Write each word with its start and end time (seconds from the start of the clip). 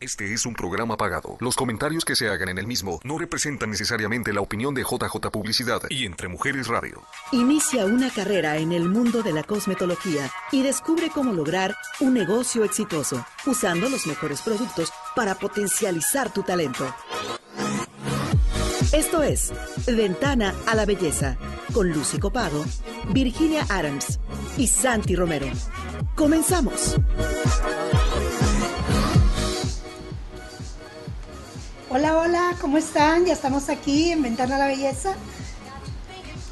Este 0.00 0.32
es 0.32 0.46
un 0.46 0.54
programa 0.54 0.96
pagado. 0.96 1.36
Los 1.40 1.56
comentarios 1.56 2.04
que 2.04 2.14
se 2.14 2.28
hagan 2.28 2.50
en 2.50 2.58
el 2.58 2.68
mismo 2.68 3.00
no 3.02 3.18
representan 3.18 3.70
necesariamente 3.70 4.32
la 4.32 4.40
opinión 4.40 4.72
de 4.72 4.82
JJ 4.82 5.30
Publicidad 5.32 5.82
y 5.90 6.06
Entre 6.06 6.28
Mujeres 6.28 6.68
Radio. 6.68 7.02
Inicia 7.32 7.84
una 7.84 8.08
carrera 8.08 8.58
en 8.58 8.70
el 8.70 8.88
mundo 8.88 9.24
de 9.24 9.32
la 9.32 9.42
cosmetología 9.42 10.30
y 10.52 10.62
descubre 10.62 11.10
cómo 11.12 11.32
lograr 11.32 11.76
un 11.98 12.14
negocio 12.14 12.62
exitoso 12.62 13.26
usando 13.44 13.88
los 13.88 14.06
mejores 14.06 14.40
productos 14.40 14.92
para 15.16 15.34
potencializar 15.34 16.32
tu 16.32 16.44
talento. 16.44 16.94
Esto 18.92 19.24
es 19.24 19.52
Ventana 19.84 20.54
a 20.66 20.76
la 20.76 20.86
Belleza 20.86 21.36
con 21.74 21.90
Lucy 21.90 22.20
Copado, 22.20 22.64
Virginia 23.12 23.66
Adams 23.68 24.20
y 24.56 24.68
Santi 24.68 25.16
Romero. 25.16 25.48
Comenzamos. 26.14 26.96
Hola, 31.90 32.18
hola, 32.18 32.54
¿cómo 32.60 32.76
están? 32.76 33.24
Ya 33.24 33.32
estamos 33.32 33.70
aquí 33.70 34.12
en 34.12 34.20
Ventana 34.20 34.56
a 34.56 34.58
la 34.58 34.66
Belleza. 34.66 35.14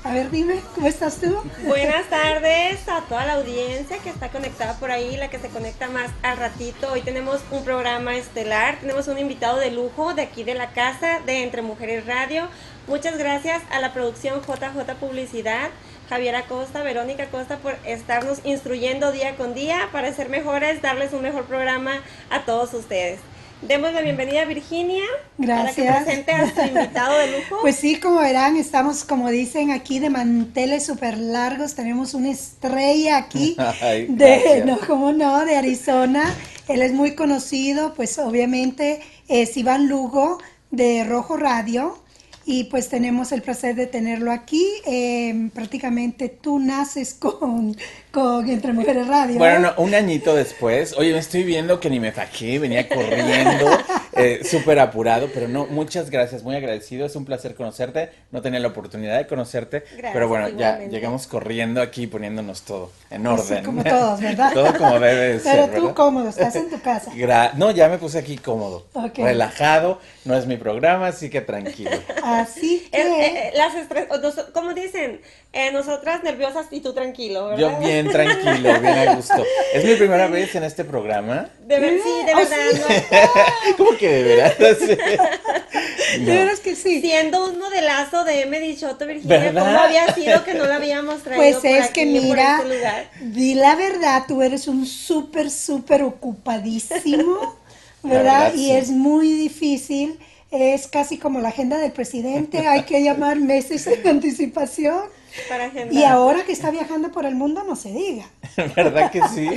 A 0.03 0.15
ver, 0.15 0.31
dime, 0.31 0.63
¿cómo 0.75 0.87
estás 0.87 1.21
tú? 1.21 1.37
Buenas 1.67 2.09
tardes 2.09 2.89
a 2.89 3.03
toda 3.03 3.27
la 3.27 3.35
audiencia 3.35 3.99
que 3.99 4.09
está 4.09 4.31
conectada 4.31 4.79
por 4.79 4.91
ahí, 4.91 5.19
la 5.19 5.29
que 5.29 5.39
se 5.39 5.49
conecta 5.49 5.89
más 5.89 6.11
al 6.23 6.39
ratito. 6.39 6.91
Hoy 6.91 7.03
tenemos 7.03 7.43
un 7.51 7.65
programa 7.65 8.17
estelar, 8.17 8.79
tenemos 8.81 9.09
un 9.09 9.19
invitado 9.19 9.59
de 9.59 9.73
lujo 9.73 10.15
de 10.15 10.23
aquí 10.23 10.43
de 10.43 10.55
la 10.55 10.71
casa 10.71 11.21
de 11.27 11.43
Entre 11.43 11.61
Mujeres 11.61 12.07
Radio. 12.07 12.49
Muchas 12.87 13.19
gracias 13.19 13.63
a 13.71 13.79
la 13.81 13.93
producción 13.93 14.41
JJ 14.41 14.95
Publicidad, 14.99 15.69
Javier 16.09 16.37
Acosta, 16.37 16.83
Verónica 16.83 17.25
Acosta 17.25 17.59
por 17.59 17.77
estarnos 17.85 18.39
instruyendo 18.45 19.13
día 19.13 19.37
con 19.37 19.53
día 19.53 19.91
para 19.93 20.11
ser 20.15 20.31
mejores, 20.31 20.81
darles 20.81 21.13
un 21.13 21.21
mejor 21.21 21.45
programa 21.45 22.01
a 22.31 22.47
todos 22.47 22.73
ustedes. 22.73 23.21
Demos 23.63 23.95
la 23.95 24.03
bienvenida 24.03 24.43
a 24.43 24.45
Virginia. 24.45 25.03
Gracias. 25.39 25.87
Para 25.87 25.99
que 25.99 26.05
presente 26.05 26.33
a 26.33 26.55
su 26.55 26.61
invitado 26.61 27.19
de 27.19 27.27
lujo. 27.39 27.59
Pues 27.63 27.77
sí, 27.77 27.97
como 27.97 28.21
verán, 28.21 28.57
estamos, 28.57 29.05
como 29.05 29.31
dicen 29.31 29.71
aquí, 29.71 29.99
de 29.99 30.11
manteles 30.11 30.85
súper 30.85 31.17
largos. 31.17 31.75
Tenemos 31.75 32.13
una 32.13 32.31
estrella 32.31 33.17
aquí 33.17 33.57
Ay, 33.81 34.07
de, 34.09 34.63
no, 34.67 34.79
cómo 34.87 35.13
no, 35.13 35.45
de 35.47 35.57
Arizona. 35.57 36.35
Él 36.69 36.83
es 36.83 36.93
muy 36.93 37.15
conocido, 37.15 37.95
pues 37.95 38.19
obviamente 38.19 39.01
es 39.27 39.57
Iván 39.57 39.89
Lugo 39.89 40.39
de 40.71 41.05
Rojo 41.05 41.39
Radio. 41.39 41.99
Y 42.45 42.65
pues 42.65 42.89
tenemos 42.91 43.33
el 43.33 43.43
placer 43.43 43.75
de 43.75 43.87
tenerlo 43.87 44.33
aquí. 44.33 44.65
Eh, 44.85 45.51
prácticamente 45.55 46.29
tú 46.29 46.59
naces 46.59 47.15
con, 47.19 47.75
con 48.17 48.49
Entre 48.49 48.73
Mujeres 48.73 49.07
Radio. 49.09 49.37
Bueno, 49.37 49.57
¿eh? 49.69 49.73
no, 49.77 49.83
un 49.83 49.95
añito 49.95 50.35
después, 50.35 50.95
oye, 50.97 51.13
me 51.13 51.19
estoy 51.19 51.43
viendo 51.45 51.79
que 51.81 51.91
ni 51.91 52.01
me 52.01 52.13
fajé, 52.13 52.59
venía 52.59 52.89
corriendo, 52.89 53.67
eh, 54.17 54.41
súper 54.43 54.79
apurado, 54.79 55.29
pero 55.35 55.49
no, 55.49 55.67
muchas 55.67 56.09
gracias, 56.09 56.43
muy 56.43 56.57
agradecido, 56.57 57.05
es 57.05 57.15
un 57.15 57.27
placer 57.27 57.55
conocerte, 57.55 58.09
no 58.33 58.41
tenía 58.41 58.59
la 58.59 58.69
oportunidad 58.69 59.19
de 59.19 59.27
conocerte, 59.27 59.81
Gracias, 59.93 60.13
pero 60.15 60.29
bueno, 60.29 60.49
ya 60.49 60.79
llegamos 60.89 61.27
corriendo 61.27 61.83
aquí 61.83 62.07
poniéndonos 62.07 62.63
todo 62.63 62.91
en 63.11 63.27
Así 63.27 63.53
orden. 63.53 63.65
como 63.67 63.85
todos, 63.85 64.19
¿verdad? 64.23 64.51
todo 64.55 64.79
como 64.79 64.99
debe 64.99 65.35
de 65.35 65.39
Pero 65.41 65.55
ser, 65.55 65.67
tú 65.75 65.81
¿verdad? 65.83 65.95
cómodo, 65.95 66.29
estás 66.31 66.57
en 66.57 66.71
tu 66.71 66.81
casa. 66.81 67.13
Gra- 67.15 67.53
no, 67.53 67.71
ya 67.71 67.91
me 67.91 67.99
puse 67.99 68.19
aquí 68.19 68.39
cómodo, 68.39 68.87
relajado, 69.15 70.01
no 70.25 70.35
es 70.35 70.47
mi 70.47 70.57
programa, 70.57 71.09
así 71.09 71.29
que 71.29 71.43
tranquilo. 71.43 71.91
Así 72.25 72.89
que... 72.91 72.99
Eh, 72.99 73.27
eh, 73.27 73.53
las 73.57 73.75
estres- 73.75 74.07
o 74.11 74.17
nos- 74.17 74.41
como 74.55 74.73
dicen, 74.73 75.21
eh, 75.53 75.71
nosotras 75.73 76.23
nerviosas 76.23 76.67
y 76.71 76.81
tú 76.81 76.95
tranquilo, 76.95 77.49
¿verdad? 77.49 77.59
Yo 77.59 77.79
bien 77.79 78.06
tranquilo, 78.09 78.81
bien 78.81 78.99
a 78.99 79.15
gusto. 79.15 79.45
Es 79.73 79.85
mi 79.85 79.95
primera 79.95 80.27
vez 80.29 80.55
en 80.55 80.65
este 80.65 80.85
programa. 80.85 81.49
De 81.67 81.79
ver- 81.81 82.01
sí, 82.03 82.25
de 82.27 82.33
Oh, 82.35 82.37
verdad. 82.37 82.57
sí. 82.73 83.05
no. 83.13 83.77
¿Cómo 83.77 83.99
que 83.99 84.09
de 84.09 84.23
veras? 84.23 84.55
Sí. 84.79 86.21
De 86.21 86.33
No. 86.35 86.41
veras 86.41 86.61
que 86.61 86.77
sí. 86.77 87.01
Siendo 87.01 87.49
un 87.49 87.59
modelazo 87.59 88.25
de 88.25 88.43
M. 88.43 88.59
Dichoto, 88.61 89.07
Virginia, 89.07 89.39
¿Verdad? 89.39 89.65
¿cómo 89.67 89.79
había 89.79 90.15
sido 90.15 90.45
que 90.45 90.55
no 90.55 90.65
la 90.65 90.77
habíamos 90.77 91.23
traído 91.23 91.43
Pues 91.43 91.57
por 91.57 91.67
es 91.67 91.85
aquí, 91.87 91.93
que 91.93 92.05
por 92.07 92.23
mira, 92.23 92.57
este 92.63 92.75
lugar? 92.77 93.11
di 93.21 93.55
la 93.55 93.75
verdad, 93.75 94.23
tú 94.27 94.41
eres 94.41 94.69
un 94.69 94.87
súper, 94.87 95.51
súper 95.51 96.03
ocupadísimo, 96.05 97.57
¿verdad? 98.03 98.23
verdad, 98.45 98.55
y 98.55 98.67
sí. 98.67 98.71
es 98.73 98.91
muy 98.91 99.33
difícil, 99.33 100.19
es 100.51 100.87
casi 100.87 101.19
como 101.19 101.41
la 101.41 101.49
agenda 101.49 101.77
del 101.79 101.93
presidente, 101.93 102.67
hay 102.67 102.83
que 102.83 103.03
llamar 103.03 103.37
meses 103.39 103.87
en 103.87 104.07
anticipación. 104.07 105.01
Para. 105.49 105.71
Y 105.91 106.05
ahora 106.05 106.45
que 106.45 106.53
está 106.53 106.71
viajando 106.71 107.13
por 107.13 107.27
el 107.27 107.35
mundo, 107.35 107.65
no 107.65 107.77
se 107.77 107.93
diga. 107.93 108.27
¿Verdad 108.77 109.11
que 109.11 109.21
sí? 109.29 109.49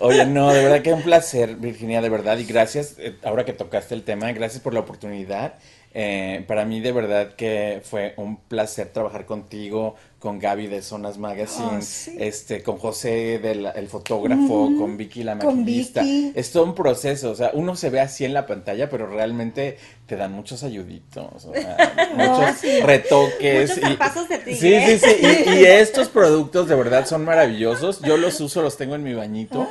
Oye, 0.00 0.24
no, 0.26 0.52
de 0.52 0.62
verdad 0.62 0.82
que 0.82 0.92
un 0.92 1.02
placer, 1.02 1.56
Virginia, 1.56 2.00
de 2.00 2.08
verdad, 2.08 2.38
y 2.38 2.44
gracias, 2.44 2.96
eh, 2.98 3.16
ahora 3.24 3.44
que 3.44 3.52
tocaste 3.52 3.94
el 3.94 4.02
tema, 4.02 4.30
gracias 4.32 4.62
por 4.62 4.74
la 4.74 4.80
oportunidad. 4.80 5.54
Eh, 5.92 6.44
para 6.46 6.64
mí, 6.64 6.80
de 6.80 6.92
verdad 6.92 7.34
que 7.34 7.82
fue 7.84 8.14
un 8.16 8.36
placer 8.36 8.92
trabajar 8.92 9.26
contigo, 9.26 9.96
con 10.20 10.38
Gaby 10.38 10.66
de 10.68 10.82
Zonas 10.82 11.16
Magazine, 11.18 11.78
Oh, 11.78 11.82
sí. 11.82 12.14
este, 12.18 12.62
con 12.62 12.76
José, 12.78 13.38
del, 13.38 13.66
el 13.74 13.88
fotógrafo, 13.88 14.70
con 14.78 14.96
Vicky, 14.98 15.24
la 15.24 15.34
maquillista. 15.34 16.02
Vicky. 16.02 16.32
Es 16.36 16.52
todo 16.52 16.64
un 16.64 16.74
proceso, 16.74 17.30
o 17.30 17.34
sea, 17.34 17.50
uno 17.54 17.74
se 17.74 17.88
ve 17.90 18.00
así 18.00 18.26
en 18.26 18.34
la 18.34 18.46
pantalla, 18.46 18.90
pero 18.90 19.06
realmente 19.08 19.78
te 20.06 20.16
dan 20.16 20.32
muchos 20.32 20.62
ayuditos, 20.62 21.46
o 21.46 21.54
sea, 21.54 22.10
muchos 22.16 22.56
sí. 22.60 22.80
retoques. 22.82 23.80
Muchos 23.82 24.28
de 24.28 24.36
Sí, 24.54 24.60
tigre. 24.60 24.98
sí, 24.98 25.06
sí, 25.08 25.16
y, 25.46 25.50
y 25.60 25.64
estos 25.64 26.08
productos 26.10 26.68
de 26.68 26.74
verdad 26.74 27.06
son 27.06 27.24
maravillosos. 27.24 28.00
Yo 28.02 28.16
los 28.18 28.38
uso, 28.42 28.60
los 28.60 28.76
tengo 28.76 28.94
en 28.96 29.02
mi 29.02 29.14
bañito. 29.14 29.66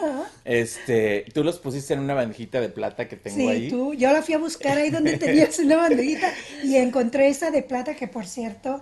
Este, 0.46 1.26
tú 1.32 1.44
los 1.44 1.60
pusiste 1.60 1.94
en 1.94 2.00
una 2.00 2.16
bandejita 2.16 2.60
de 2.60 2.70
plata 2.70 3.08
que 3.08 3.18
tengo 3.18 3.38
Sí, 3.38 3.48
ahí. 3.48 3.70
tú, 3.70 3.94
yo 3.94 4.12
la 4.12 4.24
fui 4.24 4.34
a 4.34 4.40
buscar 4.40 4.80
ahí 4.80 4.90
donde 4.90 5.18
tenías 5.18 5.60
una 5.60 5.76
bandejita 5.78 6.34
y 6.64 6.76
encontré 6.78 7.28
esa 7.28 7.52
de 7.52 7.62
plata 7.62 7.94
que 7.96 8.08
por 8.08 8.26
cierto, 8.26 8.82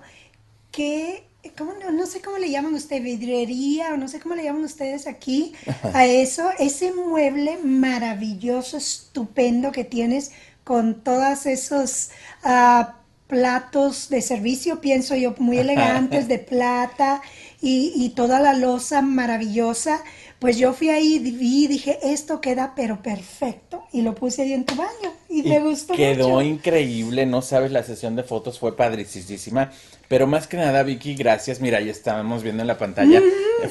que, 0.72 1.27
¿cómo 1.58 1.74
no, 1.74 1.92
no 1.92 2.06
sé 2.06 2.22
cómo 2.22 2.38
le 2.38 2.50
llaman 2.52 2.74
ustedes, 2.75 3.03
vidriería 3.03 3.94
o 3.94 3.98
no 3.98 4.08
sé 4.08 4.20
cómo 4.20 4.36
le 4.36 4.44
llaman 4.44 4.64
ustedes 4.64 5.08
aquí 5.08 5.53
a 5.94 6.06
eso, 6.06 6.50
ese 6.59 6.94
mueble 6.94 7.58
maravilloso, 7.64 8.78
estupendo 8.78 9.72
que 9.72 9.84
tienes 9.84 10.31
con 10.64 11.03
todos 11.03 11.46
esos 11.46 12.09
ah, 12.44 12.96
platos 13.28 14.09
de 14.09 14.22
servicio, 14.22 14.81
pienso 14.81 15.16
yo, 15.16 15.36
muy 15.40 15.58
elegantes 15.59 16.28
de 16.28 16.40
plata 16.40 17.22
y, 17.62 17.94
y 17.96 18.09
toda 18.09 18.40
la 18.40 18.53
loza 18.53 19.02
maravillosa. 19.02 20.03
Pues 20.40 20.58
yo 20.58 20.74
fui 20.74 20.90
ahí, 20.90 21.20
vi 21.20 21.66
y 21.66 21.68
dije, 21.68 21.97
esto 22.03 22.42
queda 22.42 22.74
pero 22.76 23.02
perfecto. 23.02 23.84
Y 23.92 24.02
lo 24.03 24.14
puse 24.16 24.44
ahí 24.44 24.53
en 24.53 24.66
tu 24.66 24.76
baño 24.76 25.14
y, 25.30 25.42
Y 25.42 25.44
me 25.44 25.59
gustó 25.59 25.96
quedó 25.96 26.42
mucho. 26.42 26.42
increíble, 26.42 27.26
no 27.26 27.42
sabes, 27.42 27.72
la 27.72 27.84
sesión 27.84 28.16
de 28.16 28.24
fotos 28.24 28.59
fue 28.59 28.76
padricísima. 28.76 29.72
Pero 30.07 30.25
más 30.25 30.47
que 30.47 30.56
nada, 30.56 30.84
Vicky, 30.84 31.16
gracias. 31.16 31.59
Mira, 31.59 31.79
ahí 31.79 31.90
estábamos 31.90 32.41
viendo 32.41 32.62
en 32.63 32.68
la 32.68 32.78
pantalla. 32.78 33.22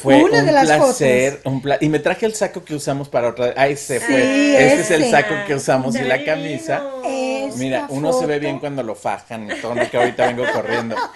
Fue 0.02 0.22
una 0.22 0.40
un 0.40 0.46
de 0.46 0.52
las 0.52 0.66
placer. 0.66 1.40
Un 1.44 1.62
pla- 1.62 1.78
y 1.80 1.88
me 1.88 1.98
traje 1.98 2.26
el 2.26 2.34
saco 2.34 2.62
que 2.62 2.74
usamos 2.74 3.08
para 3.08 3.28
otra. 3.28 3.54
Ah, 3.56 3.68
ese 3.68 4.00
fue. 4.00 4.22
Sí, 4.22 4.54
este 4.56 4.80
es 4.80 4.90
el 4.90 5.02
ese. 5.02 5.10
saco 5.12 5.34
que 5.46 5.54
usamos 5.54 5.94
Se 5.94 6.02
y 6.02 6.04
la 6.04 6.22
camisa. 6.24 6.82
Esta 7.06 7.56
Mira, 7.58 7.86
uno 7.88 8.12
se 8.12 8.26
ve 8.26 8.38
bien 8.38 8.58
cuando 8.58 8.82
lo 8.82 8.94
fajan 8.94 9.48
todo 9.62 9.74
lo 9.74 9.88
que 9.90 9.96
ahorita 9.96 10.26
vengo 10.26 10.44
corriendo. 10.52 10.96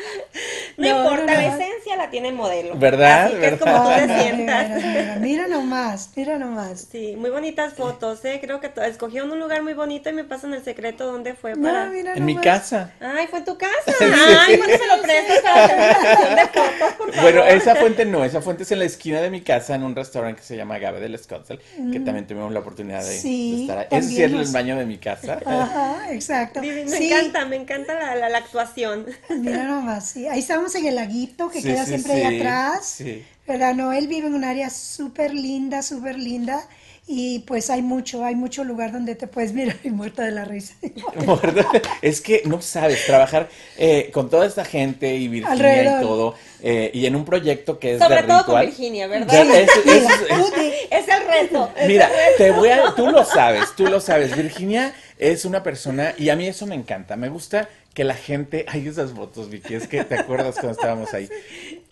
No, 0.76 0.88
No, 0.88 1.02
importa, 1.12 1.34
no, 1.34 1.40
no. 1.42 1.56
La 1.96 1.96
esencia 1.96 1.96
la 1.96 2.10
tiene 2.10 2.28
el 2.28 2.34
modelo. 2.34 2.76
¿Verdad? 2.76 3.26
Así 3.26 3.36
que 3.36 3.46
es 3.48 3.58
como 3.60 3.82
tú 3.82 3.88
te 3.88 4.06
mira, 4.06 4.20
sientas. 4.22 4.68
mira, 4.68 4.80
mira, 4.92 5.16
mira 5.16 5.48
nomás, 5.48 6.10
mira 6.16 6.38
nomás. 6.38 6.86
Sí, 6.90 7.14
muy 7.16 7.30
bonitas 7.30 7.74
fotos, 7.74 8.24
¿eh? 8.24 8.38
Creo 8.42 8.60
que 8.60 8.70
escogieron 8.86 9.30
un 9.30 9.38
lugar 9.38 9.62
muy 9.62 9.74
bonito 9.74 10.10
y 10.10 10.12
me 10.12 10.24
pasan 10.24 10.54
el 10.54 10.62
secreto 10.64 11.06
dónde 11.06 11.34
fue 11.34 11.54
No, 11.54 11.62
para... 11.68 11.86
mira 11.86 12.14
En 12.14 12.24
mi 12.24 12.36
casa. 12.36 12.92
Ay, 13.00 13.26
fue 13.28 13.40
en 13.40 13.44
tu 13.44 13.56
casa. 13.58 13.72
Ay, 14.46 14.56
bueno, 14.56 14.72
se 14.76 14.86
lo 14.96 15.02
prestas 15.02 15.38
para 15.40 15.64
hacer 15.64 15.76
una 15.76 15.94
sesión 16.16 16.36
de 16.36 16.42
fotos, 16.46 16.92
por 16.98 17.12
favor. 17.14 17.22
Bueno, 17.32 17.44
esa 17.44 17.74
fuente 17.76 18.04
no, 18.04 18.24
esa 18.24 18.40
fuente 18.42 18.62
es 18.62 18.72
en 18.72 18.78
la 18.80 18.84
esquina 18.84 19.20
de 19.20 19.30
mi 19.30 19.40
casa, 19.42 19.74
en 19.74 19.82
un 19.82 19.94
restaurante 19.94 20.40
que 20.40 20.46
se 20.46 20.56
llama 20.56 20.78
Gabe 20.78 21.00
del 21.00 21.18
Scottsdale, 21.18 21.60
que 21.92 22.00
también 22.00 22.26
tuvimos 22.26 22.52
la 22.52 22.60
oportunidad 22.60 23.04
de, 23.04 23.10
Mm. 23.10 23.22
Sí, 23.22 23.54
de 23.56 23.62
estar 23.62 23.78
ahí. 23.78 23.86
Ese 23.90 24.08
sí 24.08 24.22
es 24.22 24.30
nos- 24.30 24.46
el 24.48 24.52
baño 24.54 24.76
de 24.76 24.86
mi 24.86 24.98
casa. 24.98 25.38
Ajá, 25.46 26.12
exacto. 26.12 26.60
Me 26.60 26.88
Sí, 26.88 27.12
encanta, 27.12 27.44
me 27.44 27.56
encanta 27.56 27.94
la, 27.94 28.14
la, 28.14 28.28
la 28.28 28.38
actuación. 28.38 29.06
Mira 29.28 29.64
nomás, 29.64 30.08
sí. 30.08 30.26
Ahí 30.28 30.38
estamos 30.40 30.74
en 30.74 30.86
el 30.86 30.94
laguito 30.96 31.50
que 31.50 31.60
Sí, 31.60 31.68
queda 31.68 31.79
sí, 31.84 31.88
siempre 31.90 32.12
ahí 32.12 32.36
atrás. 32.36 33.02
¿Verdad? 33.46 33.74
No, 33.74 33.92
él 33.92 34.06
vive 34.06 34.28
en 34.28 34.34
un 34.34 34.44
área 34.44 34.70
súper 34.70 35.34
linda, 35.34 35.82
súper 35.82 36.18
linda. 36.18 36.68
Y 37.12 37.40
pues 37.40 37.70
hay 37.70 37.82
mucho, 37.82 38.24
hay 38.24 38.36
mucho 38.36 38.62
lugar 38.62 38.92
donde 38.92 39.16
te 39.16 39.26
puedes 39.26 39.52
mirar 39.52 39.74
y 39.82 39.90
muerta 39.90 40.22
de 40.22 40.30
la 40.30 40.44
risa. 40.44 40.74
Es 42.02 42.20
que 42.20 42.42
no 42.44 42.62
sabes, 42.62 43.04
trabajar 43.04 43.48
eh, 43.76 44.10
con 44.12 44.30
toda 44.30 44.46
esta 44.46 44.64
gente 44.64 45.14
y 45.16 45.26
Virginia 45.26 45.52
Alrededor. 45.52 46.02
y 46.02 46.06
todo, 46.06 46.34
eh, 46.62 46.90
y 46.94 47.06
en 47.06 47.16
un 47.16 47.24
proyecto 47.24 47.78
que 47.80 47.94
es 47.94 47.98
Sobre 47.98 48.16
de 48.16 48.22
todo 48.22 48.38
ritual. 48.38 48.64
con 48.64 48.70
Virginia, 48.70 49.06
¿verdad? 49.08 49.44
Ver- 49.44 49.66
es- 49.68 51.08
el 51.08 51.26
reto. 51.26 51.70
es 51.76 51.88
Mira, 51.88 52.06
el 52.06 52.12
reto. 52.12 52.36
te 52.38 52.50
voy 52.52 52.68
a, 52.68 52.94
tú 52.94 53.08
lo 53.08 53.24
sabes, 53.24 53.74
tú 53.76 53.86
lo 53.86 54.00
sabes. 54.00 54.36
Virginia 54.36 54.94
es 55.18 55.44
una 55.44 55.62
persona, 55.62 56.14
y 56.16 56.28
a 56.28 56.36
mí 56.36 56.46
eso 56.46 56.66
me 56.66 56.74
encanta. 56.74 57.16
Me 57.16 57.28
gusta 57.28 57.68
que 57.94 58.04
la 58.04 58.14
gente, 58.14 58.64
ay, 58.68 58.86
esas 58.86 59.10
fotos, 59.12 59.50
Vicky, 59.50 59.74
es 59.74 59.88
que 59.88 60.04
te 60.04 60.14
acuerdas 60.14 60.54
cuando 60.54 60.72
estábamos 60.72 61.12
ahí. 61.14 61.28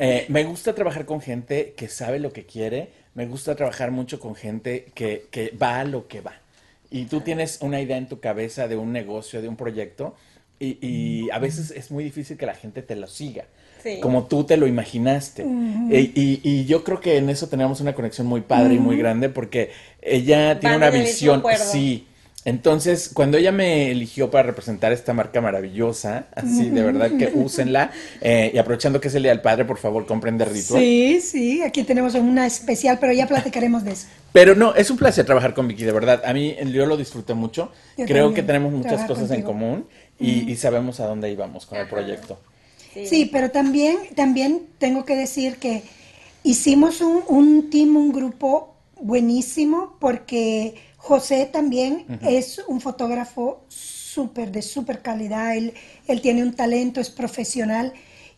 Eh, 0.00 0.26
me 0.28 0.44
gusta 0.44 0.76
trabajar 0.76 1.06
con 1.06 1.20
gente 1.20 1.74
que 1.76 1.88
sabe 1.88 2.20
lo 2.20 2.32
que 2.32 2.46
quiere, 2.46 2.92
me 3.18 3.26
gusta 3.26 3.54
trabajar 3.60 3.90
mucho 3.90 4.18
con 4.24 4.34
gente 4.44 4.70
que, 4.94 5.26
que 5.30 5.44
va 5.62 5.80
a 5.80 5.84
lo 5.84 6.00
que 6.10 6.20
va. 6.28 6.34
y 6.90 7.04
tú 7.10 7.20
tienes 7.20 7.58
una 7.60 7.78
idea 7.84 7.98
en 7.98 8.08
tu 8.08 8.18
cabeza 8.28 8.66
de 8.68 8.76
un 8.76 8.90
negocio, 8.92 9.42
de 9.42 9.48
un 9.48 9.56
proyecto, 9.56 10.14
y, 10.60 10.78
y 10.90 11.30
a 11.30 11.38
veces 11.38 11.70
es 11.80 11.90
muy 11.90 12.02
difícil 12.10 12.36
que 12.38 12.46
la 12.46 12.54
gente 12.54 12.80
te 12.82 12.96
lo 12.96 13.06
siga. 13.06 13.44
Sí. 13.82 14.00
Como 14.00 14.26
tú 14.26 14.42
te 14.44 14.56
lo 14.56 14.66
imaginaste. 14.66 15.42
E- 15.90 16.10
y, 16.14 16.40
y 16.42 16.64
yo 16.64 16.82
creo 16.84 16.98
que 17.00 17.16
en 17.18 17.28
eso 17.28 17.46
tenemos 17.48 17.80
una 17.80 17.92
conexión 17.94 18.26
muy 18.26 18.40
padre 18.40 18.74
y 18.74 18.78
muy 18.78 18.96
grande 18.96 19.28
porque 19.28 19.70
ella 20.02 20.58
tiene 20.60 20.76
una 20.76 20.90
visión. 21.04 21.42
Sí. 21.72 22.06
Entonces, 22.48 23.10
cuando 23.12 23.36
ella 23.36 23.52
me 23.52 23.90
eligió 23.90 24.30
para 24.30 24.44
representar 24.44 24.90
esta 24.90 25.12
marca 25.12 25.42
maravillosa, 25.42 26.28
así 26.34 26.70
de 26.70 26.82
verdad 26.82 27.10
que 27.18 27.26
úsenla. 27.34 27.90
eh, 28.22 28.50
y 28.54 28.56
aprovechando 28.56 29.02
que 29.02 29.08
es 29.08 29.14
el 29.14 29.22
Día 29.24 29.32
del 29.32 29.42
Padre, 29.42 29.66
por 29.66 29.76
favor, 29.76 30.06
compren 30.06 30.38
de 30.38 30.46
Ritual. 30.46 30.80
Sí, 30.80 31.20
sí, 31.20 31.62
aquí 31.62 31.82
tenemos 31.82 32.14
una 32.14 32.46
especial, 32.46 32.96
pero 32.98 33.12
ya 33.12 33.26
platicaremos 33.26 33.84
de 33.84 33.92
eso. 33.92 34.06
Pero 34.32 34.54
no, 34.54 34.74
es 34.74 34.90
un 34.90 34.96
placer 34.96 35.26
trabajar 35.26 35.52
con 35.52 35.68
Vicky, 35.68 35.84
de 35.84 35.92
verdad. 35.92 36.22
A 36.24 36.32
mí 36.32 36.56
yo 36.72 36.86
lo 36.86 36.96
disfruté 36.96 37.34
mucho. 37.34 37.70
Yo 37.98 38.06
Creo 38.06 38.24
también, 38.24 38.34
que 38.34 38.42
tenemos 38.44 38.72
muchas 38.72 39.04
cosas 39.04 39.30
en 39.30 39.42
común 39.42 39.86
y, 40.18 40.50
y 40.50 40.56
sabemos 40.56 41.00
a 41.00 41.06
dónde 41.06 41.30
íbamos 41.30 41.66
con 41.66 41.76
el 41.76 41.86
proyecto. 41.86 42.40
Sí, 43.04 43.28
pero 43.30 43.50
también, 43.50 43.96
también 44.16 44.62
tengo 44.78 45.04
que 45.04 45.16
decir 45.16 45.58
que 45.58 45.82
hicimos 46.44 47.02
un, 47.02 47.22
un 47.28 47.68
team, 47.68 47.94
un 47.94 48.10
grupo 48.10 48.74
buenísimo, 49.00 49.96
porque 50.00 50.74
José 50.96 51.46
también 51.46 52.06
es 52.22 52.60
un 52.66 52.80
fotógrafo 52.80 53.64
súper, 53.68 54.50
de 54.50 54.62
súper 54.62 55.00
calidad, 55.00 55.56
él, 55.56 55.74
él 56.06 56.20
tiene 56.20 56.42
un 56.42 56.54
talento, 56.54 57.00
es 57.00 57.10
profesional 57.10 57.92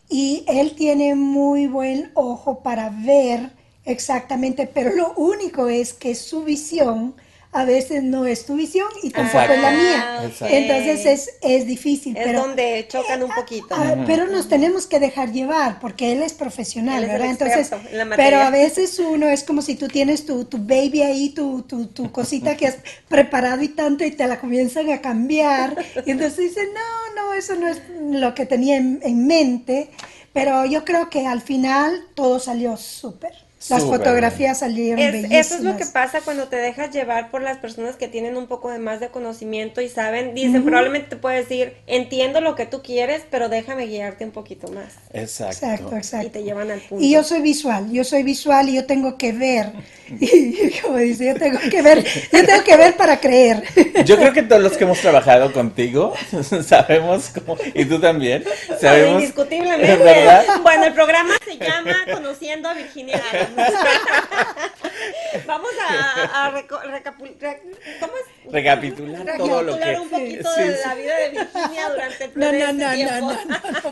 y 0.09 0.43
él 0.47 0.75
tiene 0.75 1.15
muy 1.15 1.67
buen 1.67 2.11
ojo 2.13 2.61
para 2.61 2.89
ver 2.89 3.51
exactamente, 3.85 4.67
pero 4.67 4.95
lo 4.95 5.13
único 5.15 5.67
es 5.67 5.93
que 5.93 6.15
su 6.15 6.43
visión 6.43 7.15
a 7.53 7.65
veces 7.65 8.01
no 8.01 8.25
es 8.25 8.45
tu 8.45 8.55
visión 8.55 8.87
y 9.03 9.09
tampoco 9.09 9.51
es 9.51 9.61
la 9.61 9.71
mía. 9.71 10.19
Exacto. 10.23 10.55
Entonces 10.55 11.05
es, 11.05 11.29
es 11.41 11.67
difícil. 11.67 12.15
Es 12.15 12.23
pero, 12.23 12.41
donde 12.43 12.85
chocan 12.87 13.23
un 13.23 13.31
poquito. 13.31 13.67
Ah, 13.71 14.03
pero 14.07 14.27
nos 14.27 14.47
tenemos 14.47 14.87
que 14.87 14.99
dejar 14.99 15.33
llevar 15.33 15.79
porque 15.81 16.13
él 16.13 16.23
es 16.23 16.31
profesional, 16.31 17.03
Él 17.03 17.09
es 17.09 17.11
¿verdad? 17.11 17.29
Entonces, 17.31 17.71
en 17.71 17.97
la 17.97 18.05
materia. 18.05 18.15
pero 18.15 18.41
a 18.41 18.49
veces 18.51 18.97
uno 18.99 19.27
es 19.27 19.43
como 19.43 19.61
si 19.61 19.75
tú 19.75 19.89
tienes 19.89 20.25
tu, 20.25 20.45
tu 20.45 20.59
baby 20.59 21.01
ahí, 21.01 21.29
tu, 21.29 21.63
tu, 21.63 21.87
tu 21.87 22.09
cosita 22.11 22.55
que 22.55 22.67
has 22.67 22.77
preparado 23.09 23.61
y 23.61 23.67
tanto 23.67 24.05
y 24.05 24.11
te 24.11 24.25
la 24.27 24.39
comienzan 24.39 24.89
a 24.89 25.01
cambiar. 25.01 25.75
Y 26.05 26.11
entonces 26.11 26.37
dices, 26.37 26.69
no, 26.73 27.21
no, 27.21 27.33
eso 27.33 27.55
no 27.55 27.67
es 27.67 27.81
lo 27.99 28.33
que 28.33 28.45
tenía 28.45 28.77
en, 28.77 29.01
en 29.03 29.27
mente. 29.27 29.89
Pero 30.31 30.65
yo 30.65 30.85
creo 30.85 31.09
que 31.09 31.27
al 31.27 31.41
final 31.41 32.05
todo 32.15 32.39
salió 32.39 32.77
súper. 32.77 33.50
Las 33.69 33.83
Súper 33.83 33.99
fotografías 33.99 34.59
salieron 34.59 34.99
Es- 34.99 35.11
bellísimas. 35.11 35.45
eso 35.45 35.55
es 35.55 35.61
lo 35.61 35.77
que 35.77 35.85
pasa 35.85 36.21
cuando 36.21 36.47
te 36.47 36.55
dejas 36.55 36.91
llevar 36.91 37.29
por 37.29 37.41
las 37.43 37.57
personas 37.57 37.95
que 37.95 38.07
tienen 38.07 38.35
un 38.35 38.47
poco 38.47 38.71
de 38.71 38.79
más 38.79 38.99
de 38.99 39.09
conocimiento 39.09 39.81
y 39.81 39.89
saben, 39.89 40.33
dicen, 40.33 40.63
probablemente 40.63 41.09
te 41.09 41.15
puedes 41.15 41.47
decir, 41.47 41.75
entiendo 41.85 42.41
lo 42.41 42.55
que 42.55 42.65
tú 42.65 42.81
quieres, 42.81 43.21
pero 43.29 43.49
déjame 43.49 43.85
guiarte 43.85 44.25
un 44.25 44.31
poquito 44.31 44.67
más. 44.71 44.93
Exacto. 45.13 45.53
Exacto, 45.65 45.95
exacto. 45.95 46.27
Y 46.27 46.29
te 46.31 46.43
llevan 46.43 46.71
al 46.71 46.79
punto. 46.79 47.03
Y 47.03 47.11
yo 47.11 47.23
soy 47.23 47.41
visual, 47.41 47.91
yo 47.91 48.03
soy 48.03 48.23
visual 48.23 48.67
y 48.69 48.73
yo 48.75 48.85
tengo 48.85 49.17
que 49.17 49.31
ver. 49.31 49.71
Y 50.19 50.71
como 50.81 50.97
dice, 50.97 51.27
yo 51.27 51.35
tengo 51.35 51.57
que 51.69 51.81
ver, 51.81 52.03
yo 52.03 52.45
tengo 52.45 52.63
que 52.65 52.75
ver 52.75 52.97
para 52.97 53.19
creer. 53.21 53.63
Yo 54.05 54.17
creo 54.17 54.33
que 54.33 54.43
todos 54.43 54.61
los 54.61 54.73
que 54.73 54.83
hemos 54.83 54.99
trabajado 54.99 55.53
contigo 55.53 56.13
sabemos 56.67 57.29
cómo, 57.29 57.57
y 57.73 57.85
tú 57.85 57.97
también, 57.99 58.43
sabemos. 58.79 59.21
Indiscutiblemente. 59.21 59.95
¿Verdad? 60.03 60.43
Bueno, 60.63 60.85
el 60.85 60.93
programa 60.93 61.35
se 61.45 61.57
llama 61.57 61.95
Conociendo 62.11 62.67
a 62.67 62.73
Virginia 62.73 63.21
Adams. 63.31 63.50
Vamos 65.47 65.71
a, 65.89 66.47
a 66.47 66.51
reco- 66.51 66.81
recapu- 66.83 67.37
re- 67.39 67.61
¿cómo 67.99 68.13
es? 68.17 68.51
Recapitular 68.51 69.25
todo 69.37 69.61
lo 69.63 69.77
que. 69.77 69.85
Recapitular 69.85 70.01
un 70.01 70.09
poquito 70.09 70.49
Sí, 70.55 70.61
de 70.63 70.77
la 70.85 70.95
vida 70.95 71.17
de 71.17 71.29
Virginia 71.29 71.89
durante 71.89 72.23
el 72.25 72.31
No, 72.35 72.51
no, 72.51 72.51
este 72.51 72.73
no, 72.73 72.89
no, 72.89 72.95
tiempo. 72.95 73.33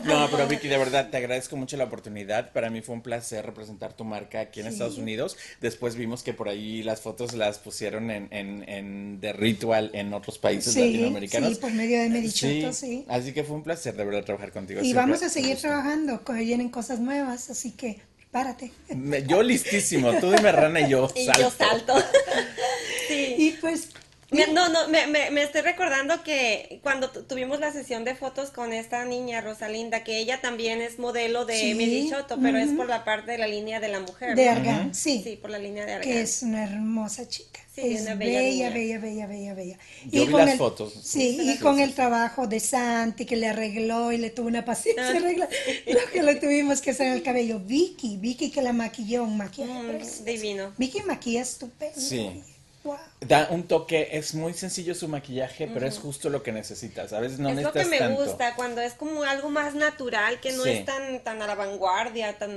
no. 0.04 0.20
No, 0.20 0.30
pero 0.30 0.46
Vicky, 0.46 0.68
de 0.68 0.78
verdad, 0.78 1.08
te 1.10 1.16
agradezco 1.16 1.56
mucho 1.56 1.76
la 1.76 1.84
oportunidad. 1.84 2.52
Para 2.52 2.70
mí 2.70 2.80
fue 2.82 2.94
un 2.94 3.02
placer 3.02 3.44
representar 3.46 3.94
tu 3.94 4.04
marca 4.04 4.40
aquí 4.40 4.60
en 4.60 4.66
Estados 4.66 4.98
Unidos. 4.98 5.36
Después 5.60 5.96
vimos 5.96 6.22
que 6.22 6.32
por 6.34 6.48
ahí 6.48 6.82
las 6.82 7.00
fotos 7.00 7.32
las 7.34 7.58
pusieron 7.58 8.10
en, 8.10 8.28
en, 8.30 8.68
en 8.68 9.18
The 9.20 9.32
Ritual 9.32 9.90
en 9.94 10.12
otros 10.14 10.38
países 10.38 10.72
Sí, 10.74 10.80
latinoamericanos. 10.80 11.50
sí, 11.54 11.54
por 11.56 11.72
medio 11.72 12.00
de 12.00 12.08
Medichoto, 12.10 12.72
sí. 12.72 13.04
Así 13.08 13.32
que 13.32 13.44
fue 13.44 13.56
un 13.56 13.62
placer 13.62 13.96
de 13.96 14.04
verdad 14.04 14.24
trabajar 14.24 14.52
contigo. 14.52 14.80
Y 14.80 14.84
Siempre 14.84 15.00
vamos 15.02 15.22
a 15.22 15.28
seguir 15.28 15.56
trabajando, 15.58 16.22
vienen 16.50 16.68
cosas 16.68 17.00
nuevas, 17.00 17.50
así 17.50 17.72
que 17.72 18.00
prepárate. 18.30 18.72
Me- 18.94 19.22
Yo 19.26 19.42
listísimo, 19.42 20.12
tú 20.20 20.30
dime 20.30 20.52
rana 20.52 20.80
y 20.80 20.88
yo 20.90 21.10
Y 21.14 21.24
salto. 21.26 21.40
yo 21.40 21.50
salto. 21.50 21.94
sí. 23.08 23.34
Y 23.38 23.50
pues, 23.60 23.88
Me- 24.30 24.46
No, 24.46 24.68
no, 24.68 24.86
me, 24.88 25.06
me, 25.08 25.30
me 25.30 25.42
estoy 25.42 25.62
recordando 25.62 26.22
que 26.22 26.78
cuando 26.82 27.10
tu- 27.10 27.24
tuvimos 27.24 27.58
la 27.58 27.72
sesión 27.72 28.04
de 28.04 28.14
fotos 28.14 28.50
con 28.50 28.72
esta 28.72 29.04
niña 29.04 29.40
Rosalinda, 29.40 30.04
que 30.04 30.18
ella 30.18 30.40
también 30.40 30.80
es 30.80 30.98
modelo 30.98 31.44
de 31.46 31.58
Sí, 31.58 31.74
Medichoto, 31.74 32.38
pero 32.40 32.58
es 32.58 32.68
por 32.70 32.88
la 32.88 33.04
parte 33.04 33.32
de 33.32 33.38
la 33.38 33.48
línea 33.48 33.80
de 33.80 33.88
la 33.88 34.00
mujer. 34.00 34.36
de 34.36 34.44
¿no? 34.46 34.50
Argan, 34.52 34.94
sí, 34.94 35.20
Sí, 35.24 35.36
por 35.36 35.50
la 35.50 35.58
línea 35.58 35.84
de 35.84 35.94
Argan. 35.94 36.08
que 36.08 36.20
es 36.20 36.42
una 36.42 36.62
hermosa 36.64 37.28
chica. 37.28 37.60
Sí, 37.74 37.82
es 37.94 38.02
una 38.02 38.14
bella, 38.16 38.40
bella 38.40 38.70
bella, 38.70 38.98
bella, 38.98 39.26
bella, 39.26 39.54
bella, 39.54 39.78
Yo 40.10 40.26
vi 40.26 40.30
con 40.32 40.40
las 40.40 40.50
el- 40.52 40.58
fotos. 40.58 40.92
Sí, 41.02 41.38
y 41.40 41.56
con 41.58 41.78
el 41.80 41.94
trabajo 41.94 42.46
de 42.46 42.60
Santi 42.60 43.24
que 43.26 43.36
le 43.36 43.46
arregló 43.48 44.12
y 44.12 44.18
le 44.18 44.30
tuvo 44.30 44.48
una 44.48 44.64
paciencia 44.64 45.06
Ah. 45.06 45.16
arregla 45.16 45.48
lo 45.86 46.10
que 46.12 46.22
le 46.22 46.34
tuvimos 46.36 46.80
que 46.80 46.90
hacer 46.90 47.06
en 47.08 47.12
el 47.14 47.22
cabello. 47.22 47.60
Vicky, 47.60 48.16
Vicky 48.18 48.50
que 48.50 48.60
la 48.62 48.72
maquilló, 48.72 49.22
un 49.24 49.36
maquillaje 49.36 49.72
Mm, 50.20 50.24
divino. 50.24 50.72
Vicky 50.78 51.02
maquilla 51.02 51.42
estupendo. 51.42 51.98
Sí. 52.00 52.42
Wow. 52.82 52.96
Da 53.20 53.48
un 53.50 53.64
toque, 53.64 54.08
es 54.12 54.34
muy 54.34 54.54
sencillo 54.54 54.94
su 54.94 55.06
maquillaje, 55.06 55.66
pero 55.72 55.86
es 55.86 55.98
justo 55.98 56.30
lo 56.30 56.42
que 56.42 56.50
necesitas. 56.50 57.12
A 57.12 57.20
veces 57.20 57.38
no 57.38 57.50
es 57.50 57.56
lo 57.62 57.72
que 57.72 57.80
necesitas 57.80 57.88
me 57.90 57.98
tanto. 57.98 58.24
gusta, 58.24 58.54
cuando 58.56 58.80
es 58.80 58.94
como 58.94 59.22
algo 59.22 59.50
más 59.50 59.74
natural, 59.74 60.40
que 60.40 60.52
no 60.52 60.64
Sí. 60.64 60.70
es 60.70 60.84
tan, 60.86 61.22
tan 61.22 61.42
a 61.42 61.46
la 61.46 61.54
vanguardia, 61.56 62.38
tan 62.38 62.50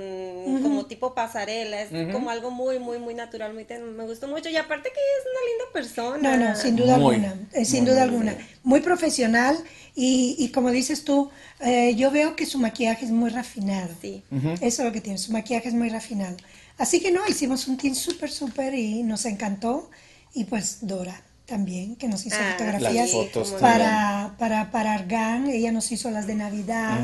como 0.63 0.85
tipo 0.85 1.13
pasarela, 1.13 1.81
es 1.81 1.89
como 2.13 2.29
algo 2.29 2.51
muy, 2.51 2.79
muy, 2.79 2.99
muy 2.99 3.13
natural, 3.15 3.53
muy 3.53 3.65
ten- 3.65 3.97
me 3.97 4.05
gustó 4.05 4.29
mucho. 4.29 4.47
Y 4.47 4.55
aparte 4.55 4.89
que 4.91 4.95
es 4.95 5.25
una 5.29 5.49
linda 5.51 5.65
persona. 5.73 6.37
No, 6.37 6.49
no, 6.51 6.55
sin 6.55 6.77
duda 6.77 6.97
Muy, 6.97 7.15
alguna, 7.15 7.35
eh, 7.51 7.65
sin 7.65 7.83
muy, 7.83 7.91
duda 7.91 8.05
muy 8.05 8.13
alguna. 8.15 8.37
Muy 8.63 8.79
profesional 8.79 9.57
y, 9.93 10.37
y 10.39 10.51
como 10.53 10.71
dices 10.71 11.03
tú, 11.03 11.31
eh, 11.59 11.95
yo 11.95 12.11
veo 12.11 12.37
que 12.37 12.45
su 12.45 12.59
maquillaje 12.59 13.03
es 13.03 13.11
muy 13.11 13.29
refinado. 13.29 13.89
Sí. 14.01 14.23
Eso 14.61 14.83
es 14.83 14.85
lo 14.87 14.93
que 14.93 15.01
tiene, 15.01 15.17
su 15.19 15.33
maquillaje 15.33 15.67
es 15.67 15.73
muy 15.73 15.89
refinado. 15.89 16.37
Así 16.77 17.01
que 17.01 17.11
no, 17.11 17.27
hicimos 17.27 17.67
un 17.67 17.75
team 17.77 17.93
súper, 17.93 18.31
súper 18.31 18.73
y 18.73 19.03
nos 19.03 19.25
encantó. 19.25 19.91
Y 20.33 20.45
pues 20.45 20.80
Dora 20.81 21.21
también, 21.45 21.95
que 21.95 22.07
nos 22.07 22.25
hizo 22.25 22.38
Ah, 22.38 22.45
fotografías 22.45 23.12
para, 23.59 24.35
para, 24.39 24.71
para 24.71 24.94
Argan, 24.94 25.47
ella 25.49 25.71
nos 25.71 25.92
hizo 25.92 26.09
las 26.09 26.25
de 26.28 26.35
Navidad 26.35 26.99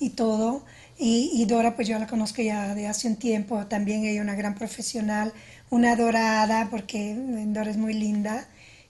y 0.00 0.10
todo. 0.10 0.64
Y, 0.98 1.30
y 1.34 1.44
Dora, 1.46 1.74
pues 1.76 1.88
yo 1.88 1.98
la 1.98 2.06
conozco 2.06 2.42
ya 2.42 2.74
de 2.74 2.86
hace 2.86 3.08
un 3.08 3.16
tiempo, 3.16 3.66
también 3.66 4.04
ella 4.04 4.20
una 4.22 4.34
gran 4.36 4.54
profesional, 4.54 5.32
una 5.70 5.96
dorada, 5.96 6.68
porque 6.70 7.12
eh, 7.12 7.44
Dora 7.48 7.70
es 7.70 7.76
muy 7.76 7.94
linda. 7.94 8.46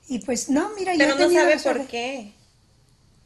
Y 0.08 0.18
pues 0.20 0.50
no, 0.50 0.70
mira, 0.78 0.94
yo 0.94 0.98
Pero 0.98 1.12
he 1.12 1.16
no 1.16 1.16
tenido 1.16 1.42
sabe 1.42 1.58
por 1.58 1.86
qué. 1.86 2.32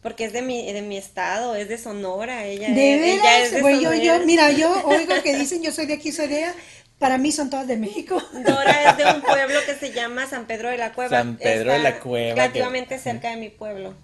Porque 0.03 0.25
es 0.25 0.33
de 0.33 0.43
mi, 0.43 0.73
de 0.73 0.83
mi 0.83 0.97
estado, 0.97 1.55
es 1.57 1.69
de 1.69 1.77
Sonora, 1.79 2.45
ella, 2.47 2.69
De 2.75 2.95
es, 2.95 3.03
ella 3.17 3.41
es 3.41 3.51
de 3.51 3.63
Bueno, 3.63 3.81
yo, 3.81 3.95
yo, 3.95 4.13
Sonora. 4.13 4.27
mira, 4.27 4.53
yo 4.53 4.71
oigo 4.87 5.23
que 5.23 5.37
dicen 5.37 5.63
yo 5.63 5.73
soy 5.73 5.87
de 5.87 5.95
aquí, 5.95 6.13
soy 6.13 6.29
de 6.29 6.45
allá. 6.45 6.55
Para 6.99 7.17
mí 7.19 7.31
son 7.33 7.49
todas 7.51 7.67
de 7.69 7.77
México. 7.77 8.21
Dora 8.47 8.91
es 8.91 8.97
de 8.97 9.05
un 9.15 9.23
pueblo 9.23 9.59
que 9.67 9.75
se 9.75 9.93
llama 9.93 10.27
San 10.27 10.47
Pedro 10.47 10.69
de 10.71 10.79
la 10.79 10.93
Cueva. 10.93 11.11
San 11.17 11.37
Pedro 11.37 11.73
de 11.73 11.79
la 11.79 12.01
Cueva, 12.01 12.35
Relativamente 12.35 12.97
que- 12.97 13.01
cerca 13.01 13.31
de 13.31 13.37
mi 13.37 13.49
pueblo. 13.51 13.95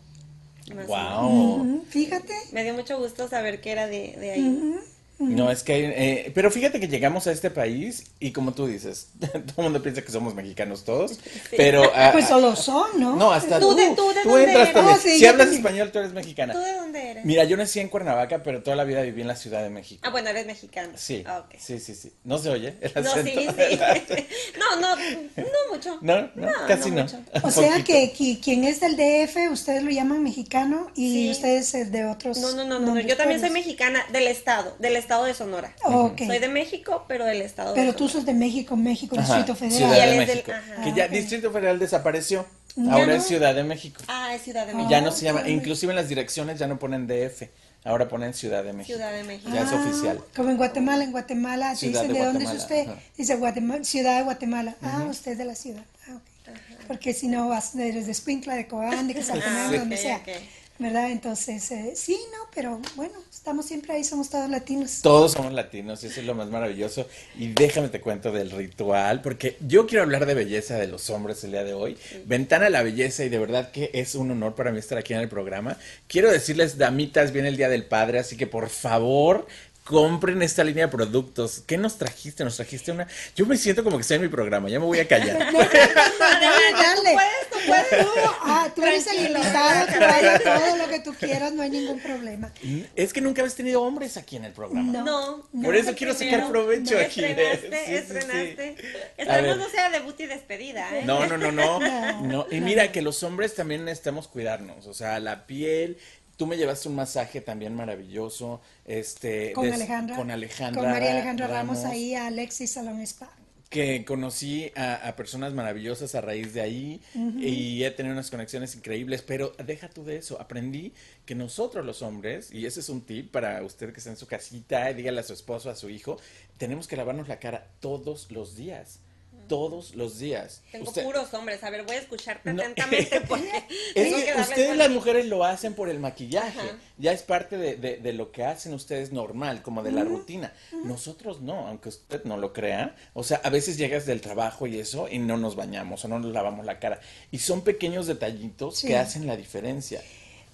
Más. 0.74 0.86
Wow. 0.86 1.84
Fíjate. 1.90 2.32
Me 2.52 2.62
dio 2.64 2.72
mucho 2.74 2.96
gusto 2.98 3.28
saber 3.28 3.60
que 3.60 3.72
era 3.72 3.86
de, 3.86 4.14
de 4.18 4.30
ahí. 4.32 4.74
No, 5.18 5.50
es 5.50 5.62
que, 5.62 5.84
eh, 5.96 6.32
pero 6.34 6.50
fíjate 6.50 6.80
que 6.80 6.88
llegamos 6.88 7.26
a 7.28 7.32
este 7.32 7.48
país 7.50 8.04
y 8.18 8.32
como 8.32 8.52
tú 8.52 8.66
dices, 8.66 9.08
todo 9.20 9.32
el 9.58 9.62
mundo 9.64 9.80
piensa 9.82 10.02
que 10.02 10.10
somos 10.10 10.34
mexicanos 10.34 10.84
todos, 10.84 11.20
pero... 11.56 11.84
ah, 11.94 12.10
Pues 12.12 12.24
ah, 12.26 12.28
solo 12.30 12.56
son, 12.56 13.00
¿no? 13.00 13.14
No, 13.16 13.30
hasta 13.32 13.60
¿Tú 13.60 13.70
tú, 13.70 13.74
de- 13.76 13.94
tú 13.94 14.08
de 14.12 14.22
tú 14.22 14.28
dónde 14.30 14.44
entras 14.44 14.62
eres? 14.68 14.74
también. 14.74 14.96
Oh, 14.96 15.00
sí, 15.00 15.18
si 15.18 15.26
hablas 15.26 15.46
también. 15.46 15.64
español, 15.64 15.92
tú 15.92 15.98
eres 16.00 16.12
mexicana. 16.12 16.52
¿Tú 16.52 16.58
de 16.58 16.74
dónde 16.74 17.10
eres? 17.12 17.24
Mira, 17.24 17.44
yo 17.44 17.56
nací 17.56 17.78
en 17.78 17.88
Cuernavaca, 17.88 18.42
pero 18.42 18.62
toda 18.62 18.74
la 18.76 18.82
vida 18.84 19.02
viví 19.02 19.20
en 19.20 19.28
la 19.28 19.36
Ciudad 19.36 19.62
de 19.62 19.70
México. 19.70 20.00
Ah, 20.04 20.10
bueno, 20.10 20.28
eres 20.30 20.46
mexicano. 20.46 20.92
Sí, 20.96 21.22
Ah, 21.26 21.44
ok. 21.46 21.54
sí, 21.60 21.78
sí, 21.78 21.94
sí. 21.94 22.12
No 22.24 22.38
se 22.38 22.50
oye 22.50 22.74
el 22.80 22.92
No, 23.04 23.14
sí, 23.14 23.22
sí. 23.22 23.46
No, 24.58 24.80
no, 24.80 24.96
no 24.96 25.44
mucho. 25.72 25.98
No, 26.02 26.22
no, 26.34 26.48
casi 26.66 26.90
no. 26.90 27.02
mucho. 27.02 27.20
O 27.42 27.50
sea 27.52 27.82
que, 27.84 28.12
qui- 28.12 28.40
quien 28.42 28.64
es 28.64 28.80
del 28.80 28.96
DF, 28.96 29.50
ustedes 29.52 29.82
lo 29.84 29.90
llaman 29.90 30.22
mexicano 30.24 30.90
y 30.96 31.12
Sí. 31.12 31.30
ustedes 31.30 31.92
de 31.92 32.04
otros. 32.06 32.38
No, 32.38 32.52
no, 32.52 32.64
no, 32.64 32.80
no, 32.80 33.00
Yo 33.00 33.16
también 33.16 33.40
soy 33.40 33.50
mexicana 33.50 34.04
del 34.12 34.26
estado, 34.26 34.74
del 34.80 34.96
estado 34.96 35.13
de 35.22 35.34
Sonora. 35.34 35.72
Ok. 35.84 36.18
Soy 36.26 36.40
de 36.40 36.48
México, 36.48 37.04
pero 37.06 37.24
del 37.24 37.42
estado 37.42 37.68
de 37.72 37.80
Pero 37.80 37.92
tú 37.92 38.08
Sonora. 38.08 38.12
sos 38.14 38.26
de 38.26 38.34
México, 38.34 38.74
México, 38.74 39.14
Ajá, 39.16 39.36
Distrito 39.36 39.54
Federal. 39.54 39.76
Ciudad 39.78 39.92
de 39.92 40.02
es 40.02 40.26
del- 40.26 40.36
México. 40.38 40.52
ajá. 40.52 40.82
que 40.82 40.92
ya 40.92 41.02
Ah, 41.04 41.06
ok. 41.06 41.12
Distrito 41.12 41.52
Federal 41.52 41.78
desapareció. 41.78 42.46
Ahora 42.90 43.06
no. 43.06 43.12
es 43.12 43.24
Ciudad 43.28 43.54
de 43.54 43.62
México. 43.62 44.02
Ah, 44.08 44.34
es 44.34 44.42
Ciudad 44.42 44.66
de 44.66 44.72
Ah. 44.72 44.74
México. 44.74 44.90
Ya 44.90 45.00
no 45.00 45.12
se 45.12 45.24
llama, 45.24 45.48
inclusive 45.48 45.92
en 45.92 45.96
las 45.96 46.08
direcciones 46.08 46.58
ya 46.58 46.66
no 46.66 46.76
ponen 46.80 47.06
DF, 47.06 47.48
ahora 47.84 48.08
ponen 48.08 48.34
Ciudad 48.34 48.64
de 48.64 48.72
México. 48.72 48.96
Ciudad 48.96 49.12
de 49.12 49.22
México. 49.22 49.48
Ya 49.54 49.62
es 49.62 49.70
Ah, 49.70 49.76
oficial. 49.76 50.20
Como 50.34 50.50
en 50.50 50.56
Guatemala, 50.56 51.04
en 51.04 51.12
Guatemala, 51.12 51.70
te 51.70 51.76
Ciudad 51.76 52.00
dicen 52.00 52.12
de 52.14 52.18
de, 52.18 52.24
dónde 52.26 52.44
es 52.46 52.50
usted. 52.50 52.88
ajá. 52.88 52.98
Dice 53.16 53.36
Guatemala, 53.36 53.84
Ciudad 53.84 54.16
de 54.18 54.24
Guatemala. 54.24 54.74
Ah, 54.82 55.06
usted 55.08 55.32
es 55.32 55.38
de 55.38 55.44
la 55.44 55.54
ciudad. 55.54 55.84
Ah, 56.08 56.16
ok. 56.16 56.22
Ah, 56.48 56.84
porque 56.88 57.14
si 57.14 57.28
no 57.28 57.48
vas, 57.48 57.76
eres 57.76 58.06
de 58.06 58.12
Escuintla, 58.12 58.54
de 58.56 58.66
Cobán, 58.66 59.06
de 59.06 59.14
Quetzaltenango, 59.14 59.74
Ah, 59.76 59.78
donde 59.78 59.94
ok, 59.96 60.00
sea. 60.02 60.16
ok. 60.16 60.28
¿Verdad? 60.76 61.12
Entonces, 61.12 61.70
eh, 61.70 61.92
sí, 61.94 62.18
no, 62.32 62.48
pero 62.52 62.80
bueno, 62.96 63.14
estamos 63.30 63.64
siempre 63.64 63.92
ahí, 63.92 64.02
somos 64.02 64.28
todos 64.28 64.50
latinos. 64.50 65.02
Todos 65.02 65.32
somos 65.32 65.52
latinos, 65.52 66.02
y 66.02 66.08
eso 66.08 66.20
es 66.20 66.26
lo 66.26 66.34
más 66.34 66.48
maravilloso. 66.48 67.06
Y 67.38 67.52
déjame 67.52 67.90
te 67.90 68.00
cuento 68.00 68.32
del 68.32 68.50
ritual, 68.50 69.22
porque 69.22 69.56
yo 69.60 69.86
quiero 69.86 70.02
hablar 70.02 70.26
de 70.26 70.34
belleza 70.34 70.76
de 70.76 70.88
los 70.88 71.10
hombres 71.10 71.44
el 71.44 71.52
día 71.52 71.62
de 71.62 71.74
hoy. 71.74 71.96
Ventana 72.26 72.66
a 72.66 72.70
la 72.70 72.82
belleza, 72.82 73.24
y 73.24 73.28
de 73.28 73.38
verdad 73.38 73.70
que 73.70 73.90
es 73.94 74.16
un 74.16 74.32
honor 74.32 74.56
para 74.56 74.72
mí 74.72 74.80
estar 74.80 74.98
aquí 74.98 75.14
en 75.14 75.20
el 75.20 75.28
programa. 75.28 75.78
Quiero 76.08 76.32
decirles, 76.32 76.76
damitas, 76.76 77.30
viene 77.30 77.48
el 77.48 77.56
Día 77.56 77.68
del 77.68 77.84
Padre, 77.84 78.18
así 78.18 78.36
que 78.36 78.48
por 78.48 78.68
favor. 78.68 79.46
Compren 79.84 80.40
esta 80.40 80.64
línea 80.64 80.86
de 80.86 80.90
productos. 80.90 81.62
¿Qué 81.66 81.76
nos 81.76 81.98
trajiste? 81.98 82.42
Nos 82.42 82.56
trajiste 82.56 82.90
una. 82.90 83.06
Yo 83.36 83.44
me 83.44 83.58
siento 83.58 83.84
como 83.84 83.98
que 83.98 84.00
estoy 84.00 84.16
en 84.16 84.22
mi 84.22 84.28
programa, 84.28 84.70
ya 84.70 84.80
me 84.80 84.86
voy 84.86 84.98
a 84.98 85.06
callar. 85.06 85.36
Dale, 85.52 85.52
Tú 85.52 87.12
puedes, 87.12 87.50
tú 87.50 87.58
puedes. 87.66 88.04
Tú, 88.06 88.10
ah, 88.44 88.72
tú 88.74 88.82
eres 88.82 89.06
el 89.06 89.16
Tranquilo. 89.16 89.38
invitado, 89.38 89.86
tú 89.92 90.00
vaya 90.00 90.38
todo 90.38 90.76
lo 90.78 90.88
que 90.88 91.00
tú 91.00 91.14
quieras, 91.14 91.52
no 91.52 91.62
hay 91.62 91.68
ningún 91.68 92.00
problema. 92.00 92.50
Es 92.96 93.12
que 93.12 93.20
nunca 93.20 93.42
habéis 93.42 93.56
tenido 93.56 93.82
hombres 93.82 94.16
aquí 94.16 94.36
en 94.36 94.46
el 94.46 94.52
programa. 94.52 94.90
No. 94.90 95.44
No. 95.52 95.62
Por 95.62 95.76
eso 95.76 95.94
quiero 95.94 96.14
sacar 96.14 96.48
provecho 96.48 96.98
aquí. 96.98 97.22
Estrenaste, 97.22 97.68
sí, 97.68 97.76
sí, 97.76 97.86
sí. 97.86 97.94
estrenaste. 97.94 98.76
Esperemos 99.18 99.58
no 99.58 99.68
sea 99.68 99.90
debut 99.90 100.18
y 100.18 100.26
despedida, 100.26 100.96
¿eh? 100.98 101.02
No, 101.04 101.26
no, 101.26 101.36
no, 101.36 101.52
no, 101.52 101.78
No, 101.80 102.22
no. 102.22 102.46
Y 102.50 102.62
mira 102.62 102.90
que 102.90 103.02
los 103.02 103.22
hombres 103.22 103.54
también 103.54 103.84
necesitamos 103.84 104.28
cuidarnos, 104.28 104.86
o 104.86 104.94
sea, 104.94 105.20
la 105.20 105.46
piel. 105.46 105.98
Tú 106.36 106.46
me 106.46 106.56
llevaste 106.56 106.88
un 106.88 106.96
masaje 106.96 107.40
también 107.40 107.74
maravilloso, 107.74 108.60
este, 108.84 109.52
Con 109.52 109.66
des- 109.66 109.74
Alejandra. 109.74 110.16
con 110.16 110.30
Alejandra, 110.30 110.82
Con 110.82 110.90
María 110.90 111.12
Alejandra 111.12 111.46
Ramos, 111.46 111.78
Ramos, 111.78 111.92
ahí 111.92 112.14
a 112.14 112.26
Alexis 112.26 112.72
Salón 112.72 113.00
Spa. 113.02 113.30
que 113.70 114.04
conocí 114.04 114.70
a, 114.76 114.94
a 115.08 115.16
personas 115.16 115.52
maravillosas 115.52 116.14
a 116.14 116.20
raíz 116.20 116.54
de 116.54 116.60
ahí 116.60 117.00
y 117.40 117.82
he 117.82 117.90
tenido 117.90 118.12
unas 118.12 118.30
conexiones 118.30 118.74
increíbles, 118.76 119.22
pero 119.22 119.52
deja 119.64 119.88
tú 119.88 120.04
de 120.04 120.16
eso, 120.16 120.40
aprendí 120.40 120.92
que 121.26 121.34
nosotros 121.34 121.84
los 121.84 122.00
hombres, 122.02 122.52
y 122.52 122.66
ese 122.66 122.78
es 122.80 122.88
un 122.88 123.00
tip 123.00 123.32
para 123.32 123.62
usted 123.64 123.92
que 123.92 123.98
está 123.98 124.10
en 124.10 124.16
su 124.16 124.26
casita, 124.28 124.92
dígale 124.92 125.18
a 125.20 125.24
su 125.24 125.32
esposo, 125.32 125.70
a 125.70 125.74
su 125.76 125.88
hijo, 125.90 126.18
tenemos 126.56 126.86
que 126.86 126.96
lavarnos 126.96 127.26
la 127.26 127.40
cara 127.40 127.66
todos 127.80 128.30
los 128.30 128.54
días, 128.54 129.00
todos 129.46 129.94
los 129.94 130.18
días. 130.18 130.62
Tengo 130.72 130.88
Usted- 130.88 131.04
puros 131.04 131.32
hombres. 131.34 131.62
A 131.64 131.70
ver, 131.70 131.84
voy 131.84 131.96
a 131.96 131.98
escucharte 132.00 132.52
No. 132.52 132.62
atentamente 132.62 133.20
porque 133.28 133.48
Es 133.94 134.04
tengo 134.04 134.16
que 134.16 134.24
que 134.24 134.30
darle 134.30 134.42
ustedes 134.42 134.76
las 134.76 134.90
mujeres 134.90 135.26
lo 135.26 135.44
hacen 135.44 135.74
por 135.74 135.88
el 135.88 135.98
maquillaje, 136.00 136.60
Ajá. 136.60 136.78
ya 136.98 137.12
es 137.12 137.22
parte 137.22 137.56
de, 137.56 137.76
de- 137.76 137.96
de 137.98 138.12
lo 138.12 138.32
que 138.32 138.44
hacen 138.44 138.74
ustedes 138.74 139.12
normal, 139.12 139.62
como 139.62 139.82
de 139.82 139.92
la 139.92 140.04
rutina. 140.04 140.52
Nosotros 140.84 141.40
no, 141.40 141.66
aunque 141.68 141.88
usted 141.88 142.24
no 142.24 142.36
lo 142.36 142.52
crea. 142.52 142.94
O 143.12 143.22
sea, 143.22 143.40
a 143.44 143.50
veces 143.50 143.76
llegas 143.76 144.06
del 144.06 144.20
trabajo 144.20 144.66
y 144.66 144.78
eso 144.78 145.08
y 145.08 145.18
no 145.18 145.36
nos 145.36 145.56
bañamos 145.56 146.04
o 146.04 146.08
no 146.08 146.18
nos 146.18 146.32
lavamos 146.32 146.64
la 146.66 146.78
cara. 146.78 147.00
Y 147.30 147.38
son 147.38 147.62
pequeños 147.62 148.06
detallitos 148.06 148.78
Sí. 148.78 148.88
que 148.88 148.96
hacen 148.96 149.26
la 149.26 149.36
diferencia. 149.36 150.02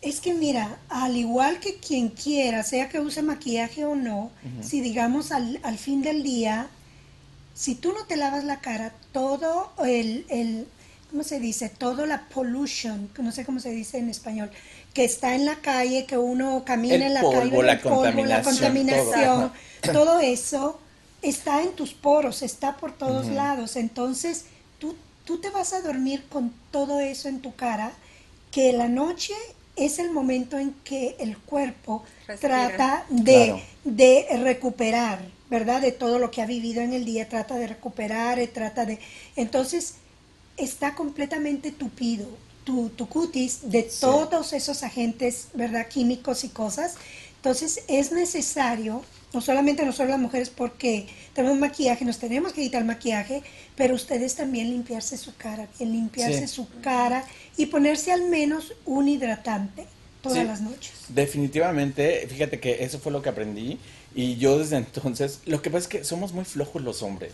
Es 0.03 0.21
que 0.23 0.33
mira, 0.33 0.79
al 0.89 1.15
igual 1.17 1.61
que 1.61 1.77
quien 1.77 2.09
quiera, 2.09 2.63
sea 2.63 2.89
que 2.89 3.01
use 3.01 3.21
maquillaje 3.23 3.85
o 3.85 3.95
no, 3.95 4.31
si 4.63 4.81
digamos 4.81 5.31
al, 5.31 5.61
al 5.63 5.77
fin 5.77 6.01
del 6.01 6.23
día, 6.23 6.69
si 7.55 7.75
tú 7.75 7.93
no 7.93 8.05
te 8.07 8.17
lavas 8.17 8.45
la 8.45 8.61
cara, 8.61 8.93
todo 9.13 9.73
el, 9.85 10.25
el 10.29 10.67
¿cómo 11.11 11.25
se 11.25 11.41
dice? 11.41 11.69
Todo 11.69 12.07
la 12.07 12.29
pollution, 12.29 13.11
no 13.19 13.33
sé 13.33 13.45
cómo 13.45 13.61
se 13.61 13.71
dice 13.71 13.99
en 13.99 14.09
español, 14.09 14.51
que 14.95 15.05
está 15.05 15.35
en 15.35 15.45
la 15.45 15.57
calle, 15.57 16.07
que 16.07 16.19
uno 16.19 16.65
camina 16.65 16.95
El 16.97 17.03
en 17.03 17.15
la 17.15 17.21
polvo, 17.23 17.41
calle, 17.41 17.63
la 17.63 17.73
el 17.73 17.81
polvo, 17.81 18.25
la 18.25 18.43
contaminación, 18.43 19.53
todo. 19.83 19.93
todo 19.93 20.21
eso 20.21 20.81
está 21.23 21.63
en 21.63 21.73
tus 21.73 21.93
poros, 21.93 22.43
está 22.43 22.77
por 22.77 22.93
todos 22.97 23.27
lados. 23.29 23.77
Entonces, 23.77 24.47
tú, 24.79 24.97
tú 25.25 25.39
te 25.41 25.51
vas 25.51 25.73
a 25.73 25.81
dormir 25.83 26.25
con 26.29 26.53
todo 26.71 27.01
eso 27.01 27.29
en 27.29 27.41
tu 27.41 27.55
cara, 27.55 27.93
que 28.51 28.73
la 28.73 28.89
noche 28.89 29.35
es 29.77 29.99
el 29.99 30.11
momento 30.11 30.59
en 30.59 30.73
que 30.85 31.17
el 31.21 31.39
cuerpo 31.39 32.05
Respira. 32.27 32.77
trata 32.77 33.07
de, 33.11 33.33
Claro. 33.47 33.61
de 33.85 34.27
recuperar, 34.43 35.21
¿verdad? 35.51 35.81
De 35.83 35.93
todo 35.93 36.19
lo 36.19 36.31
que 36.31 36.43
ha 36.43 36.47
vivido 36.47 36.81
en 36.81 36.93
el 36.93 37.05
día, 37.05 37.29
trata 37.29 37.57
de 37.57 37.67
recuperar, 37.67 38.39
eh, 38.39 38.47
trata 38.47 38.87
de... 38.87 38.99
Entonces, 39.37 39.95
está 40.57 40.95
completamente 40.95 41.73
tupido 41.73 42.27
tu, 42.65 42.91
tu 42.91 43.09
cutis 43.09 43.71
de 43.71 43.83
todos 43.83 44.53
esos 44.53 44.83
agentes, 44.83 45.49
¿verdad? 45.55 45.89
Químicos 45.89 46.45
y 46.45 46.51
cosas. 46.51 46.95
Entonces, 47.37 47.83
es 47.89 48.13
necesario, 48.13 49.03
no 49.33 49.41
solamente 49.41 49.85
nosotros 49.85 50.11
las 50.11 50.19
mujeres, 50.21 50.51
porque 50.51 51.07
tenemos 51.35 51.59
maquillaje, 51.59 52.05
nos 52.05 52.19
tenemos 52.19 52.53
que 52.53 52.61
quitar 52.61 52.85
maquillaje, 52.85 53.43
pero 53.77 53.95
ustedes 53.95 54.35
también 54.35 54.71
limpiarse 54.71 55.17
su 55.17 55.35
cara, 55.37 55.67
bien 55.79 55.91
limpiarse 55.93 56.47
Sí. 56.47 56.55
su 56.55 56.69
cara 56.83 57.25
y 57.57 57.67
ponerse 57.67 58.13
al 58.13 58.29
menos 58.29 58.75
un 58.85 59.09
hidratante 59.09 59.87
todas 60.23 60.39
Sí. 60.39 60.45
las 60.45 60.61
noches. 60.61 60.93
Definitivamente, 61.09 62.27
fíjate 62.29 62.61
que 62.61 62.85
eso 62.85 62.99
fue 62.99 63.11
lo 63.11 63.23
que 63.23 63.31
aprendí 63.31 63.79
y 64.15 64.37
yo 64.37 64.59
desde 64.59 64.77
entonces, 64.77 65.41
lo 65.47 65.63
que 65.63 65.71
pasa 65.71 65.83
es 65.83 65.89
que 65.89 66.05
somos 66.05 66.33
muy 66.33 66.45
flojos 66.45 66.83
los 66.83 67.03
hombres. 67.03 67.33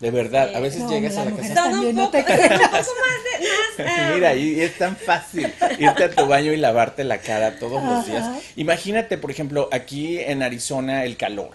De 0.00 0.10
verdad, 0.10 0.54
a 0.54 0.60
veces 0.60 0.82
No, 0.82 0.90
llegas 0.90 1.16
a 1.16 1.24
la 1.24 1.30
casa 1.30 1.54
También 1.54 1.94
no 1.94 2.10
poco, 2.10 2.12
te 2.12 2.18
un 2.18 2.24
creas. 2.24 2.50
poco 2.60 2.72
más 2.74 2.84
de... 2.84 3.84
Más, 3.84 3.98
eh, 4.10 4.12
Mira, 4.14 4.34
y 4.34 4.60
es 4.60 4.76
tan 4.76 4.96
fácil 4.96 5.52
irte 5.78 6.04
a 6.04 6.10
tu 6.10 6.26
baño 6.26 6.52
y 6.52 6.56
lavarte 6.56 7.04
la 7.04 7.18
cara 7.18 7.58
todos 7.58 7.82
los 7.82 8.04
días. 8.06 8.28
Imagínate, 8.56 9.18
por 9.18 9.30
ejemplo, 9.30 9.68
aquí 9.72 10.18
en 10.18 10.42
Arizona 10.42 11.04
el 11.04 11.16
calor, 11.16 11.50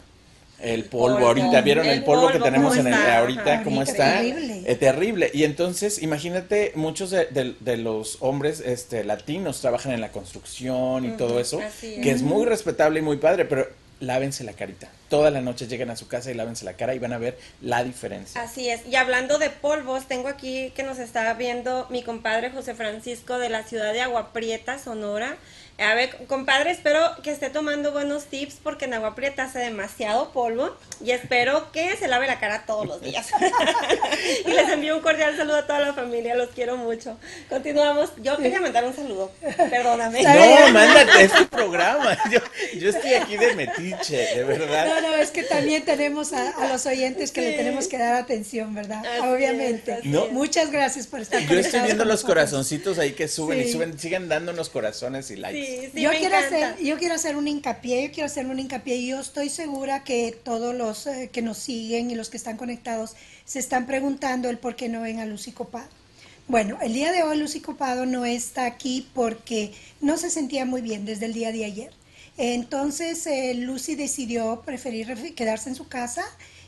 el 0.62 0.86
polvo. 0.86 1.16
polvo. 1.16 1.28
Ahorita 1.28 1.62
vieron 1.62 1.86
el, 1.86 2.00
El 2.00 2.04
polvo, 2.06 2.30
que 2.32 2.40
tenemos 2.40 2.76
¿cómo 2.78 2.88
en 2.88 2.94
el, 2.94 3.10
ahorita, 3.12 3.54
Ajá. 3.56 3.64
cómo 3.64 3.82
está. 3.84 4.14
terrible. 4.20 4.64
Eh, 4.66 4.76
terrible. 4.76 5.32
Y 5.34 5.44
entonces, 5.44 6.02
imagínate, 6.02 6.72
muchos 6.76 7.12
de, 7.12 7.26
de- 7.26 7.56
de 7.60 7.78
los 7.78 8.18
hombres 8.22 8.62
este, 8.66 9.04
latinos 9.04 9.60
trabajan 9.60 9.92
en 9.92 10.02
la 10.02 10.12
construcción 10.14 11.06
y 11.06 11.10
todo 11.18 11.40
eso, 11.42 11.60
así 11.60 11.96
es. 11.96 12.02
que 12.04 12.12
es 12.12 12.22
muy 12.22 12.46
respetable 12.46 13.00
y 13.00 13.04
muy 13.04 13.18
padre, 13.18 13.44
pero 13.46 13.68
lávense 14.00 14.44
la 14.44 14.54
carita. 14.54 14.90
Toda 15.10 15.32
la 15.32 15.42
noche 15.42 15.68
llegan 15.68 15.90
a 15.90 15.96
su 15.96 16.08
casa 16.08 16.32
y 16.32 16.34
lávense 16.34 16.66
la 16.66 16.74
cara 16.74 16.96
y 16.96 17.00
van 17.00 17.14
a 17.14 17.18
ver 17.18 17.38
la 17.62 17.84
diferencia. 17.84 18.42
Así 18.42 18.70
es. 18.70 18.86
Y 18.88 18.96
hablando 18.96 19.38
de 19.38 19.50
polvos, 19.50 20.08
tengo 20.08 20.28
aquí 20.28 20.72
que 20.76 20.84
nos 20.84 21.00
está 21.00 21.34
viendo 21.34 21.88
mi 21.90 22.04
compadre 22.04 22.52
José 22.52 22.76
Francisco 22.76 23.38
de 23.40 23.50
la 23.50 23.64
ciudad 23.64 23.94
de 23.94 24.02
Agua 24.02 24.32
Prieta, 24.34 24.80
Sonora. 24.80 25.38
A 25.80 25.94
ver, 25.96 26.10
compadre, 26.28 26.72
espero 26.72 27.00
que 27.24 27.32
esté 27.32 27.50
tomando 27.50 27.94
buenos 27.94 28.26
tips 28.26 28.56
porque 28.62 28.86
en 28.86 28.94
Agua 28.96 29.16
Prieta 29.16 29.44
hace 29.44 29.60
demasiado 29.60 30.32
polvo 30.32 30.76
y 31.04 31.12
espero 31.12 31.72
que 31.72 31.96
se 31.96 32.10
lave 32.10 32.28
la 32.28 32.38
cara 32.40 32.66
todos 32.66 32.86
los 32.86 33.02
días. 33.02 33.28
y 34.46 34.52
les 34.52 34.68
envío 34.70 34.98
un 34.98 35.02
cordial 35.02 35.38
saludo 35.38 35.58
a 35.58 35.68
toda 35.68 35.80
la 35.80 35.94
familia, 35.94 36.36
los 36.36 36.50
quiero 36.50 36.76
mucho. 36.76 37.18
Continuamos. 37.48 38.12
Yo 38.18 38.38
quería 38.38 38.60
mandar 38.60 38.84
un 38.84 38.94
saludo, 38.94 39.32
perdóname. 39.70 40.22
No, 40.22 40.70
mándate 40.74 41.24
este 41.24 41.46
programa. 41.46 42.18
Yo, 42.32 42.40
yo 42.78 42.90
estoy 42.90 43.14
aquí 43.14 43.38
de 43.38 43.56
metiche, 43.56 44.18
de 44.18 44.44
verdad. 44.44 44.88
No, 44.88 45.02
no, 45.02 45.16
es 45.16 45.32
que 45.32 45.44
también 45.44 45.84
tenemos 45.86 46.34
a, 46.34 46.50
a 46.50 46.68
los 46.68 46.86
oyentes 46.86 47.32
que 47.32 47.42
le 47.42 47.54
tenemos 47.54 47.88
que 47.88 47.98
dar 47.98 48.16
atención, 48.16 48.76
¿verdad? 48.76 49.04
Así 49.06 49.28
Obviamente. 49.28 50.00
es, 50.00 50.06
No. 50.06 50.26
es. 50.26 50.32
Muchas 50.32 50.72
gracias 50.72 51.08
por 51.08 51.22
estar 51.22 51.42
Yo 51.42 51.58
estoy 51.58 51.82
viendo 51.82 52.06
los 52.06 52.24
corazoncitos 52.24 53.00
ahí 53.00 53.14
que 53.14 53.28
suben 53.28 53.62
y 53.62 53.72
suben, 53.72 53.98
sigan 53.98 54.28
dándonos 54.28 54.70
corazones 54.70 55.32
y 55.32 55.38
likes. 55.38 55.66
Sí, 55.66 55.69
sí, 55.94 56.02
yo, 56.02 56.10
me 56.10 56.18
quiero 56.18 56.36
encanta. 56.36 56.70
hacer, 56.70 56.84
yo 56.84 56.98
quiero 56.98 57.16
hacer 57.16 57.36
un 57.36 57.48
hincapié, 57.48 58.08
yo 58.08 58.12
quiero 58.14 58.26
hacer 58.28 58.46
un 58.48 58.60
hincapié 58.60 58.96
y 58.98 59.08
yo 59.08 59.20
estoy 59.20 59.50
segura 59.50 60.04
que 60.04 60.32
todos 60.44 60.74
los 60.76 61.08
eh, 61.08 61.30
que 61.32 61.42
nos 61.42 61.58
siguen 61.58 62.12
y 62.12 62.16
los 62.16 62.30
que 62.30 62.38
están 62.38 62.58
conectados 62.58 63.16
se 63.46 63.60
están 63.60 63.86
preguntando 63.88 64.50
el 64.50 64.58
por 64.60 64.76
qué 64.76 64.90
no 64.90 65.02
ven 65.02 65.20
a 65.20 65.26
Lucy 65.26 65.52
Copado. 65.52 65.90
Bueno, 66.48 66.80
el 66.82 66.94
día 66.94 67.12
de 67.12 67.24
hoy 67.24 67.38
Lucy 67.38 67.60
Copado 67.62 68.06
no 68.06 68.26
está 68.26 68.66
aquí 68.66 69.08
porque 69.14 69.72
no 70.02 70.18
se 70.18 70.30
sentía 70.30 70.66
muy 70.66 70.82
bien 70.82 71.06
desde 71.06 71.26
el 71.26 71.34
día 71.34 71.52
de 71.52 71.66
ayer. 71.66 71.92
Entonces 72.38 73.26
eh, 73.28 73.54
Lucy 73.56 73.96
decidió 73.96 74.62
preferir 74.66 75.08
ref- 75.08 75.36
quedarse 75.36 75.70
en 75.70 75.76
su 75.76 75.88
casa 75.88 76.24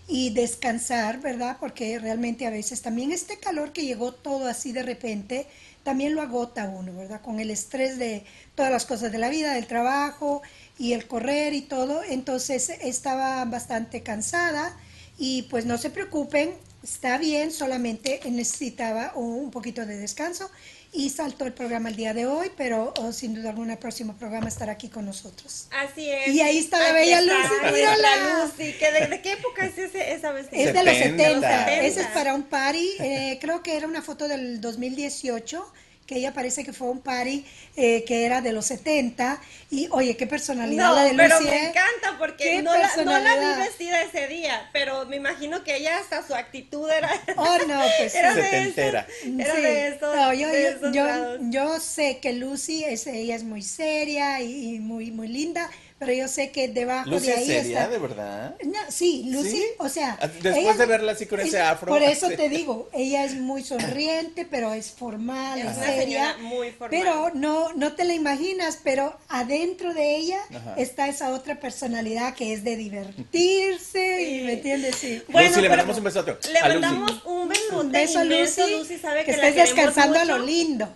y 0.08 0.31
descansar, 0.31 1.22
¿verdad? 1.22 1.58
Porque 1.60 1.98
realmente 1.98 2.46
a 2.46 2.50
veces 2.50 2.81
también 2.81 3.12
este 3.12 3.38
calor 3.39 3.72
que 3.72 3.86
llegó 3.86 4.12
todo 4.13 4.48
así 4.48 4.72
de 4.74 4.84
repente, 4.84 5.48
también 5.83 6.15
lo 6.15 6.21
agota 6.21 6.69
uno, 6.69 6.93
¿verdad? 6.93 7.21
Con 7.21 7.39
el 7.39 7.50
estrés 7.50 7.97
de 7.97 8.25
todas 8.55 8.71
las 8.71 8.85
cosas 8.85 9.11
de 9.11 9.17
la 9.17 9.29
vida, 9.29 9.53
del 9.53 9.67
trabajo 9.67 10.41
y 10.77 10.93
el 10.93 11.07
correr 11.07 11.53
y 11.53 11.61
todo. 11.61 12.03
Entonces 12.03 12.69
estaba 12.69 13.43
bastante 13.45 14.03
cansada 14.03 14.77
y 15.17 15.43
pues 15.43 15.65
no 15.65 15.77
se 15.77 15.89
preocupen, 15.89 16.53
está 16.83 17.17
bien, 17.17 17.51
solamente 17.51 18.19
necesitaba 18.29 19.13
un 19.15 19.51
poquito 19.51 19.85
de 19.85 19.97
descanso 19.97 20.50
y 20.93 21.10
saltó 21.10 21.45
el 21.45 21.53
programa 21.53 21.89
el 21.89 21.95
día 21.95 22.13
de 22.13 22.25
hoy, 22.25 22.51
pero 22.57 22.93
oh, 23.00 23.13
sin 23.13 23.33
duda 23.33 23.50
alguna 23.51 23.74
el 23.74 23.79
próximo 23.79 24.13
programa 24.13 24.50
estará 24.50 24.74
aquí 24.74 24.89
con 24.89 25.05
nosotros. 25.05 25.67
Así 25.71 26.10
es. 26.10 26.29
Y 26.29 26.41
ahí 26.41 26.57
está 26.57 26.79
la 26.79 26.89
Aquí 26.89 26.95
bella 26.95 27.19
está, 27.21 27.33
Lucy, 27.33 27.74
mírala. 27.74 28.43
Lucy. 28.45 28.74
¿Que 28.74 28.91
de, 28.91 29.07
de 29.07 29.21
qué 29.21 29.31
época 29.33 29.65
es 29.65 29.77
ese, 29.77 30.13
esa 30.13 30.31
vestida? 30.33 30.62
Es 30.62 30.74
de 30.74 30.83
los 30.83 30.93
70. 30.93 31.33
70, 31.33 31.74
ese 31.75 31.88
es 31.88 31.93
70. 31.93 32.13
para 32.13 32.33
un 32.33 32.43
party, 32.43 32.89
eh, 33.00 33.38
creo 33.39 33.63
que 33.63 33.77
era 33.77 33.88
una 33.88 34.01
foto 34.01 34.27
del 34.27 34.60
2018 34.60 35.65
que 36.12 36.18
ella 36.18 36.34
parece 36.34 36.65
que 36.65 36.74
fue 36.74 36.89
un 36.89 37.00
party 37.00 37.46
eh, 37.77 38.03
que 38.06 38.25
era 38.25 38.41
de 38.41 38.51
los 38.51 38.65
70 38.65 39.39
y 39.70 39.88
oye, 39.91 40.18
qué 40.18 40.27
personalidad 40.27 40.94
la 40.94 41.03
de 41.06 41.13
pero 41.15 41.39
Lucy, 41.39 41.50
me 41.50 41.56
¿eh? 41.56 41.70
encanta 41.70 42.18
porque 42.20 42.62
no 42.62 42.77
la, 42.77 42.91
no 42.98 43.56
vi 43.56 43.62
vestida 43.63 44.01
ese 44.01 44.27
día, 44.27 44.70
pero 44.74 45.06
me 45.06 45.15
imagino 45.15 45.63
que 45.63 45.77
ella 45.77 46.00
hasta 46.00 46.27
su 46.27 46.36
actitud 46.36 46.89
era... 46.89 47.10
Oh, 47.38 47.58
no, 47.65 47.82
pues 47.98 48.13
era 48.13 48.36
de 48.36 48.44
Setentera. 48.44 49.08
esos, 49.10 49.39
era 49.39 49.56
Sí. 49.56 49.62
de 49.62 49.88
esos, 49.88 50.15
No, 50.15 50.34
yo, 50.34 50.48
de 50.50 50.62
yo- 50.63 50.68
esos 50.70 50.91
yo- 50.94 51.06
lados. 51.08 51.39
yo 51.44 51.80
sé 51.80 52.20
que 52.20 52.34
Lucy 52.34 52.84
es, 52.84 53.08
ella 53.08 53.36
es 53.36 53.44
muy 53.46 53.62
seria 53.62 54.41
y, 54.41 54.75
y 54.75 54.80
muy, 54.80 55.12
muy 55.12 55.30
linda, 55.30 55.70
pero 56.01 56.13
yo 56.13 56.27
sé 56.27 56.50
que 56.50 56.67
debajo 56.67 57.08
Lucy 57.12 57.27
de 57.27 57.34
ahí 57.34 57.46
seria, 57.46 57.81
está. 57.84 57.88
de 57.89 58.00
verdad. 58.00 58.55
No, 58.65 58.79
sí, 58.89 59.25
Lucy, 59.29 59.51
¿Sí? 59.51 59.63
o 59.77 59.88
sea. 59.88 60.17
Ah, 60.20 60.27
después 60.41 60.75
de 60.79 60.86
verla 60.88 61.12
así 61.12 61.27
con 61.27 61.39
ese 61.39 61.60
afro, 61.62 61.89
Por 61.89 62.01
eso 62.01 62.27
te 62.29 62.50
digo, 62.50 62.89
ella 62.91 63.24
es 63.24 63.36
muy 63.36 63.63
sonriente, 63.63 64.48
pero 64.50 64.74
es 64.74 64.89
formal, 64.89 65.60
Es 65.60 65.75
seria. 65.77 66.38
muy 66.39 66.72
formal. 66.72 66.89
Pero 66.89 67.29
no, 67.36 67.72
no 67.74 67.93
te 67.93 68.05
la 68.05 68.15
imaginas, 68.15 68.79
pero 68.84 69.15
adentro 69.29 69.93
de 69.93 70.15
ella 70.15 70.39
Ajá. 70.50 70.74
está 70.75 71.08
esa 71.08 71.29
otra 71.36 71.60
personalidad 71.60 72.34
que 72.34 72.51
es 72.51 72.63
de 72.63 72.77
divertirse, 72.77 74.17
Sí. 74.17 74.39
y, 74.39 74.43
¿me 74.43 74.53
entiendes? 74.53 74.96
Sí. 74.96 75.22
Bueno, 75.27 75.50
Lucy, 75.50 75.62
le 75.62 75.70
mandamos 75.70 75.98
un 76.00 76.03
besote 76.03 76.38
Le 76.51 76.62
mandamos 76.62 77.24
un 77.25 77.48
besote 77.48 77.75
Un 77.75 77.91
beso 77.91 78.20
a 78.20 78.24
Lucy, 78.24 78.62
Lucy 78.75 78.98
sabe 78.98 79.20
que 79.20 79.25
que, 79.25 79.31
estés 79.34 79.53
descansando 79.55 80.17
a 80.20 80.25
lo 80.25 80.39
lindo. 80.39 80.91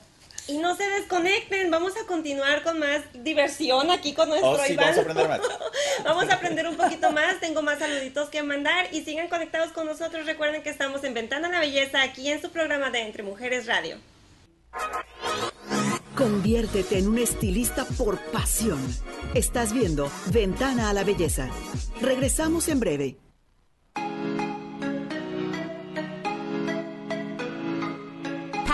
Y 0.48 0.58
no 0.60 0.76
se 0.76 0.88
desconecten, 0.88 1.72
vamos 1.72 1.94
a 1.98 2.06
continuar 2.06 2.62
con 2.62 2.78
más 2.80 3.02
diversión 3.14 3.90
aquí 3.90 4.14
con 4.14 4.30
nuestro 4.30 4.52
Oh, 4.52 4.60
sí, 4.60 4.74
Iván. 4.74 4.86
vamos 4.94 4.98
a 4.98 5.02
aprender 5.02 5.28
más. 5.28 5.42
Vamos 6.04 6.30
a 6.30 6.34
aprender 6.36 6.68
un 6.68 6.78
poquito 6.78 7.12
más, 7.12 7.40
tengo 7.40 7.62
más 7.64 7.80
saluditos 7.80 8.30
que 8.30 8.44
mandar 8.44 8.88
y 8.92 9.02
sigan 9.04 9.28
conectados 9.28 9.72
con 9.72 9.88
nosotros. 9.88 10.26
Recuerden 10.28 10.62
que 10.62 10.70
estamos 10.70 11.04
en 11.04 11.14
Ventana 11.16 11.48
a 11.48 11.52
la 11.52 11.60
Belleza 11.62 12.02
aquí 12.04 12.30
en 12.30 12.42
su 12.42 12.52
programa 12.52 12.92
de 12.92 13.02
Entre 13.02 13.24
Mujeres 13.24 13.66
Radio. 13.66 13.98
Conviértete 16.16 17.00
en 17.00 17.08
un 17.08 17.18
estilista 17.18 17.86
por 17.98 18.20
pasión. 18.32 18.80
Estás 19.34 19.74
viendo 19.74 20.12
Ventana 20.28 20.90
a 20.90 20.94
la 20.94 21.04
Belleza. 21.04 21.50
Regresamos 22.02 22.68
en 22.70 22.80
breve. 22.80 23.16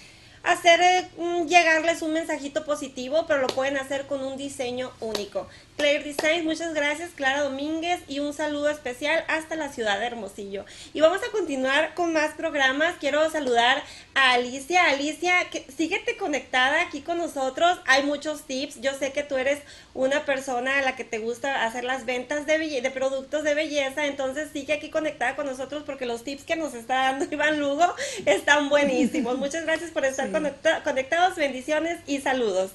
hacer 0.45 0.81
eh, 0.81 1.09
llegarles 1.47 2.03
un 2.03 2.13
mensajito 2.13 2.65
positivo, 2.65 3.27
pero 3.27 3.41
lo 3.41 3.49
pueden 3.49 3.77
hacer 3.77 4.07
con 4.07 4.25
un 4.25 4.37
diseño 4.37 4.93
único. 5.01 5.49
Claire 5.77 6.05
Design, 6.05 6.45
muchas 6.45 6.75
gracias, 6.75 7.11
Clara 7.11 7.41
Domínguez, 7.41 8.01
y 8.07 8.21
un 8.21 8.33
saludo 8.33 8.71
especial 8.71 9.25
hasta 9.27 9.57
la 9.57 9.69
ciudad 9.73 9.99
de 9.99 10.07
Hermosillo. 10.07 10.65
Y 10.93 11.01
vamos 11.01 11.21
a 11.27 11.33
continuar 11.33 11.95
con 11.95 12.13
más 12.13 12.35
programas. 12.35 12.95
Quiero 13.01 13.29
saludar 13.31 13.83
a 14.15 14.35
Alicia. 14.35 14.85
Alicia, 14.91 15.51
que, 15.51 15.67
síguete 15.77 16.17
conectada 16.17 16.83
aquí 16.83 17.01
con 17.01 17.19
nosotros. 17.19 17.81
Hay 17.87 18.05
muchos 18.05 18.43
tips. 18.43 18.81
Yo 18.81 18.93
sé 18.95 19.13
que 19.13 19.25
tú 19.25 19.37
eres 19.39 19.61
una 19.93 20.25
persona 20.25 20.79
a 20.79 20.83
la 20.83 20.95
que 20.95 21.05
te 21.05 21.19
gusta 21.19 21.65
hacer 21.65 21.83
las 21.85 22.05
ventas 22.05 22.47
de, 22.47 22.91
productos 22.95 23.43
de 23.43 23.55
belleza, 23.55 24.07
entonces 24.07 24.51
sigue 24.53 24.75
aquí 24.75 24.89
conectada 24.89 25.35
con 25.35 25.47
nosotros 25.47 25.83
porque 25.85 26.07
los 26.07 26.23
tips 26.23 26.45
que 26.45 26.55
nos 26.55 26.75
está 26.75 26.95
dando 27.11 27.25
Iván 27.31 27.59
Lugo 27.59 27.93
están 28.27 28.69
buenísimos. 28.69 29.37
Muchas 29.39 29.65
gracias 29.65 29.91
por 29.91 30.05
estar 30.05 30.31
conecta- 30.31 30.85
conectados. 30.85 31.35
Bendiciones 31.37 31.99
y 32.07 32.21
saludos. 32.21 32.73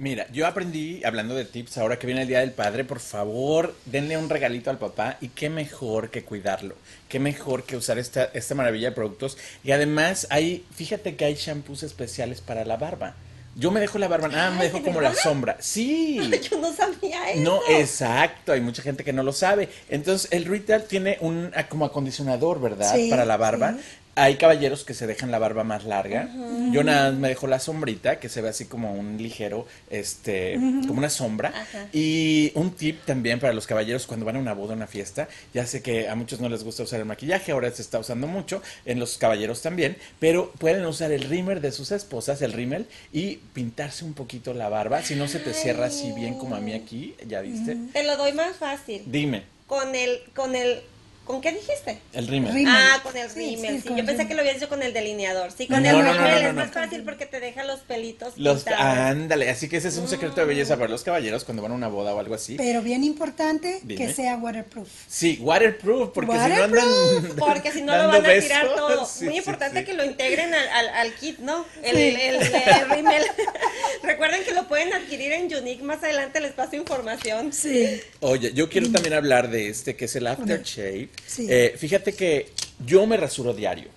Mira, 0.00 0.26
yo 0.32 0.46
aprendí, 0.46 1.04
hablando 1.04 1.34
de 1.34 1.44
tips, 1.44 1.76
ahora 1.76 1.98
que 1.98 2.06
viene 2.06 2.22
el 2.22 2.28
Día 2.28 2.40
del 2.40 2.52
Padre, 2.52 2.84
por 2.84 3.00
favor, 3.00 3.74
denle 3.84 4.16
un 4.16 4.30
regalito 4.30 4.70
al 4.70 4.78
papá 4.78 5.18
y 5.20 5.28
qué 5.28 5.50
mejor 5.50 6.08
que 6.08 6.24
cuidarlo, 6.24 6.74
qué 7.10 7.20
mejor 7.20 7.64
que 7.64 7.76
usar 7.76 7.98
esta, 7.98 8.24
esta 8.32 8.54
maravilla 8.54 8.88
de 8.88 8.94
productos. 8.94 9.36
Y 9.62 9.72
además, 9.72 10.26
hay, 10.30 10.64
fíjate 10.74 11.16
que 11.16 11.26
hay 11.26 11.34
shampoos 11.34 11.82
especiales 11.82 12.40
para 12.40 12.64
la 12.64 12.78
barba. 12.78 13.14
Yo 13.56 13.70
me 13.70 13.80
dejo 13.80 13.98
la 13.98 14.08
barba, 14.08 14.30
ah, 14.32 14.50
me 14.56 14.64
dejo 14.64 14.78
¿de 14.78 14.84
como 14.84 15.02
la 15.02 15.14
sombra. 15.14 15.58
Sí. 15.60 16.18
Yo 16.50 16.58
no 16.58 16.72
sabía 16.72 17.32
eso. 17.32 17.42
No, 17.42 17.60
exacto, 17.68 18.52
hay 18.52 18.62
mucha 18.62 18.80
gente 18.80 19.04
que 19.04 19.12
no 19.12 19.22
lo 19.22 19.34
sabe. 19.34 19.68
Entonces, 19.90 20.32
el 20.32 20.46
ritual 20.46 20.84
tiene 20.84 21.18
un 21.20 21.52
como 21.68 21.84
acondicionador, 21.84 22.58
¿verdad? 22.58 22.94
Sí, 22.94 23.10
Para 23.10 23.26
la 23.26 23.36
barba. 23.36 23.74
sí. 23.74 23.84
Hay 24.20 24.36
caballeros 24.36 24.84
que 24.84 24.92
se 24.92 25.06
dejan 25.06 25.30
la 25.30 25.38
barba 25.38 25.64
más 25.64 25.84
larga. 25.84 26.28
Yo 26.72 26.84
nada 26.84 27.10
más 27.10 27.18
me 27.18 27.28
dejo 27.28 27.46
la 27.46 27.58
sombrita, 27.58 28.20
que 28.20 28.28
se 28.28 28.42
ve 28.42 28.50
así 28.50 28.66
como 28.66 28.92
un 28.92 29.16
ligero, 29.16 29.66
este, 29.88 30.54
como 30.86 30.98
una 30.98 31.08
sombra. 31.08 31.48
Ajá. 31.48 31.88
Y 31.94 32.52
un 32.54 32.72
tip 32.72 33.02
también 33.06 33.40
para 33.40 33.54
los 33.54 33.66
caballeros 33.66 34.06
cuando 34.06 34.26
van 34.26 34.36
a 34.36 34.38
una 34.38 34.52
boda, 34.52 34.74
a 34.74 34.76
una 34.76 34.86
fiesta. 34.86 35.26
Ya 35.54 35.66
sé 35.66 35.80
que 35.82 36.10
a 36.10 36.14
muchos 36.16 36.38
no 36.38 36.50
les 36.50 36.64
gusta 36.64 36.82
usar 36.82 37.00
el 37.00 37.06
maquillaje, 37.06 37.52
ahora 37.52 37.70
se 37.70 37.80
está 37.80 37.98
usando 37.98 38.26
mucho, 38.26 38.62
en 38.84 39.00
los 39.00 39.16
caballeros 39.16 39.62
también, 39.62 39.96
pero 40.18 40.52
pueden 40.58 40.84
usar 40.84 41.12
el 41.12 41.22
rímel 41.22 41.62
de 41.62 41.72
sus 41.72 41.90
esposas, 41.90 42.42
el 42.42 42.52
rímel, 42.52 42.86
y 43.14 43.36
pintarse 43.54 44.04
un 44.04 44.12
poquito 44.12 44.52
la 44.52 44.68
barba. 44.68 45.02
Si 45.02 45.14
no 45.14 45.28
se 45.28 45.38
te 45.38 45.54
cierra 45.54 45.86
así 45.86 46.12
bien 46.12 46.36
como 46.38 46.56
a 46.56 46.60
mí 46.60 46.74
aquí, 46.74 47.14
¿ya 47.26 47.40
viste? 47.40 47.74
Te 47.94 48.04
lo 48.04 48.18
doy 48.18 48.32
más 48.32 48.56
fácil. 48.56 49.02
Dime, 49.06 49.44
Con 49.66 49.94
el, 49.94 50.20
con 50.34 50.54
el, 50.54 50.82
¿con 51.30 51.40
qué 51.40 51.52
dijiste? 51.52 51.98
el 52.12 52.26
rímel. 52.26 52.52
Rímel. 52.54 52.74
Ah, 52.76 53.00
con 53.02 53.16
el 53.16 53.30
rímel. 53.30 53.82
sí, 53.82 53.88
yo 53.96 54.04
pensé 54.04 54.26
que 54.26 54.34
lo 54.34 54.40
habías 54.40 54.56
dicho 54.56 54.68
con 54.68 54.82
el 54.82 54.92
delineador. 54.92 55.52
Sí, 55.52 55.66
con 55.66 55.82
No, 55.82 55.90
el 55.90 55.96
no, 55.98 56.02
no, 56.02 56.12
rímel 56.12 56.30
no, 56.30 56.36
es 56.48 56.54
no, 56.54 56.60
más 56.60 56.70
fácil 56.70 57.02
porque 57.02 57.26
te 57.26 57.40
deja 57.40 57.64
los 57.64 57.80
pelitos 57.80 58.34
Los, 58.36 58.66
ándale, 58.66 59.48
así 59.50 59.68
que 59.68 59.76
ese 59.78 59.88
es 59.88 59.96
un 59.98 60.08
secreto 60.08 60.40
de 60.40 60.46
belleza 60.46 60.76
para 60.76 60.88
los 60.90 61.02
caballeros 61.02 61.44
cuando 61.44 61.62
van 61.62 61.72
a 61.72 61.74
una 61.74 61.88
boda 61.88 62.14
o 62.14 62.18
algo 62.20 62.34
así. 62.34 62.56
Pero 62.56 62.82
bien 62.82 63.04
importante 63.04 63.80
Dime. 63.82 64.06
que 64.06 64.12
sea 64.12 64.36
waterproof. 64.36 64.88
Sí, 65.08 65.38
waterproof, 65.40 66.10
porque 66.12 66.32
si 66.32 66.38
no 66.38 66.42
Waterproof, 66.42 66.84
andan 67.24 67.36
Porque 67.36 67.72
si 67.72 67.82
no 67.82 67.96
lo 67.96 68.08
van 68.08 68.16
a 68.26 68.28
tirar 68.40 68.62
besos. 68.64 68.76
todo. 68.76 69.06
Sí, 69.06 69.24
Muy 69.26 69.38
importante 69.38 69.80
sí. 69.80 69.84
que 69.86 69.94
lo 69.94 70.04
integren 70.04 70.52
al, 70.54 70.68
al, 70.68 70.88
al 70.90 71.14
kit, 71.14 71.38
¿no? 71.38 71.64
El, 71.82 71.96
Sí. 71.96 72.16
el, 72.20 72.36
el 72.36 72.90
rímel. 72.90 73.22
Recuerden 74.02 74.42
que 74.44 74.52
lo 74.52 74.66
pueden 74.68 74.92
adquirir 74.92 75.32
en 75.32 75.54
Unique. 75.54 75.82
Más 75.82 76.02
adelante 76.02 76.40
les 76.40 76.52
paso 76.52 76.76
información. 76.76 77.52
Sí. 77.52 78.00
Oye, 78.20 78.52
yo 78.52 78.68
quiero 78.68 78.90
también 78.90 79.14
hablar 79.14 79.50
de 79.50 79.68
este, 79.68 79.96
que 79.96 80.06
es 80.06 80.16
el 80.16 80.26
aftershave. 80.26 81.08
Sí. 81.26 81.46
Eh, 81.48 81.74
fíjate 81.76 82.12
que 82.14 82.50
yo 82.84 83.06
me 83.06 83.16
rasuro 83.16 83.52
diario, 83.52 83.88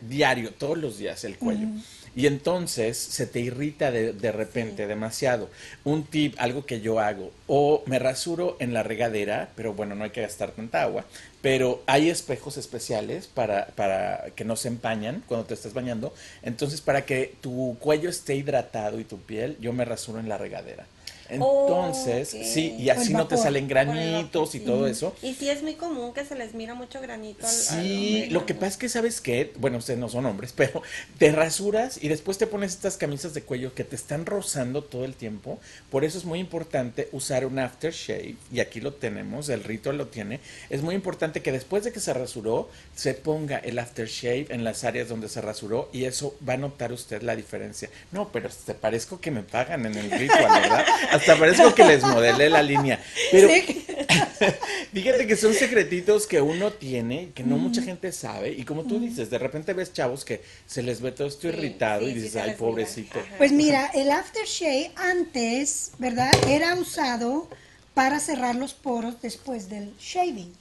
diario, 0.00 0.52
todos 0.52 0.78
los 0.78 0.98
días 0.98 1.24
el 1.24 1.38
cuello. 1.38 1.68
Y 2.14 2.26
entonces 2.26 2.98
se 2.98 3.26
te 3.26 3.40
irrita 3.40 3.90
de, 3.90 4.12
de 4.12 4.32
repente 4.32 4.86
demasiado. 4.86 5.48
Un 5.84 6.04
tip, 6.04 6.34
algo 6.36 6.66
que 6.66 6.82
yo 6.82 7.00
hago, 7.00 7.32
o 7.46 7.82
me 7.86 7.98
rasuro 7.98 8.56
en 8.60 8.74
la 8.74 8.82
regadera, 8.82 9.50
pero 9.56 9.72
bueno, 9.72 9.94
no 9.94 10.04
hay 10.04 10.10
que 10.10 10.20
gastar 10.20 10.50
tanta 10.50 10.82
agua, 10.82 11.06
pero 11.40 11.82
hay 11.86 12.10
espejos 12.10 12.58
especiales 12.58 13.28
para, 13.28 13.66
para 13.68 14.26
que 14.36 14.44
no 14.44 14.56
se 14.56 14.68
empañan 14.68 15.22
cuando 15.26 15.46
te 15.46 15.54
estás 15.54 15.72
bañando. 15.72 16.14
Entonces, 16.42 16.82
para 16.82 17.06
que 17.06 17.34
tu 17.40 17.78
cuello 17.80 18.10
esté 18.10 18.34
hidratado 18.34 19.00
y 19.00 19.04
tu 19.04 19.18
piel, 19.18 19.56
yo 19.58 19.72
me 19.72 19.86
rasuro 19.86 20.20
en 20.20 20.28
la 20.28 20.36
regadera. 20.36 20.86
Entonces, 21.32 22.28
sí, 22.28 22.76
y 22.78 22.90
así 22.90 23.12
no 23.14 23.26
te 23.26 23.36
salen 23.36 23.68
granitos 23.68 24.54
y 24.54 24.60
todo 24.60 24.86
eso. 24.86 25.14
Y 25.22 25.34
sí 25.34 25.48
es 25.48 25.62
muy 25.62 25.74
común 25.74 26.12
que 26.12 26.24
se 26.24 26.34
les 26.34 26.54
mira 26.54 26.74
mucho 26.74 27.00
granito 27.00 27.46
al, 27.46 27.52
Sí, 27.52 28.26
lo 28.30 28.44
que 28.44 28.54
pasa 28.54 28.66
es 28.66 28.76
que 28.76 28.88
sabes 28.88 29.20
que, 29.20 29.52
bueno, 29.58 29.78
ustedes 29.78 29.98
no 29.98 30.08
son 30.08 30.26
hombres, 30.26 30.52
pero 30.56 30.82
te 31.18 31.32
rasuras 31.32 31.98
y 32.02 32.08
después 32.08 32.38
te 32.38 32.46
pones 32.46 32.72
estas 32.72 32.96
camisas 32.96 33.34
de 33.34 33.42
cuello 33.42 33.74
que 33.74 33.84
te 33.84 33.96
están 33.96 34.26
rozando 34.26 34.84
todo 34.84 35.04
el 35.04 35.14
tiempo. 35.14 35.58
Por 35.90 36.04
eso 36.04 36.18
es 36.18 36.24
muy 36.24 36.38
importante 36.38 37.08
usar 37.12 37.46
un 37.46 37.58
aftershave 37.58 38.36
y 38.52 38.60
aquí 38.60 38.80
lo 38.80 38.92
tenemos, 38.92 39.48
el 39.48 39.64
ritual 39.64 39.98
lo 39.98 40.08
tiene. 40.08 40.40
Es 40.68 40.82
muy 40.82 40.94
importante 40.94 41.42
que 41.42 41.52
después 41.52 41.84
de 41.84 41.92
que 41.92 42.00
se 42.00 42.12
rasuró 42.12 42.68
se 42.94 43.14
ponga 43.14 43.58
el 43.58 43.78
aftershave 43.78 44.46
en 44.50 44.64
las 44.64 44.84
áreas 44.84 45.08
donde 45.08 45.28
se 45.28 45.40
rasuró 45.40 45.88
y 45.92 46.04
eso 46.04 46.36
va 46.46 46.54
a 46.54 46.58
notar 46.58 46.92
usted 46.92 47.22
la 47.22 47.36
diferencia. 47.36 47.88
No, 48.10 48.30
pero 48.30 48.50
te 48.50 48.74
parezco 48.74 49.20
que 49.20 49.30
me 49.30 49.42
pagan 49.42 49.86
en 49.86 49.96
el 49.96 50.10
ritual, 50.10 50.60
¿verdad? 50.60 50.84
Hasta 51.22 51.38
parezco 51.38 51.74
que 51.74 51.84
les 51.84 52.02
modelé 52.02 52.50
la 52.50 52.62
línea. 52.62 53.02
Pero 53.30 53.48
Fíjate 54.92 55.26
que 55.26 55.36
son 55.36 55.54
secretitos 55.54 56.26
que 56.26 56.40
uno 56.40 56.72
tiene, 56.72 57.30
que 57.34 57.44
no 57.44 57.56
mucha 57.56 57.82
gente 57.82 58.12
sabe, 58.12 58.52
y 58.52 58.64
como 58.64 58.84
tú 58.84 58.98
dices, 58.98 59.30
de 59.30 59.38
repente 59.38 59.72
ves 59.72 59.92
chavos 59.92 60.24
que 60.24 60.42
se 60.66 60.82
les 60.82 61.00
ve 61.00 61.12
todo 61.12 61.28
esto 61.28 61.42
Sí, 61.42 61.48
irritado 61.48 62.00
sí, 62.04 62.10
y 62.10 62.14
sí 62.14 62.20
dices, 62.20 62.36
ay, 62.36 62.48
mira. 62.48 62.58
pobrecito. 62.58 63.18
Pues 63.38 63.52
mira, 63.52 63.86
el 63.94 64.10
aftershave 64.10 64.90
antes, 64.96 65.92
¿verdad? 65.98 66.30
Era 66.48 66.74
usado 66.74 67.48
para 67.94 68.20
cerrar 68.20 68.56
los 68.56 68.74
poros 68.74 69.20
después 69.22 69.68
del 69.68 69.92
shaving. 69.98 70.52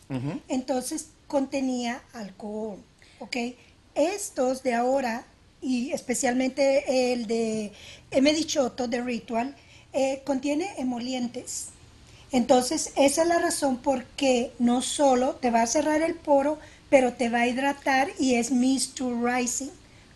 Entonces 0.48 1.08
contenía 1.28 2.02
alcohol, 2.14 2.78
¿ok? 3.20 3.38
Estos 3.96 4.64
de 4.64 4.74
ahora, 4.74 5.26
y 5.62 5.92
especialmente 5.92 7.14
el 7.14 7.28
de 7.28 7.72
Emedichoto 8.12 8.88
de 8.88 9.02
Ritual, 9.02 9.56
eh, 9.94 10.22
contiene 10.26 10.74
emolientes. 10.78 11.68
Entonces, 12.32 12.94
esa 12.96 13.24
es 13.24 13.28
la 13.28 13.40
razón 13.40 13.78
por 13.78 14.06
qué 14.06 14.52
no 14.58 14.82
solo 14.82 15.36
te 15.36 15.52
va 15.52 15.64
a 15.64 15.68
cerrar 15.68 16.02
el 16.02 16.16
poro, 16.16 16.60
pero 16.90 17.14
te 17.14 17.30
va 17.30 17.42
a 17.42 17.48
hidratar 17.48 18.10
y 18.20 18.36
es 18.36 18.52
moisturizing 18.52 19.72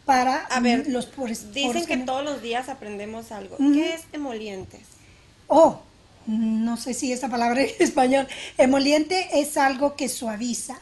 para 0.05 0.45
A 0.45 0.59
ver, 0.59 0.87
mm, 0.87 0.91
los 0.91 1.07
poros. 1.07 1.53
Dicen 1.53 1.71
poros 1.71 1.87
que 1.87 1.97
todos 1.97 2.23
los 2.23 2.41
días 2.41 2.69
aprendemos 2.69 3.31
algo. 3.31 3.55
Ujú. 3.55 3.73
¿Qué 3.73 3.93
es 3.93 4.03
emolientes? 4.13 4.81
Oh, 5.47 5.79
no 6.27 6.77
sé 6.77 6.93
si 6.93 7.11
esta 7.11 7.29
palabra 7.29 7.61
en 7.63 7.69
español. 7.79 8.27
Emoliente 8.57 9.39
es 9.39 9.57
algo 9.57 9.95
que 9.95 10.07
suaviza. 10.09 10.77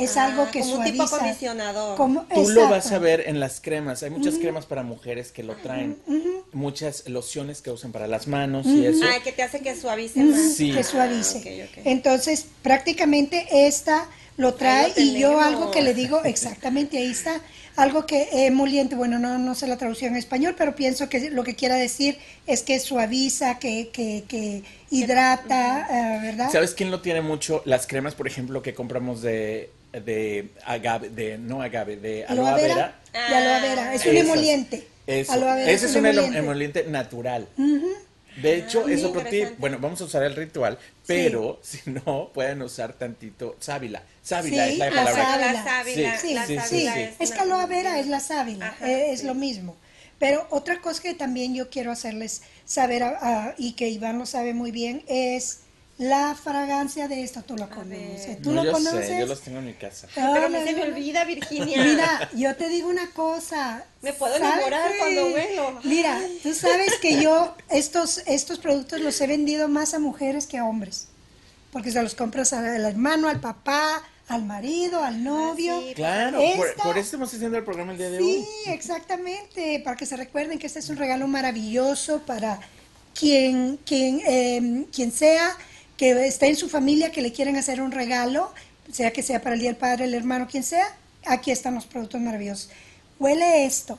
Es 0.00 0.16
Ah, 0.16 0.24
algo 0.26 0.50
que 0.50 0.60
como 0.60 0.72
un 0.72 0.76
suaviza. 0.84 0.92
tipo 1.04 1.16
acondicionador. 1.16 1.96
Como- 1.96 2.22
Tú 2.32 2.48
lo 2.50 2.68
vas 2.68 2.90
a 2.92 2.98
ver 2.98 3.24
en 3.26 3.38
las 3.40 3.60
cremas. 3.60 4.02
Hay 4.02 4.10
muchas 4.10 4.34
cremas 4.36 4.66
para 4.66 4.82
mujeres 4.82 5.32
que 5.32 5.42
lo 5.42 5.56
traen. 5.56 5.98
Muchas 6.52 7.08
lociones 7.08 7.62
que 7.62 7.70
usan 7.70 7.92
para 7.92 8.06
las 8.06 8.26
manos 8.26 8.66
y 8.66 8.84
eso. 8.86 9.04
Ah, 9.04 9.22
que 9.22 9.32
te 9.32 9.42
hace 9.42 9.60
que 9.60 9.76
suavice 9.76 10.20
más. 10.22 10.54
Sí. 10.54 10.72
Que 10.72 10.82
suavice. 10.82 11.68
Ah. 11.76 11.80
Entonces, 11.84 12.46
prácticamente 12.62 13.46
esta 13.66 14.08
lo 14.36 14.54
trae 14.54 14.92
lo 14.96 15.02
y 15.02 15.18
yo 15.20 15.40
algo 15.40 15.70
que 15.70 15.82
le 15.82 15.92
digo, 15.92 16.22
exactamente, 16.24 16.96
ahí 16.96 17.10
está, 17.10 17.42
algo 17.76 18.06
que 18.06 18.46
emoliente, 18.46 18.94
bueno, 18.94 19.18
no, 19.18 19.36
no 19.38 19.54
sé 19.54 19.66
la 19.66 19.76
traducción 19.76 20.12
en 20.12 20.18
español, 20.18 20.54
pero 20.56 20.74
pienso 20.74 21.10
que 21.10 21.28
lo 21.30 21.44
que 21.44 21.54
quiera 21.56 21.74
decir 21.76 22.16
es 22.46 22.62
que 22.62 22.80
suaviza, 22.80 23.58
que, 23.58 23.90
que, 23.92 24.24
que 24.26 24.62
hidrata, 24.90 25.86
eh, 25.90 26.20
¿verdad? 26.22 26.50
¿Sabes 26.50 26.72
quién 26.74 26.90
lo 26.90 27.00
tiene 27.02 27.20
mucho? 27.20 27.62
Las 27.66 27.86
cremas, 27.86 28.14
por 28.14 28.26
ejemplo, 28.26 28.62
que 28.62 28.72
compramos 28.72 29.20
de, 29.20 29.70
de 29.92 30.50
agave, 30.64 31.08
de 31.10 31.38
no 31.38 31.62
agave, 31.62 31.96
de 31.96 32.24
aloe 32.26 32.46
Aloe 32.48 32.62
vera, 32.62 33.00
de 33.12 33.18
aloe 33.18 33.60
vera, 33.68 33.94
es 33.94 34.06
un 34.06 34.16
emoliente. 34.16 34.86
Eso. 35.06 35.32
Aloe 35.32 35.54
vera 35.56 35.70
Ese 35.70 35.86
es 35.86 35.94
un 35.96 36.06
emoliente 36.06 36.84
natural. 36.84 37.48
De 38.40 38.54
hecho, 38.56 38.84
Ah, 38.86 38.92
es 38.92 39.02
otro 39.02 39.22
tip. 39.24 39.48
Bueno, 39.58 39.78
vamos 39.80 40.00
a 40.00 40.04
usar 40.04 40.22
el 40.22 40.36
ritual, 40.36 40.78
pero 41.06 41.58
si 41.62 41.80
no, 41.90 42.30
pueden 42.32 42.62
usar 42.62 42.92
tantito 42.92 43.56
sábila. 43.58 44.02
Sábila 44.22 44.66
Sí, 44.66 44.72
es 44.74 44.78
la 44.78 44.90
la 44.90 45.04
palabra. 45.04 45.24
sábila. 45.24 45.52
La 45.52 45.64
sábila, 45.64 46.18
Sí, 46.18 46.34
la 46.34 46.46
sí, 46.46 46.52
sí, 46.54 46.60
sábila 46.68 46.94
sí. 46.94 47.00
es 47.00 47.14
Es 47.20 47.30
que 47.32 47.40
aloe 47.40 47.66
vera 47.66 47.98
es 47.98 48.06
la 48.06 48.20
sábila, 48.20 48.68
Ajá, 48.68 48.88
eh, 48.88 49.12
es 49.12 49.20
sí. 49.20 49.26
lo 49.26 49.34
mismo. 49.34 49.76
Pero 50.20 50.46
otra 50.50 50.80
cosa 50.80 51.02
que 51.02 51.14
también 51.14 51.54
yo 51.54 51.70
quiero 51.70 51.90
hacerles 51.90 52.42
saber 52.64 53.02
a- 53.02 53.18
a- 53.48 53.54
y 53.58 53.72
que 53.72 53.88
Iván 53.88 54.18
lo 54.18 54.26
sabe 54.26 54.54
muy 54.54 54.70
bien 54.70 55.02
es 55.08 55.62
la 56.00 56.34
fragancia 56.34 57.08
de 57.08 57.22
esto. 57.22 57.42
Tú 57.42 57.56
lo 57.56 57.68
conoces. 57.68 58.40
¿Tú 58.40 58.52
No, 58.52 58.56
lo 58.56 58.64
yo 58.64 58.72
conoces? 58.72 59.06
sé, 59.06 59.18
yo 59.20 59.26
los 59.26 59.42
tengo 59.42 59.58
en 59.58 59.66
mi 59.66 59.74
casa. 59.74 60.08
Ah, 60.16 60.30
Pero 60.32 60.46
a 60.46 60.48
mí 60.48 60.56
se 60.64 60.72
me 60.72 60.82
olvida, 60.84 61.24
Virginia. 61.24 61.84
Mira, 61.84 62.30
yo 62.34 62.56
te 62.56 62.70
digo 62.70 62.88
una 62.88 63.10
cosa. 63.10 63.84
Me 64.00 64.14
puedo 64.14 64.34
enamorar 64.34 64.90
Sí. 64.92 64.96
cuando 64.98 65.26
huelo. 65.26 65.80
Mira, 65.84 66.18
tú 66.42 66.54
sabes 66.54 66.94
que 67.02 67.20
yo 67.22 67.54
estos, 67.68 68.22
estos 68.26 68.58
productos 68.58 69.00
los 69.00 69.20
he 69.20 69.26
vendido 69.26 69.68
más 69.68 69.92
a 69.92 69.98
mujeres 69.98 70.46
que 70.46 70.56
a 70.56 70.64
hombres. 70.64 71.08
Porque 71.70 71.90
se 71.92 72.02
los 72.02 72.14
compras 72.14 72.54
al 72.54 72.82
hermano, 72.84 73.28
al 73.28 73.38
papá, 73.40 74.02
al 74.26 74.44
marido, 74.46 75.04
al 75.04 75.22
novio. 75.22 75.82
sí, 75.86 75.92
Claro, 75.94 76.38
por, 76.56 76.66
Esta- 76.66 76.82
por 76.82 76.92
eso 76.96 77.04
estamos 77.04 77.34
haciendo 77.34 77.58
el 77.58 77.64
programa 77.64 77.92
el 77.92 77.98
día 77.98 78.10
de 78.10 78.18
Sí, 78.18 78.24
hoy. 78.24 78.72
exactamente, 78.72 79.80
para 79.84 79.96
que 79.98 80.06
se 80.06 80.16
recuerden 80.16 80.58
que 80.58 80.66
este 80.66 80.78
es 80.78 80.88
un 80.88 80.96
regalo 80.96 81.28
maravilloso 81.28 82.20
para 82.22 82.58
quien, 83.14 83.78
quien, 83.84 84.22
eh, 84.26 84.86
quien 84.94 85.12
sea 85.12 85.54
que 86.00 86.26
esté 86.26 86.46
en 86.46 86.56
su 86.56 86.70
familia, 86.70 87.12
que 87.12 87.20
le 87.20 87.30
quieren 87.30 87.58
hacer 87.58 87.82
un 87.82 87.92
regalo, 87.92 88.54
sea 88.90 89.12
que 89.12 89.22
sea 89.22 89.42
para 89.42 89.54
el 89.54 89.60
Día 89.60 89.68
del 89.68 89.76
Padre, 89.76 90.06
el 90.06 90.14
hermano, 90.14 90.48
quien 90.50 90.62
sea, 90.62 90.96
aquí 91.26 91.50
están 91.50 91.74
los 91.74 91.84
productos 91.84 92.18
maravillosos. 92.22 92.70
Huele 93.18 93.66
esto, 93.66 93.98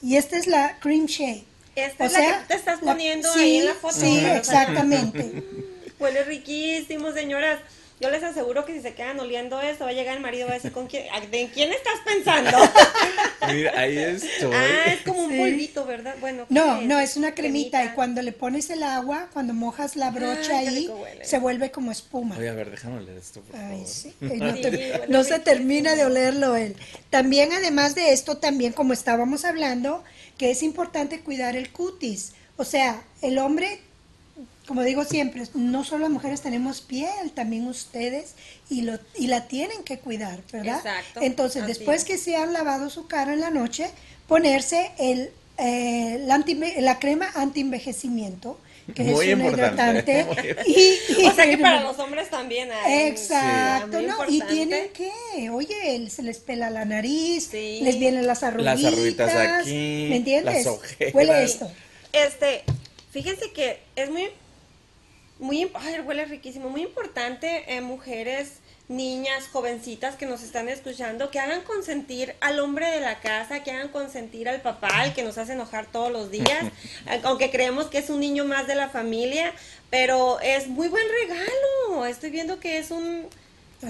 y 0.00 0.16
esta 0.16 0.38
es 0.38 0.46
la 0.46 0.78
cream 0.80 1.04
shade. 1.04 1.44
Esta 1.74 2.06
es 2.06 2.12
la 2.14 2.20
que 2.20 2.46
te 2.48 2.54
estás 2.54 2.80
poniendo 2.80 3.30
ahí 3.32 3.58
en 3.58 3.66
la 3.66 3.74
foto. 3.74 3.94
Sí, 3.94 4.18
exactamente. 4.18 5.42
Huele 5.98 6.24
riquísimo, 6.24 7.12
señoras. 7.12 7.60
Yo 8.00 8.10
les 8.10 8.22
aseguro 8.22 8.64
que 8.66 8.74
si 8.74 8.80
se 8.82 8.94
quedan 8.94 9.18
oliendo 9.20 9.60
esto, 9.60 9.84
va 9.84 9.90
a 9.90 9.94
llegar 9.94 10.16
el 10.16 10.22
marido 10.22 10.44
y 10.44 10.48
va 10.48 10.52
a 10.52 10.54
decir, 10.56 10.72
¿con 10.72 10.86
quién, 10.86 11.04
¿de 11.30 11.48
quién 11.52 11.72
estás 11.72 11.94
pensando? 12.04 12.58
Mira, 13.52 13.72
ahí 13.80 13.96
estoy. 13.98 14.50
Ah, 14.52 14.92
es 14.92 15.02
como 15.02 15.24
un 15.24 15.30
Sí. 15.30 15.38
polvito, 15.38 15.84
¿verdad? 15.86 16.14
Bueno, 16.20 16.46
¿qué 16.48 16.54
No, 16.54 16.80
es? 16.80 16.86
no, 16.86 16.98
es 17.00 17.16
una 17.16 17.34
cremita, 17.34 17.84
y 17.84 17.88
cuando 17.90 18.20
le 18.22 18.32
pones 18.32 18.68
el 18.70 18.82
agua, 18.82 19.28
cuando 19.32 19.54
mojas 19.54 19.96
la 19.96 20.10
brocha 20.10 20.58
Ay, 20.58 20.64
qué 20.64 20.70
ahí, 20.70 20.90
se 21.22 21.38
vuelve 21.38 21.70
como 21.70 21.90
espuma. 21.90 22.36
Oye, 22.36 22.48
a 22.48 22.54
ver, 22.54 22.70
déjame 22.70 23.00
leer 23.02 23.18
esto, 23.18 23.40
por 23.40 23.56
Ay, 23.56 23.70
favor. 23.70 23.86
sí, 23.86 24.14
y 24.20 24.40
no, 24.40 24.54
te- 24.54 24.76
Sí, 24.76 25.00
no 25.08 25.24
se 25.24 25.38
termina 25.38 25.94
de 25.94 26.04
olerlo 26.04 26.54
él. 26.56 26.76
También, 27.10 27.52
además 27.52 27.94
de 27.94 28.12
esto, 28.12 28.36
también 28.38 28.72
como 28.72 28.92
estábamos 28.92 29.44
hablando, 29.44 30.04
que 30.36 30.50
es 30.50 30.62
importante 30.62 31.20
cuidar 31.20 31.56
el 31.56 31.70
cutis. 31.72 32.32
O 32.58 32.64
sea, 32.64 33.02
el 33.22 33.38
hombre, 33.38 33.80
como 34.66 34.82
digo 34.82 35.04
siempre, 35.04 35.42
no 35.54 35.84
solo 35.84 36.02
las 36.02 36.10
mujeres 36.10 36.40
tenemos 36.42 36.80
piel, 36.80 37.30
también 37.34 37.66
ustedes, 37.68 38.34
y, 38.68 38.82
lo, 38.82 38.98
y 39.16 39.28
la 39.28 39.46
tienen 39.46 39.82
que 39.84 39.98
cuidar, 39.98 40.40
¿verdad? 40.52 40.78
Exacto, 40.78 41.20
Entonces, 41.22 41.62
así 41.62 41.72
después 41.72 41.98
es. 41.98 42.04
que 42.04 42.18
se 42.18 42.36
han 42.36 42.52
lavado 42.52 42.90
su 42.90 43.06
cara 43.06 43.32
en 43.32 43.40
la 43.40 43.50
noche, 43.50 43.88
ponerse 44.26 44.90
el, 44.98 45.30
eh, 45.58 46.18
la, 46.26 46.34
anti- 46.34 46.60
la 46.78 46.98
crema 46.98 47.30
anti-envejecimiento, 47.34 48.58
que 48.94 49.02
Muy 49.02 49.28
es 49.30 49.34
una 49.34 49.44
importante, 49.46 50.12
hidratante. 50.20 50.24
muy 50.66 50.74
y- 50.74 51.22
y- 51.22 51.26
O 51.26 51.34
sea 51.34 51.44
que 51.50 51.58
para 51.58 51.80
los 51.84 51.98
hombres 51.98 52.30
también 52.30 52.70
hay. 52.70 53.08
Exacto, 53.08 53.98
Sí. 53.98 54.06
¿no? 54.06 54.24
Y 54.28 54.34
importante. 54.34 54.54
tienen 54.54 54.88
que, 54.90 55.50
oye, 55.50 56.08
se 56.10 56.22
les 56.22 56.38
pela 56.38 56.70
la 56.70 56.84
nariz, 56.84 57.48
Sí. 57.50 57.80
les 57.82 57.98
vienen 57.98 58.26
las 58.26 58.42
arruguitas. 58.44 58.80
Las 58.82 58.92
arruguitas 58.92 59.34
aquí, 59.34 60.06
¿Me 60.08 60.16
entiendes? 60.16 60.54
las 60.64 60.66
ojeras. 60.66 61.14
Huele 61.14 61.42
esto. 61.44 61.70
Este, 62.12 62.62
fíjense 63.10 63.50
que 63.52 63.80
es 63.96 64.08
muy, 64.10 64.28
muy, 65.38 65.70
ay, 65.74 66.00
huele 66.00 66.24
riquísimo, 66.24 66.70
muy 66.70 66.82
importante, 66.82 67.64
eh, 67.74 67.80
mujeres, 67.80 68.60
niñas, 68.88 69.48
jovencitas 69.48 70.14
que 70.14 70.26
nos 70.26 70.42
están 70.42 70.68
escuchando, 70.68 71.30
que 71.30 71.40
hagan 71.40 71.62
consentir 71.62 72.34
al 72.40 72.60
hombre 72.60 72.88
de 72.90 73.00
la 73.00 73.20
casa, 73.20 73.62
que 73.62 73.72
hagan 73.72 73.88
consentir 73.88 74.48
al 74.48 74.62
papá, 74.62 75.04
el 75.04 75.12
que 75.12 75.22
nos 75.22 75.38
hace 75.38 75.52
enojar 75.52 75.86
todos 75.86 76.12
los 76.12 76.30
días, 76.30 76.64
eh, 77.06 77.20
aunque 77.24 77.50
creemos 77.50 77.86
que 77.86 77.98
es 77.98 78.10
un 78.10 78.20
niño 78.20 78.44
más 78.44 78.66
de 78.66 78.76
la 78.76 78.88
familia, 78.88 79.52
pero 79.90 80.40
es 80.40 80.68
muy 80.68 80.88
buen 80.88 81.04
regalo. 81.22 82.06
Estoy 82.06 82.30
viendo 82.30 82.60
que 82.60 82.78
es 82.78 82.90
un, 82.90 83.26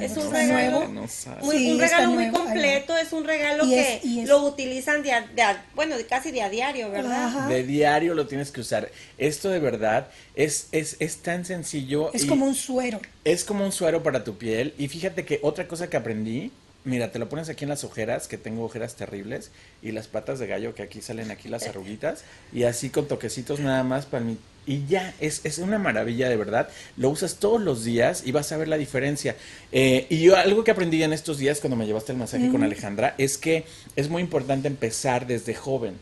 es 0.01 0.17
un 0.17 0.31
regalo. 0.33 0.89
No. 0.89 1.07
Muy- 1.43 1.59
Sí, 1.59 1.73
un 1.73 1.79
regalo 1.81 2.07
muy 2.09 2.25
nuevo, 2.27 2.39
completo, 2.45 2.97
es 2.97 3.13
un 3.13 3.25
regalo 3.25 3.65
Y 3.65 3.71
que 3.71 3.95
es- 3.97 4.05
y 4.05 4.21
es- 4.21 4.29
lo 4.29 4.43
utilizan 4.45 5.03
de, 5.03 5.13
a- 5.13 5.27
de 5.27 5.43
a- 5.43 5.65
bueno, 5.75 5.97
casi 6.09 6.31
de 6.33 6.43
a 6.43 6.49
diario, 6.51 6.91
¿verdad? 6.91 7.25
Ajá. 7.27 7.49
De 7.49 7.63
diario 7.63 8.15
lo 8.15 8.27
tienes 8.27 8.51
que 8.51 8.61
usar. 8.61 8.91
Esto 9.19 9.49
de 9.51 9.59
verdad 9.59 10.09
es, 10.35 10.69
es, 10.73 10.97
es 11.01 11.19
tan 11.19 11.45
sencillo. 11.45 12.13
Es 12.13 12.25
y 12.25 12.27
como 12.27 12.47
un 12.47 12.55
suero. 12.55 13.01
Es 13.25 13.45
como 13.45 13.65
un 13.65 13.73
suero 13.73 14.03
para 14.03 14.25
tu 14.25 14.37
piel. 14.39 14.75
Y 14.79 14.89
fíjate 14.89 15.25
que 15.25 15.39
otra 15.43 15.67
cosa 15.69 15.89
que 15.89 15.97
aprendí, 15.97 16.51
mira, 16.85 17.11
te 17.11 17.19
lo 17.19 17.29
pones 17.29 17.49
aquí 17.49 17.65
en 17.65 17.71
las 17.71 17.83
ojeras, 17.85 18.29
que 18.29 18.39
tengo 18.39 18.65
ojeras 18.65 18.95
terribles, 18.95 19.51
y 19.83 19.93
las 19.93 20.07
patas 20.07 20.39
de 20.39 20.47
gallo, 20.47 20.75
que 20.75 20.83
aquí 20.83 21.01
salen 21.01 21.31
aquí 21.31 21.49
las 21.49 21.65
arruguitas, 21.69 22.23
y 22.53 22.63
así 22.65 22.91
con 22.91 23.09
toquecitos 23.09 23.61
nada 23.61 23.83
más 23.83 24.07
para 24.07 24.25
mí. 24.25 24.37
Y 24.67 24.85
ya, 24.87 25.15
es, 25.21 25.43
es 25.45 25.59
una 25.59 25.79
maravilla 25.79 26.29
de 26.29 26.37
verdad. 26.37 26.69
Lo 26.97 27.11
usas 27.11 27.37
todos 27.37 27.61
los 27.61 27.85
días 27.85 28.23
y 28.27 28.33
vas 28.33 28.51
a 28.53 28.57
ver 28.57 28.69
la 28.69 28.77
diferencia. 28.77 29.37
Eh, 29.73 30.07
y 30.11 30.21
yo 30.21 30.37
algo 30.37 30.65
que 30.65 30.73
aprendí 30.73 31.03
en 31.03 31.13
estos 31.13 31.39
días 31.39 31.61
cuando 31.61 31.77
me 31.77 31.87
llevaste 31.87 32.13
el 32.13 32.19
masaje 32.19 32.51
con 32.51 32.65
Alejandra 32.65 33.15
es 33.19 33.39
que 33.39 33.65
es 33.95 34.09
muy 34.09 34.23
importante 34.23 34.69
empezar 34.69 35.27
desde 35.27 35.55
joven. 35.55 35.95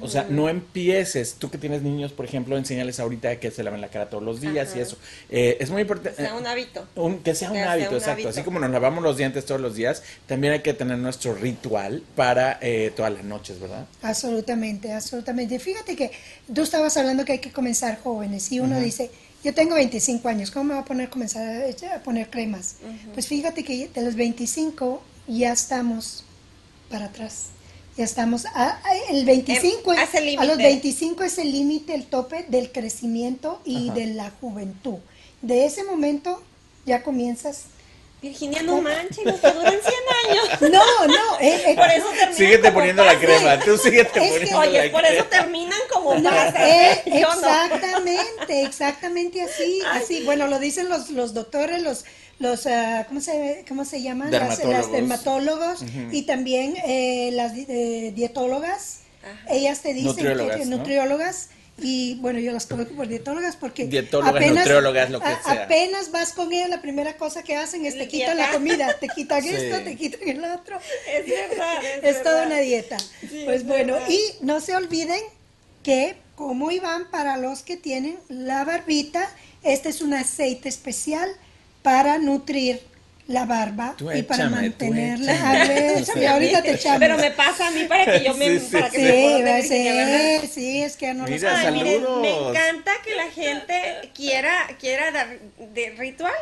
O 0.00 0.08
sea, 0.08 0.26
no 0.28 0.48
empieces, 0.48 1.34
tú 1.38 1.50
que 1.50 1.58
tienes 1.58 1.82
niños, 1.82 2.12
por 2.12 2.24
ejemplo, 2.24 2.56
enseñales 2.56 3.00
ahorita 3.00 3.38
que 3.40 3.50
se 3.50 3.62
laven 3.62 3.80
la 3.80 3.88
cara 3.88 4.08
todos 4.10 4.22
los 4.22 4.40
días 4.40 4.74
y 4.76 4.80
eso. 4.80 4.96
Eh, 5.30 5.56
es 5.60 5.70
muy 5.70 5.82
importante. 5.82 6.22
sea, 6.22 6.34
un 6.34 6.46
hábito. 6.46 6.86
Un- 6.94 7.18
que 7.20 7.34
sea 7.34 7.48
un 7.50 7.54
Que 7.56 7.62
sea 7.62 7.72
hábito, 7.72 7.90
un 7.90 7.94
exacto. 7.96 8.12
hábito. 8.12 8.28
Así 8.30 8.42
como 8.42 8.58
nos 8.58 8.70
lavamos 8.70 9.02
los 9.02 9.16
dientes 9.16 9.44
todos 9.46 9.60
los 9.60 9.74
días, 9.74 10.02
también 10.26 10.52
hay 10.52 10.60
que 10.62 10.74
tener 10.74 10.98
nuestro 10.98 11.34
ritual 11.34 12.02
para 12.14 12.58
eh, 12.60 12.92
todas 12.96 13.12
las 13.12 13.24
noches, 13.24 13.58
¿verdad? 13.60 13.86
Absolutamente, 14.02 14.92
absolutamente. 14.92 15.58
Fíjate 15.58 15.94
que 15.96 16.10
tú 16.52 16.62
estabas 16.62 16.96
hablando 16.96 17.24
que 17.24 17.32
hay 17.32 17.38
que 17.38 17.52
comenzar 17.52 17.98
jóvenes 18.02 18.50
y 18.52 18.60
uno 18.60 18.80
dice, 18.80 19.10
yo 19.44 19.54
tengo 19.54 19.74
25 19.76 20.28
años, 20.28 20.50
¿cómo 20.50 20.64
me 20.64 20.74
voy 20.74 20.82
a 20.82 20.84
poner 20.84 21.08
comenzar 21.10 21.46
a, 21.46 21.94
a 21.96 22.02
poner 22.02 22.28
cremas? 22.30 22.76
Pues 23.14 23.26
fíjate 23.28 23.62
que 23.62 23.88
de 23.88 24.02
los 24.02 24.14
25 24.16 25.02
ya 25.28 25.52
estamos 25.52 26.24
para 26.90 27.06
atrás. 27.06 27.50
Ya 27.96 28.04
estamos, 28.04 28.44
a, 28.46 28.78
a- 28.84 28.96
el 29.10 29.24
25, 29.24 29.92
Em, 29.94 29.98
hace 29.98 30.18
a 30.18 30.20
los 30.20 30.26
límite. 30.58 30.62
25 30.62 31.24
es 31.24 31.38
el 31.38 31.50
límite, 31.50 31.94
el 31.94 32.04
tope 32.06 32.44
del 32.48 32.70
crecimiento 32.70 33.60
y 33.64 33.86
Ajá. 33.88 33.94
de 33.94 34.06
la 34.08 34.30
juventud. 34.40 34.98
De 35.40 35.64
ese 35.64 35.82
momento 35.84 36.42
ya 36.84 37.02
comienzas. 37.02 37.64
Virginia, 38.22 38.62
no 38.62 38.80
manches, 38.80 39.24
los 39.24 39.38
que 39.40 39.50
duran 39.52 39.74
100 39.74 39.84
años. 40.30 40.60
No, 40.72 41.06
no, 41.06 41.38
eh, 41.40 41.62
eh, 41.70 41.74
Por 41.76 41.86
eso 41.88 42.06
terminan 42.08 42.34
Síguete 42.34 42.72
poniendo 42.72 43.04
la 43.04 43.18
crema, 43.18 43.58
tú 43.60 43.76
síguete 43.78 44.08
Es 44.08 44.12
que- 44.12 44.30
poniendo 44.30 44.58
Oye, 44.58 44.86
la 44.86 44.92
por 44.92 45.00
crema. 45.02 45.14
eso 45.16 45.24
terminan 45.26 45.78
como 45.92 46.14
No, 46.16 46.30
eh, 46.56 47.02
no. 47.06 47.16
exactamente, 47.34 48.62
exactamente 48.62 49.42
así, 49.42 49.80
así. 49.92 50.22
Bueno, 50.24 50.48
lo 50.48 50.58
dicen 50.58 50.88
los, 50.88 51.10
los 51.10 51.34
doctores, 51.34 51.82
los, 51.82 52.04
los 52.38 52.66
ah, 52.66 53.04
¿cómo 53.08 53.20
se, 53.20 53.64
cómo 53.68 53.84
se 53.84 54.02
llaman? 54.02 54.30
Las- 54.30 54.42
Las, 54.48 54.58
Dermatólogos. 54.58 54.92
dermatólogos 54.92 55.84
y 56.12 56.22
también 56.22 56.74
eh, 56.86 57.30
las 57.32 57.52
eh, 57.56 58.12
dietólogas. 58.14 59.00
Ajá. 59.22 59.54
Ellas 59.54 59.80
te 59.80 59.94
dicen 59.94 60.08
Nutriólogas, 60.08 60.56
que 60.58 60.64
¿no? 60.66 60.76
nutriólogas. 60.76 61.48
Y 61.78 62.14
bueno, 62.20 62.38
yo 62.38 62.52
las 62.52 62.64
conozco 62.64 62.94
por 62.94 63.06
dietólogas 63.06 63.54
porque 63.56 63.86
Dietólogas, 63.86 64.50
nutriólogas, 64.50 65.10
lo 65.10 65.20
que 65.20 65.26
a- 65.26 65.42
sea. 65.42 65.64
apenas 65.64 66.10
vas 66.10 66.32
con 66.32 66.50
ellas, 66.50 66.70
la 66.70 66.80
primera 66.80 67.18
cosa 67.18 67.42
que 67.42 67.54
hacen 67.54 67.84
es 67.84 67.98
te 67.98 68.08
quitan 68.08 68.38
la 68.38 68.50
comida, 68.50 68.96
te 68.98 69.08
quitan 69.08 69.42
Sí. 69.42 69.50
esto, 69.50 69.82
te 69.82 69.94
quitan 69.94 70.26
el 70.26 70.42
otro. 70.44 70.78
Es 71.12 71.26
verdad, 71.28 71.84
es, 72.02 72.16
Es 72.16 72.22
toda 72.22 72.46
una 72.46 72.60
dieta. 72.60 72.98
Sí, 72.98 73.42
pues 73.44 73.56
es 73.58 73.66
bueno, 73.66 73.92
verdad. 73.94 74.08
y 74.08 74.20
no 74.40 74.60
se 74.62 74.74
olviden 74.74 75.20
que 75.82 76.16
como 76.34 76.70
Iván, 76.70 77.10
para 77.10 77.36
los 77.36 77.62
que 77.62 77.76
tienen 77.76 78.18
la 78.28 78.64
barbita, 78.64 79.28
este 79.62 79.90
es 79.90 80.00
un 80.00 80.14
aceite 80.14 80.68
especial 80.70 81.28
para 81.86 82.18
nutrir 82.18 82.80
la 83.28 83.44
barba 83.44 83.94
Tú 83.96 84.10
y 84.10 84.22
para 84.22 84.46
échame, 84.46 84.62
mantenerla. 84.62 85.32
échame. 85.32 85.98
Échame, 86.00 86.26
ahorita 86.26 86.62
te 86.62 86.72
echamos. 86.72 86.98
Pero 86.98 87.16
me 87.16 87.30
pasa 87.30 87.68
a 87.68 87.70
mí 87.70 87.84
para 87.84 88.04
que 88.06 88.24
yo 88.24 88.34
me, 88.34 88.58
Sí, 88.58 88.58
sí, 88.58 88.76
para 88.76 88.90
que 88.90 90.82
es 90.84 90.96
que 90.96 91.14
no 91.14 91.24
lo 91.26 91.30
Mira, 91.30 91.60
Ay, 91.60 91.72
miren, 91.72 92.02
saludos. 92.02 92.22
me 92.22 92.48
encanta 92.48 92.90
que 93.04 93.14
la 93.14 93.30
gente 93.30 94.10
quiera, 94.16 94.66
quiera 94.80 95.12
dar 95.12 95.28
de 95.58 95.90
ritual. 95.90 96.34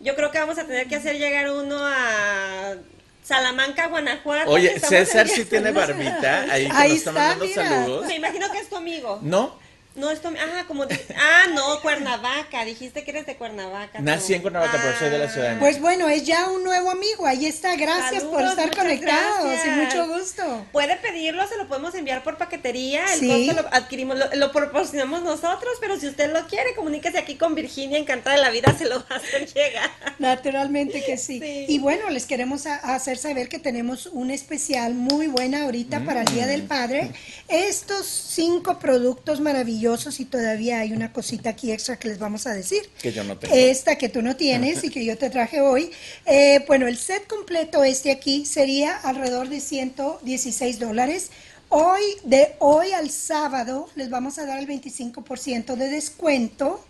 Yo 0.00 0.16
creo 0.16 0.30
que 0.30 0.38
vamos 0.38 0.58
a 0.58 0.64
tener 0.64 0.86
que 0.86 0.96
hacer 0.96 1.18
llegar 1.18 1.50
uno 1.50 1.76
a 1.78 2.74
Salamanca, 3.22 3.88
Guanajuato. 3.88 4.50
Oye, 4.50 4.80
César 4.80 5.28
sí 5.28 5.44
tiene 5.44 5.72
barbita, 5.72 6.46
ahí, 6.50 6.68
que 6.68 6.72
nos 6.72 6.82
está 6.84 6.94
está, 6.94 7.12
mandando 7.12 7.44
mira. 7.44 7.68
saludos. 7.68 8.06
Me 8.06 8.14
imagino 8.16 8.50
que 8.50 8.58
es 8.60 8.68
tu 8.70 8.76
amigo. 8.76 9.18
¿No? 9.20 9.65
No, 9.96 10.10
esto, 10.10 10.30
ah, 10.38 10.64
como, 10.68 10.84
di- 10.86 10.94
ah, 11.16 11.44
no, 11.54 11.80
Cuernavaca, 11.80 12.64
dijiste 12.64 13.02
que 13.02 13.10
eres 13.12 13.26
de 13.26 13.36
Cuernavaca. 13.36 13.98
tú. 13.98 14.04
Nací 14.04 14.34
en 14.34 14.42
Cuernavaca, 14.42 14.78
pero 14.82 14.98
soy 14.98 15.08
de 15.08 15.18
la 15.18 15.28
Ciudad 15.30 15.54
de. 15.54 15.56
Pues 15.60 15.80
bueno, 15.80 16.08
es 16.08 16.24
ya 16.24 16.50
un 16.50 16.62
nuevo 16.64 16.90
amigo. 16.90 17.24
Ahí 17.26 17.46
está. 17.46 17.76
Gracias 17.76 18.22
por 18.24 18.42
estar 18.42 18.76
conectados 18.76 19.46
y 19.46 19.68
gracias. 19.68 19.76
mucho 19.96 20.06
gusto. 20.14 20.66
Puede 20.72 20.96
pedirlo, 20.96 21.46
se 21.48 21.56
lo 21.56 21.66
podemos 21.66 21.94
enviar 21.94 22.22
por 22.22 22.36
paquetería, 22.36 23.04
el 23.14 23.20
Sí. 23.20 23.46
costo 23.46 23.62
lo 23.62 23.68
adquirimos, 23.74 24.18
lo, 24.18 24.26
lo 24.34 24.52
proporcionamos 24.52 25.22
nosotros, 25.22 25.72
pero 25.80 25.98
si 25.98 26.08
usted 26.08 26.30
lo 26.32 26.46
quiere, 26.46 26.74
comuníquese 26.74 27.16
aquí 27.16 27.36
con 27.36 27.54
Virginia, 27.54 27.96
encantada 27.98 28.36
de 28.36 28.42
la 28.42 28.50
vida, 28.50 28.74
se 28.76 28.84
lo 28.84 28.96
va 28.98 29.06
a 29.08 29.14
hacer 29.16 29.46
llegar. 29.52 29.90
Naturalmente 30.18 31.02
que 31.04 31.16
sí. 31.16 31.40
Sí. 31.40 31.64
Y 31.68 31.78
bueno, 31.78 32.10
les 32.10 32.26
queremos 32.26 32.66
a- 32.66 32.76
hacer 32.94 33.16
saber 33.16 33.48
que 33.48 33.58
tenemos 33.58 34.06
un 34.06 34.30
especial 34.30 34.92
muy 34.94 35.26
buena 35.28 35.62
ahorita 35.62 36.00
para 36.04 36.20
el 36.20 36.26
Día 36.34 36.46
del 36.46 36.64
Padre. 36.64 37.12
Estos 37.48 38.06
cinco 38.06 38.78
productos 38.78 39.40
maravillosos 39.40 39.85
y 40.18 40.24
todavía 40.24 40.80
hay 40.80 40.92
una 40.92 41.12
cosita 41.12 41.50
aquí 41.50 41.70
extra 41.70 41.96
que 41.96 42.08
les 42.08 42.18
vamos 42.18 42.48
a 42.48 42.54
decir. 42.54 42.90
Que 43.00 43.12
yo 43.12 43.22
no 43.22 43.38
tengo. 43.38 43.54
Esta 43.54 43.96
que 43.96 44.08
tú 44.08 44.20
no 44.20 44.34
tienes 44.34 44.82
y 44.82 44.90
que 44.90 45.04
yo 45.04 45.16
te 45.16 45.30
traje 45.30 45.60
hoy. 45.60 45.92
Eh, 46.24 46.64
bueno, 46.66 46.88
el 46.88 46.96
set 46.96 47.28
completo 47.28 47.84
este 47.84 48.10
aquí 48.10 48.44
sería 48.46 48.96
alrededor 48.96 49.48
de 49.48 49.60
116 49.60 50.80
dólares. 50.80 51.30
Hoy, 51.68 52.02
de 52.24 52.56
hoy 52.58 52.90
al 52.92 53.10
sábado, 53.10 53.88
les 53.94 54.10
vamos 54.10 54.38
a 54.38 54.46
dar 54.46 54.58
el 54.58 54.66
25% 54.66 55.76
de 55.76 55.88
descuento 55.88 56.84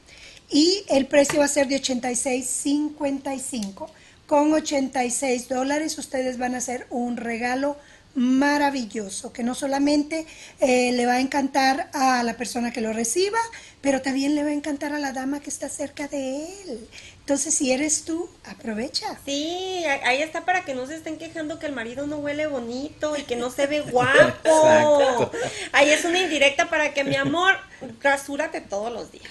y 0.50 0.82
el 0.88 1.04
precio 1.06 1.40
va 1.40 1.44
a 1.44 1.48
ser 1.48 1.68
de 1.68 1.82
86.55. 1.82 3.90
Con 4.26 4.54
86 4.54 5.48
dólares 5.48 5.98
ustedes 5.98 6.38
van 6.38 6.54
a 6.54 6.58
hacer 6.58 6.86
un 6.90 7.18
regalo 7.18 7.76
maravilloso 8.16 9.30
que 9.32 9.42
no 9.42 9.54
solamente 9.54 10.26
eh, 10.60 10.90
le 10.92 11.06
va 11.06 11.14
a 11.14 11.20
encantar 11.20 11.90
a 11.92 12.22
la 12.22 12.36
persona 12.36 12.72
que 12.72 12.80
lo 12.80 12.92
reciba, 12.92 13.38
pero 13.82 14.00
también 14.00 14.34
le 14.34 14.42
va 14.42 14.48
a 14.48 14.54
encantar 14.54 14.94
a 14.94 14.98
la 14.98 15.12
dama 15.12 15.40
que 15.40 15.50
está 15.50 15.68
cerca 15.68 16.08
de 16.08 16.46
él. 16.46 16.88
Entonces, 17.20 17.54
si 17.54 17.72
eres 17.72 18.04
tú, 18.04 18.30
aprovecha. 18.44 19.18
Sí, 19.24 19.84
ahí 20.04 20.22
está 20.22 20.44
para 20.44 20.64
que 20.64 20.74
no 20.74 20.86
se 20.86 20.96
estén 20.96 21.18
quejando 21.18 21.58
que 21.58 21.66
el 21.66 21.72
marido 21.72 22.06
no 22.06 22.16
huele 22.16 22.46
bonito 22.46 23.16
y 23.16 23.24
que 23.24 23.36
no 23.36 23.50
se 23.50 23.66
ve 23.66 23.80
guapo. 23.80 24.08
Exacto. 24.44 25.32
Ahí 25.72 25.90
es 25.90 26.04
una 26.04 26.20
indirecta 26.20 26.70
para 26.70 26.94
que 26.94 27.04
mi 27.04 27.16
amor, 27.16 27.54
rasúrate 28.00 28.62
todos 28.62 28.92
los 28.92 29.12
días. 29.12 29.30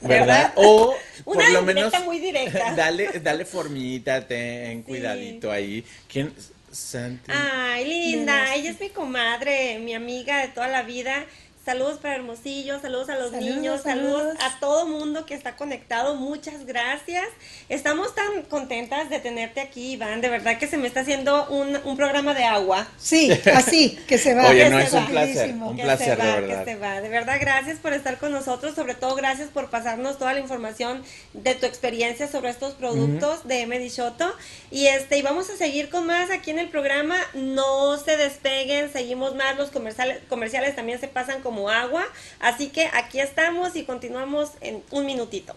¿Verdad? 0.00 0.52
O 0.56 0.94
por 1.24 1.36
Una 1.36 1.50
lo 1.50 1.60
indirecta 1.60 1.98
menos 1.98 2.04
muy 2.04 2.18
directa. 2.18 2.72
dale, 2.76 3.20
dale 3.20 3.44
formita, 3.44 4.26
ten 4.26 4.82
cuidadito 4.82 5.52
ahí. 5.52 5.84
¿Quién? 6.08 6.32
Santi. 6.70 7.30
Ay, 7.32 7.84
linda, 7.84 8.54
ella 8.54 8.70
es 8.70 8.80
mi 8.80 8.90
comadre, 8.90 9.78
mi 9.78 9.94
amiga 9.94 10.38
de 10.38 10.48
toda 10.48 10.68
la 10.68 10.82
vida. 10.82 11.26
Saludos 11.68 11.98
para 11.98 12.14
Hermosillo, 12.14 12.80
saludos 12.80 13.10
a 13.10 13.16
los 13.16 13.30
Saludos, 13.30 13.54
niños, 13.56 13.82
saludos. 13.82 14.22
saludos. 14.22 14.36
a 14.40 14.58
todo 14.58 14.86
mundo 14.86 15.26
que 15.26 15.34
está 15.34 15.54
conectado. 15.54 16.14
Muchas 16.14 16.64
gracias. 16.64 17.26
Estamos 17.68 18.14
tan 18.14 18.44
contentas 18.44 19.10
de 19.10 19.20
tenerte 19.20 19.60
aquí, 19.60 19.92
Iván. 19.92 20.22
De 20.22 20.30
verdad 20.30 20.56
que 20.58 20.66
se 20.66 20.78
me 20.78 20.86
está 20.88 21.00
haciendo 21.00 21.46
un, 21.50 21.78
un 21.84 21.94
programa 21.98 22.32
de 22.32 22.44
agua. 22.44 22.88
Sí, 22.96 23.30
así, 23.54 23.98
que 24.08 24.16
se 24.16 24.32
va. 24.34 24.48
Oye, 24.48 24.64
que 24.64 24.70
no, 24.70 24.78
se 24.78 24.84
es 24.86 24.92
un 24.94 25.06
placer, 25.08 25.50
un 25.50 25.76
que 25.76 25.82
placer, 25.82 26.06
se 26.06 26.10
de 26.16 26.16
va, 26.16 26.34
verdad. 26.40 26.64
que 26.64 26.70
se 26.72 26.78
va. 26.78 27.00
De 27.02 27.08
verdad, 27.10 27.36
gracias 27.38 27.78
por 27.80 27.92
estar 27.92 28.16
con 28.16 28.32
nosotros. 28.32 28.74
Sobre 28.74 28.94
todo, 28.94 29.14
gracias 29.14 29.50
por 29.50 29.68
pasarnos 29.68 30.16
toda 30.16 30.32
la 30.32 30.40
información 30.40 31.02
de 31.34 31.54
tu 31.54 31.66
experiencia 31.66 32.28
sobre 32.28 32.48
estos 32.48 32.72
productos 32.72 33.46
de 33.46 33.60
M. 33.60 33.86
Shoto. 33.90 34.34
Y 34.70 34.86
este, 34.86 35.18
y 35.18 35.22
vamos 35.22 35.50
a 35.50 35.56
seguir 35.58 35.90
con 35.90 36.06
más 36.06 36.30
aquí 36.30 36.50
en 36.50 36.60
el 36.60 36.70
programa. 36.70 37.18
No 37.34 37.98
se 37.98 38.16
despeguen, 38.16 38.90
seguimos 38.90 39.34
más. 39.34 39.58
Los 39.58 39.70
comerciales, 39.70 40.20
comerciales 40.30 40.74
también 40.74 40.98
se 40.98 41.08
pasan 41.08 41.42
como 41.42 41.57
agua. 41.66 42.04
Así 42.38 42.68
que 42.68 42.88
aquí 42.92 43.20
estamos 43.20 43.74
y 43.74 43.84
continuamos 43.84 44.50
en 44.60 44.82
un 44.90 45.06
minutito. 45.06 45.54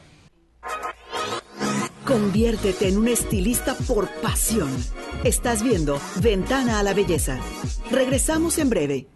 Conviértete 2.05 2.87
en 2.87 2.97
un 2.97 3.07
estilista 3.07 3.75
por 3.87 4.09
pasión. 4.21 4.75
Estás 5.23 5.63
viendo 5.63 6.01
Ventana 6.21 6.79
a 6.79 6.83
la 6.83 6.93
Belleza. 6.93 7.39
Regresamos 7.91 8.57
en 8.57 8.69
breve. 8.69 9.07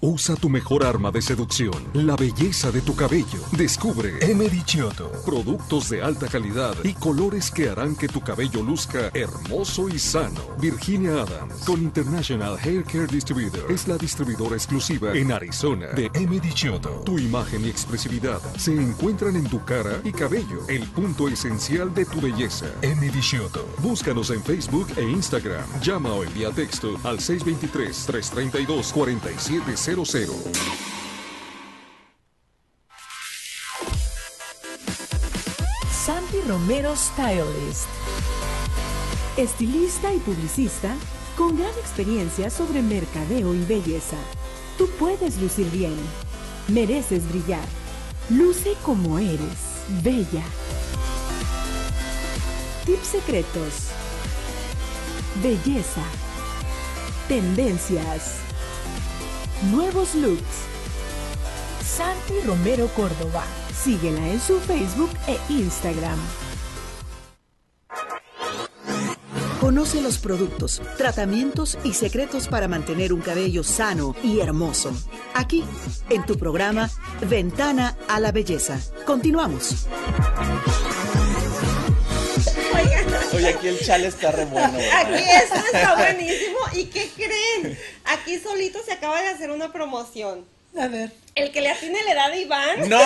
Usa 0.00 0.36
tu 0.36 0.50
mejor 0.50 0.84
arma 0.84 1.10
de 1.10 1.22
seducción, 1.22 1.72
la 1.94 2.16
belleza 2.16 2.70
de 2.70 2.82
tu 2.82 2.94
cabello. 2.94 3.40
Descubre 3.52 4.18
M. 4.20 4.46
Chioto. 4.66 5.10
Productos 5.24 5.88
de 5.88 6.02
alta 6.02 6.28
calidad 6.28 6.74
y 6.84 6.92
colores 6.92 7.50
que 7.50 7.70
harán 7.70 7.96
que 7.96 8.06
tu 8.06 8.20
cabello 8.20 8.62
luzca 8.62 9.10
hermoso 9.14 9.88
y 9.88 9.98
sano. 9.98 10.42
Virginia 10.60 11.22
Adams, 11.22 11.64
con 11.64 11.80
International 11.80 12.58
Hair 12.62 12.84
Care 12.84 13.06
Distributor, 13.06 13.72
es 13.72 13.88
la 13.88 13.96
distribuidora 13.96 14.54
exclusiva 14.56 15.14
en 15.14 15.32
Arizona 15.32 15.86
de 15.88 16.10
M. 16.12 16.40
Chioto. 16.52 17.02
Tu 17.06 17.18
imagen 17.18 17.64
y 17.64 17.70
expresividad 17.70 18.40
se 18.58 18.74
encuentran 18.74 19.34
en 19.36 19.48
tu 19.48 19.64
cara 19.64 20.00
y 20.04 20.12
cabello, 20.12 20.60
el 20.68 20.82
punto 20.90 21.26
esencial 21.26 21.94
de 21.94 22.04
tu 22.04 22.20
belleza. 22.20 22.66
M. 22.82 23.10
Chioto. 23.20 23.66
Búscanos 23.78 24.28
en 24.30 24.42
Facebook 24.42 24.88
e 24.98 25.02
Instagram. 25.04 25.64
Llama 25.80 26.12
o 26.12 26.22
envía 26.22 26.50
texto 26.50 26.98
al 27.02 27.18
623-332-4700. 29.86 30.76
Santi 36.06 36.40
Romero 36.46 36.94
Stylist. 36.94 37.88
Estilista 39.36 40.12
y 40.14 40.18
publicista 40.18 40.94
con 41.36 41.56
gran 41.58 41.72
experiencia 41.80 42.48
sobre 42.48 42.80
mercadeo 42.80 43.54
y 43.54 43.64
belleza. 43.64 44.16
Tú 44.78 44.88
puedes 44.98 45.40
lucir 45.40 45.68
bien. 45.70 45.96
Mereces 46.68 47.28
brillar. 47.28 47.66
Luce 48.30 48.74
como 48.84 49.18
eres. 49.18 49.84
Bella. 50.02 50.44
Tips 52.84 53.06
secretos. 53.08 53.88
Belleza. 55.42 56.02
Tendencias. 57.28 58.45
Nuevos 59.62 60.14
looks. 60.14 60.66
Santi 61.82 62.34
Romero 62.46 62.88
Córdoba. 62.88 63.42
Síguela 63.74 64.28
en 64.28 64.38
su 64.38 64.60
Facebook 64.60 65.10
e 65.26 65.38
Instagram. 65.50 66.18
Conoce 69.60 70.00
los 70.02 70.18
productos, 70.18 70.82
tratamientos 70.98 71.78
y 71.82 71.94
secretos 71.94 72.48
para 72.48 72.68
mantener 72.68 73.12
un 73.12 73.20
cabello 73.20 73.64
sano 73.64 74.14
y 74.22 74.40
hermoso. 74.40 74.92
Aquí, 75.34 75.64
en 76.10 76.24
tu 76.26 76.36
programa 76.36 76.90
Ventana 77.28 77.96
a 78.08 78.20
la 78.20 78.32
Belleza. 78.32 78.78
Continuamos. 79.06 79.88
Oye, 83.36 83.48
aquí 83.48 83.68
el 83.68 83.80
chale 83.84 84.08
está 84.08 84.30
re 84.32 84.44
bueno. 84.46 84.72
¿verdad? 84.78 85.00
aquí 85.14 85.22
esto 85.30 85.54
está 85.72 85.94
buenísimo. 85.94 86.58
¿Y 86.72 86.84
qué 86.86 87.08
creen? 87.16 87.78
Aquí 88.04 88.38
solito 88.38 88.82
se 88.84 88.92
acaba 88.92 89.20
de 89.22 89.28
hacer 89.28 89.50
una 89.50 89.72
promoción. 89.72 90.46
A 90.78 90.88
ver. 90.88 91.10
El 91.34 91.52
que 91.52 91.62
le 91.62 91.70
atine 91.70 92.02
la 92.04 92.12
edad 92.12 92.30
de 92.30 92.40
Iván. 92.40 92.88
No, 92.88 92.98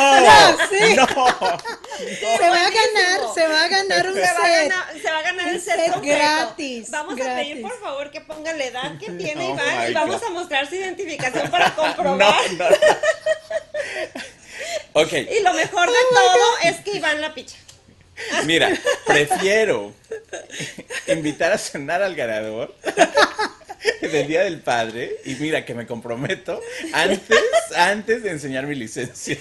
sí. 0.69 0.95
no. 0.97 1.07
Se 1.07 2.49
va 2.49 2.67
a 2.67 2.71
ganar, 2.71 3.21
se 3.35 3.47
va 3.47 3.63
a 3.65 3.69
ganar 3.69 4.07
un 4.09 4.15
Se 4.15 4.21
va, 4.21 4.27
a 4.29 4.35
set. 4.35 4.69
ganar, 4.69 4.87
se 5.01 5.11
va 5.11 5.19
a 5.19 5.23
ganar 5.23 5.49
el 5.49 5.55
Un 5.55 5.61
set, 5.61 5.77
set 5.77 5.93
completo. 5.93 6.19
gratis, 6.19 6.91
Vamos 6.91 7.15
a 7.21 7.25
pedir 7.37 7.63
por 7.63 7.81
favor 7.81 8.11
que 8.11 8.21
pongan 8.23 8.59
la 8.59 8.65
edad 8.65 8.99
que 8.99 9.11
tiene 9.13 9.47
Oh 9.47 9.55
Iván 9.55 9.91
y 9.91 9.95
vamos 9.95 10.21
God. 10.21 10.27
a 10.27 10.31
mostrar 10.31 10.69
su 10.69 10.75
identificación 10.77 11.49
para 11.51 11.69
No, 11.77 11.77
comprobar. 11.77 12.53
no. 12.53 12.65
Ok, 14.93 15.13
Y 15.13 15.41
lo 15.43 15.53
mejor 15.55 15.87
de 15.89 15.95
Oh 16.11 16.15
todo 16.15 16.59
es 16.71 16.77
que 16.85 16.97
Iván 16.97 17.21
la 17.21 17.33
picha. 17.35 17.57
Mira, 18.45 18.71
prefiero 19.07 19.93
invitar 21.07 21.53
a 21.53 21.59
cenar 21.59 22.03
al 22.03 22.15
ganador 22.15 22.75
del 24.01 24.27
Día 24.27 24.43
del 24.43 24.61
Padre 24.61 25.17
y 25.25 25.35
mira 25.37 25.65
que 25.65 25.75
me 25.75 25.87
comprometo 25.87 26.61
antes, 26.93 27.45
antes 27.77 28.23
de 28.23 28.31
enseñar 28.31 28.67
mi 28.67 28.75
licencia. 28.75 29.39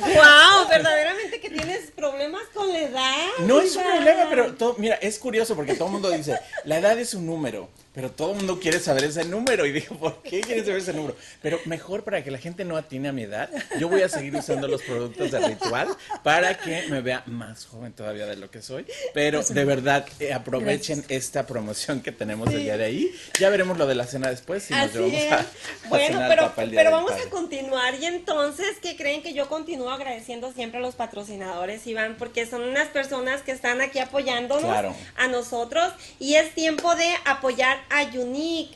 Wow, 0.00 0.68
verdaderamente 0.68 1.40
que 1.40 1.50
tienes 1.50 1.90
problemas 1.92 2.42
con 2.52 2.72
la 2.72 2.80
edad. 2.80 3.26
No 3.40 3.60
es 3.60 3.76
un 3.76 3.84
problema, 3.84 4.26
pero 4.28 4.54
todo, 4.54 4.76
mira, 4.78 4.96
es 4.96 5.18
curioso 5.18 5.54
porque 5.54 5.74
todo 5.74 5.86
el 5.86 5.92
mundo 5.92 6.10
dice, 6.10 6.38
la 6.64 6.78
edad 6.78 6.98
es 6.98 7.14
un 7.14 7.26
número, 7.26 7.68
pero 7.94 8.10
todo 8.10 8.32
el 8.32 8.38
mundo 8.38 8.58
quiere 8.60 8.80
saber 8.80 9.04
ese 9.04 9.24
número. 9.24 9.64
Y 9.66 9.72
digo, 9.72 9.96
¿por 9.98 10.20
qué 10.22 10.40
quieres 10.40 10.64
saber 10.66 10.80
ese 10.80 10.92
número? 10.92 11.16
Pero 11.42 11.60
mejor 11.66 12.02
para 12.04 12.22
que 12.24 12.30
la 12.30 12.38
gente 12.38 12.64
no 12.64 12.76
atine 12.76 13.08
a 13.08 13.12
mi 13.12 13.22
edad, 13.22 13.48
yo 13.78 13.88
voy 13.88 14.02
a 14.02 14.08
seguir 14.08 14.34
usando 14.34 14.66
los 14.68 14.82
productos 14.82 15.30
de 15.30 15.38
ritual 15.38 15.88
para 16.22 16.58
que 16.58 16.88
me 16.88 17.00
vea 17.00 17.22
más 17.26 17.66
joven 17.66 17.92
todavía 17.92 18.26
de 18.26 18.36
lo 18.36 18.50
que 18.50 18.60
soy. 18.62 18.84
Pero 19.14 19.42
de 19.42 19.64
verdad, 19.64 20.04
eh, 20.18 20.32
aprovechen 20.32 21.04
esta 21.08 21.46
promoción 21.46 22.00
que 22.02 22.10
tenemos 22.12 22.50
el 22.52 22.60
día 22.60 22.76
de 22.76 22.84
ahí. 22.84 23.14
Ya 23.38 23.48
veremos 23.48 23.78
lo 23.78 23.86
de 23.86 23.94
la 23.94 24.06
cena 24.06 24.28
después 24.30 24.64
si 24.64 24.72
nos 24.74 24.82
Así 24.90 24.98
llevamos 24.98 25.20
es. 25.20 25.32
a, 25.32 25.38
a 25.40 25.88
Bueno, 25.88 26.06
cenar 26.06 26.28
pero, 26.30 26.42
papá 26.42 26.62
el 26.64 26.70
día 26.72 26.80
pero 26.80 26.90
del 26.90 26.96
vamos 26.96 27.10
padre. 27.12 27.24
a 27.26 27.30
continuar 27.30 27.94
y 28.00 28.06
entonces, 28.06 28.76
¿qué 28.82 28.96
creen 28.96 29.22
que 29.22 29.34
yo 29.34 29.48
continúo 29.48 29.90
agradeciendo 29.90 30.52
siempre 30.52 30.78
a 30.78 30.82
los 30.82 30.96
patrocinadores, 30.96 31.86
Iván? 31.86 32.16
Porque 32.18 32.44
son 32.46 32.62
unas 32.62 32.88
personas 32.88 33.42
que 33.42 33.52
están 33.52 33.80
aquí 33.80 34.00
apoyándonos 34.00 34.64
Claro. 34.64 34.94
a 35.16 35.28
nosotros 35.28 35.92
y 36.18 36.34
es 36.34 36.54
tiempo 36.54 36.94
de 36.96 37.08
apoyar 37.24 37.83
a 37.90 38.02
Unique. 38.04 38.74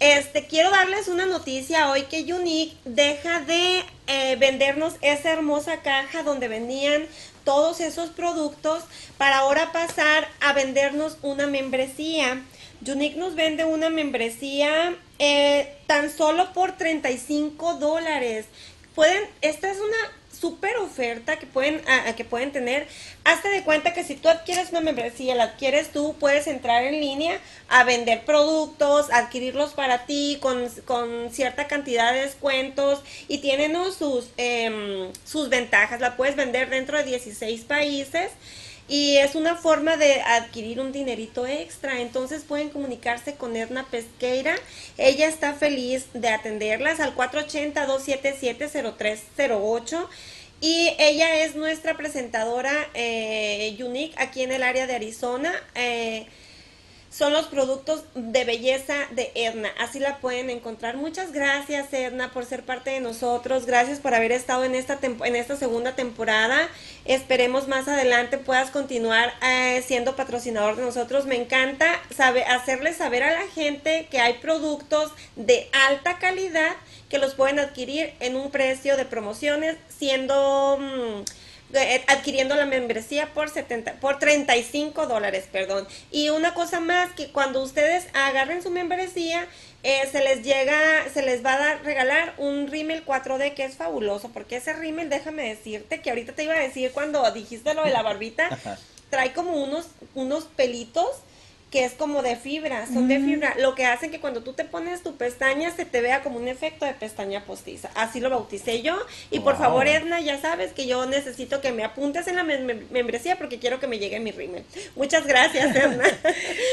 Este, 0.00 0.46
quiero 0.46 0.70
darles 0.70 1.08
una 1.08 1.26
noticia 1.26 1.90
hoy 1.90 2.02
que 2.02 2.32
Unique 2.32 2.76
deja 2.84 3.40
de 3.40 3.84
eh, 4.06 4.36
vendernos 4.36 4.94
esa 5.00 5.30
hermosa 5.32 5.82
caja 5.82 6.22
donde 6.22 6.48
venían 6.48 7.06
todos 7.44 7.80
esos 7.80 8.10
productos 8.10 8.84
para 9.18 9.38
ahora 9.38 9.72
pasar 9.72 10.28
a 10.40 10.52
vendernos 10.52 11.18
una 11.22 11.46
membresía. 11.46 12.42
Unique 12.86 13.16
nos 13.16 13.34
vende 13.34 13.64
una 13.64 13.88
membresía 13.88 14.94
eh, 15.18 15.76
tan 15.86 16.10
solo 16.10 16.52
por 16.52 16.76
35 16.76 17.74
dólares. 17.74 18.46
Pueden, 18.94 19.24
esta 19.40 19.70
es 19.70 19.78
una 19.78 19.96
super 20.44 20.76
oferta 20.76 21.38
que 21.38 21.46
pueden, 21.46 21.80
que 22.16 22.24
pueden 22.26 22.52
tener. 22.52 22.86
Hazte 23.24 23.48
de 23.48 23.62
cuenta 23.62 23.94
que 23.94 24.04
si 24.04 24.14
tú 24.14 24.28
adquieres 24.28 24.72
una 24.72 24.82
membresía, 24.82 25.34
la 25.34 25.44
adquieres 25.44 25.90
tú, 25.90 26.16
puedes 26.20 26.46
entrar 26.46 26.84
en 26.84 27.00
línea 27.00 27.40
a 27.70 27.82
vender 27.84 28.26
productos, 28.26 29.10
adquirirlos 29.10 29.72
para 29.72 30.04
ti 30.04 30.36
con, 30.42 30.68
con 30.84 31.32
cierta 31.32 31.66
cantidad 31.66 32.12
de 32.12 32.20
descuentos 32.20 33.02
y 33.26 33.38
tienen 33.38 33.74
sus, 33.90 34.28
em, 34.36 35.10
sus 35.24 35.48
ventajas. 35.48 36.02
La 36.02 36.14
puedes 36.14 36.36
vender 36.36 36.68
dentro 36.68 36.98
de 36.98 37.04
16 37.04 37.64
países. 37.64 38.30
Y 38.86 39.16
es 39.16 39.34
una 39.34 39.56
forma 39.56 39.96
de 39.96 40.20
adquirir 40.20 40.78
un 40.78 40.92
dinerito 40.92 41.46
extra. 41.46 42.02
Entonces 42.02 42.44
pueden 42.44 42.68
comunicarse 42.68 43.34
con 43.34 43.56
Edna 43.56 43.86
Pesqueira. 43.90 44.56
Ella 44.98 45.26
está 45.26 45.54
feliz 45.54 46.04
de 46.12 46.28
atenderlas 46.28 47.00
al 47.00 47.16
480-277-0308. 47.16 50.06
Y 50.60 50.94
ella 50.98 51.44
es 51.44 51.56
nuestra 51.56 51.96
presentadora 51.96 52.72
eh, 52.94 53.76
Unique 53.84 54.14
aquí 54.18 54.42
en 54.42 54.52
el 54.52 54.62
área 54.62 54.86
de 54.86 54.94
Arizona. 54.94 55.52
Eh, 55.74 56.26
son 57.14 57.32
los 57.32 57.46
productos 57.46 58.02
de 58.16 58.44
belleza 58.44 58.94
de 59.12 59.30
Edna. 59.36 59.68
Así 59.78 60.00
la 60.00 60.18
pueden 60.18 60.50
encontrar. 60.50 60.96
Muchas 60.96 61.30
gracias, 61.30 61.92
Edna, 61.92 62.32
por 62.32 62.44
ser 62.44 62.64
parte 62.64 62.90
de 62.90 62.98
nosotros. 62.98 63.66
Gracias 63.66 64.00
por 64.00 64.14
haber 64.14 64.32
estado 64.32 64.64
en 64.64 64.74
esta, 64.74 64.98
en 65.00 65.36
esta 65.36 65.54
segunda 65.54 65.94
temporada. 65.94 66.68
Esperemos 67.04 67.68
más 67.68 67.86
adelante 67.86 68.36
puedas 68.36 68.72
continuar 68.72 69.32
eh, 69.46 69.84
siendo 69.86 70.16
patrocinador 70.16 70.74
de 70.74 70.82
nosotros. 70.82 71.26
Me 71.26 71.36
encanta 71.36 71.86
sabe, 72.16 72.42
hacerles 72.42 72.96
saber 72.96 73.22
a 73.22 73.30
la 73.30 73.46
gente 73.46 74.08
que 74.10 74.18
hay 74.18 74.34
productos 74.38 75.12
de 75.36 75.68
alta 75.72 76.18
calidad 76.18 76.72
que 77.08 77.18
los 77.18 77.34
pueden 77.34 77.58
adquirir 77.58 78.12
en 78.20 78.36
un 78.36 78.50
precio 78.50 78.96
de 78.96 79.04
promociones, 79.04 79.76
siendo... 79.88 80.78
mm, 80.80 81.22
eh, 81.72 82.04
adquiriendo 82.06 82.54
la 82.54 82.66
membresía 82.66 83.32
por 83.34 83.50
70, 83.50 83.94
por 83.94 84.18
35 84.20 85.06
dólares, 85.06 85.46
perdón. 85.50 85.88
Y 86.12 86.28
una 86.28 86.54
cosa 86.54 86.78
más, 86.78 87.12
que 87.12 87.32
cuando 87.32 87.62
ustedes 87.62 88.06
agarren 88.12 88.62
su 88.62 88.70
membresía, 88.70 89.48
eh, 89.82 90.08
se 90.10 90.22
les 90.22 90.42
llega, 90.42 90.78
se 91.12 91.22
les 91.22 91.44
va 91.44 91.54
a 91.54 91.58
dar, 91.58 91.84
regalar 91.84 92.34
un 92.38 92.68
rímel 92.68 93.04
4D 93.04 93.54
que 93.54 93.64
es 93.64 93.74
fabuloso, 93.76 94.30
porque 94.30 94.56
ese 94.56 94.72
rímel, 94.72 95.10
déjame 95.10 95.48
decirte, 95.48 96.00
que 96.00 96.10
ahorita 96.10 96.32
te 96.32 96.44
iba 96.44 96.54
a 96.54 96.60
decir 96.60 96.92
cuando 96.92 97.28
dijiste 97.32 97.74
lo 97.74 97.84
de 97.84 97.90
la 97.90 98.02
barbita, 98.02 98.56
trae 99.10 99.32
como 99.32 99.62
unos, 99.62 99.86
unos 100.14 100.44
pelitos 100.44 101.08
que 101.70 101.84
es 101.84 101.92
como 101.94 102.22
de 102.22 102.36
fibra, 102.36 102.86
son 102.86 103.08
de 103.08 103.18
fibra, 103.18 103.54
lo 103.58 103.74
que 103.74 103.84
hacen 103.84 104.12
que 104.12 104.20
cuando 104.20 104.44
tú 104.44 104.52
te 104.52 104.64
pones 104.64 105.02
tu 105.02 105.16
pestaña 105.16 105.74
se 105.74 105.84
te 105.84 106.00
vea 106.00 106.22
como 106.22 106.38
un 106.38 106.46
efecto 106.46 106.84
de 106.84 106.94
pestaña 106.94 107.44
postiza. 107.44 107.90
Así 107.96 108.20
lo 108.20 108.30
bauticé 108.30 108.80
yo. 108.82 108.96
Y 109.32 109.40
por 109.40 109.58
favor, 109.58 109.88
Edna, 109.88 110.20
ya 110.20 110.40
sabes 110.40 110.72
que 110.72 110.86
yo 110.86 111.04
necesito 111.06 111.60
que 111.60 111.72
me 111.72 111.82
apuntes 111.82 112.28
en 112.28 112.36
la 112.36 112.44
membresía 112.44 113.36
porque 113.38 113.58
quiero 113.58 113.80
que 113.80 113.88
me 113.88 113.98
llegue 113.98 114.20
mi 114.20 114.30
rímel. 114.30 114.64
Muchas 114.94 115.26
gracias, 115.26 115.74
Edna. 115.76 116.04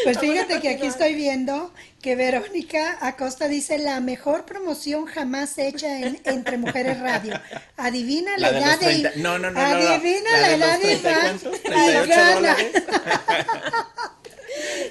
pues 0.03 0.19
fíjate 0.19 0.59
que 0.59 0.69
aquí 0.69 0.85
estoy 0.85 1.15
viendo 1.15 1.73
que 2.01 2.15
Verónica 2.15 2.97
Acosta 3.01 3.47
dice 3.47 3.77
la 3.77 3.99
mejor 4.01 4.45
promoción 4.45 5.05
jamás 5.05 5.57
hecha 5.57 5.99
en 5.99 6.19
Entre 6.25 6.57
Mujeres 6.57 6.99
Radio. 6.99 7.39
Adivina 7.77 8.37
la, 8.37 8.49
edad 8.49 8.79
de... 8.79 9.11
No, 9.15 9.39
no, 9.39 9.49
no. 9.49 9.59
Adivina 9.59 10.29
la, 10.41 10.53
edad 10.53 10.79
de... 10.79 10.95
38 10.97 12.35
dólares. 12.35 12.71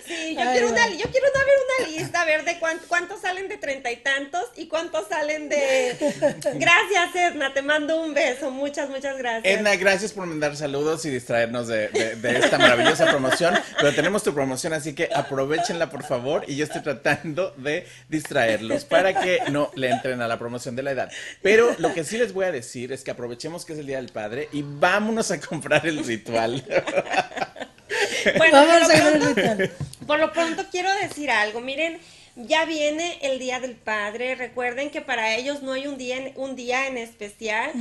Sí, 0.06 0.36
yo 0.36 0.52
quiero, 0.52 0.68
una, 0.68 0.88
yo 0.88 1.06
quiero 1.10 1.26
ver 1.32 1.56
una 1.78 1.88
lista, 1.88 2.22
a 2.22 2.24
ver 2.24 2.44
de 2.44 2.58
cuántos 2.88 3.20
salen 3.20 3.48
de 3.48 3.56
treinta 3.56 3.90
y 3.90 3.96
tantos 3.96 4.44
y 4.56 4.66
cuántos 4.66 5.08
salen 5.08 5.48
de... 5.48 5.96
Gracias, 6.54 7.14
Edna, 7.14 7.52
te 7.52 7.62
mando 7.62 8.00
un 8.00 8.14
beso, 8.14 8.50
muchas, 8.50 8.88
muchas 8.88 9.16
gracias. 9.18 9.44
Edna, 9.44 9.76
gracias 9.76 10.12
por 10.12 10.26
mandar 10.26 10.56
saludos 10.56 11.04
y 11.04 11.10
distraernos 11.10 11.68
de, 11.68 11.88
de, 11.88 12.38
esta 12.38 12.58
maravillosa 12.58 13.06
promoción, 13.06 13.54
pero 13.78 13.94
tenemos 13.94 14.22
tu 14.22 14.34
promoción, 14.34 14.72
así 14.72 14.94
que 14.94 15.08
aprovechenla, 15.14 15.90
por 15.90 16.04
favor, 16.04 16.44
y 16.46 16.56
yo 16.56 16.64
estoy 16.64 16.82
tratando 16.82 17.52
de 17.56 17.86
distraerlos 18.08 18.84
para 18.84 19.20
que 19.20 19.40
no 19.50 19.70
le 19.74 19.90
entren 19.90 20.20
a 20.22 20.28
la 20.28 20.38
promoción 20.38 20.76
de 20.76 20.82
la 20.82 20.92
edad. 20.92 21.12
Pero 21.42 21.74
lo 21.78 21.92
que 21.94 22.04
sí 22.04 22.18
les 22.18 22.32
voy 22.32 22.46
a 22.46 22.52
decir 22.52 22.92
es 22.92 23.04
que 23.04 23.10
aprovechemos 23.10 23.64
que 23.64 23.74
es 23.74 23.78
el 23.78 23.86
Día 23.86 23.96
del 23.96 24.10
Padre 24.10 24.48
y 24.52 24.62
vámonos 24.62 25.30
a 25.30 25.40
comprar 25.40 25.86
el 25.86 26.04
ritual. 26.04 26.64
Bueno, 28.36 28.64
por 30.06 30.18
lo, 30.18 30.32
pronto, 30.32 30.66
quiero 30.70 30.90
decir 30.96 31.30
algo. 31.30 31.60
Miren, 31.60 31.98
ya 32.36 32.64
viene 32.64 33.18
el 33.22 33.38
Día 33.38 33.60
del 33.60 33.74
Padre. 33.74 34.34
Recuerden 34.34 34.90
que 34.90 35.00
para 35.00 35.34
ellos 35.36 35.62
no 35.62 35.72
hay 35.72 35.86
un 35.86 35.98
día 35.98 36.16
en, 36.16 36.32
un 36.36 36.56
día 36.56 36.86
en 36.86 36.96
especial, 36.98 37.72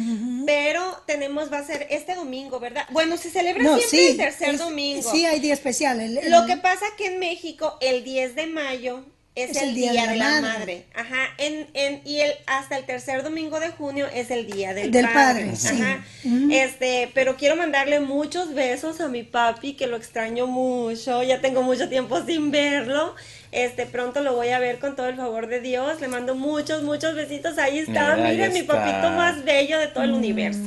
pero 0.45 1.01
tenemos, 1.05 1.51
va 1.51 1.59
a 1.59 1.65
ser 1.65 1.87
este 1.89 2.15
domingo, 2.15 2.59
¿verdad? 2.59 2.85
Bueno, 2.91 3.17
se 3.17 3.29
celebra 3.29 3.63
siempre 3.77 4.09
el 4.09 4.17
tercer 4.17 4.57
domingo. 4.57 5.09
Sí, 5.09 5.25
hay 5.25 5.39
día 5.39 5.53
especial. 5.53 6.19
Lo 6.27 6.45
que 6.45 6.57
pasa 6.57 6.85
que 6.97 7.07
en 7.07 7.19
México, 7.19 7.77
el 7.81 8.03
10 8.03 8.35
de 8.35 8.47
mayo 8.47 9.05
es, 9.35 9.55
el, 9.57 9.73
día, 9.73 9.91
de, 9.91 10.17
la, 10.17 10.41
madre. 10.41 10.85
Ajá. 10.93 11.29
En, 11.37 11.67
en, 11.73 12.01
y 12.03 12.19
el, 12.19 12.33
hasta 12.45 12.77
el 12.77 12.85
tercer 12.85 13.23
domingo 13.23 13.59
de 13.59 13.69
junio 13.69 14.07
es 14.13 14.31
el 14.31 14.51
día 14.51 14.73
del, 14.73 14.91
del 14.91 15.07
padre. 15.07 15.51
Ajá. 15.53 16.03
Este, 16.51 17.09
pero 17.13 17.37
quiero 17.37 17.55
mandarle 17.55 17.99
muchos 17.99 18.53
besos 18.53 18.99
a 18.99 19.07
mi 19.07 19.23
papi, 19.23 19.73
que 19.73 19.87
lo 19.87 19.95
extraño 19.95 20.47
mucho. 20.47 21.23
Ya 21.23 21.41
tengo 21.41 21.63
mucho 21.63 21.87
tiempo 21.87 22.23
sin 22.25 22.51
verlo. 22.51 23.15
Este, 23.51 23.85
pronto 23.85 24.21
lo 24.21 24.35
voy 24.35 24.49
a 24.49 24.59
ver 24.59 24.79
con 24.79 24.95
todo 24.95 25.07
el 25.07 25.15
favor 25.15 25.47
de 25.47 25.61
Dios. 25.61 26.01
Le 26.01 26.07
mando 26.07 26.35
muchos, 26.35 26.83
muchos 26.83 27.15
besitos. 27.15 27.57
Ahí 27.57 27.79
está, 27.79 28.17
miren, 28.17 28.51
mi 28.51 28.63
papito 28.63 29.09
más 29.11 29.43
bello 29.45 29.79
de 29.79 29.87
todo 29.87 30.03
el 30.03 30.11
mm. 30.11 30.17
universo 30.17 30.59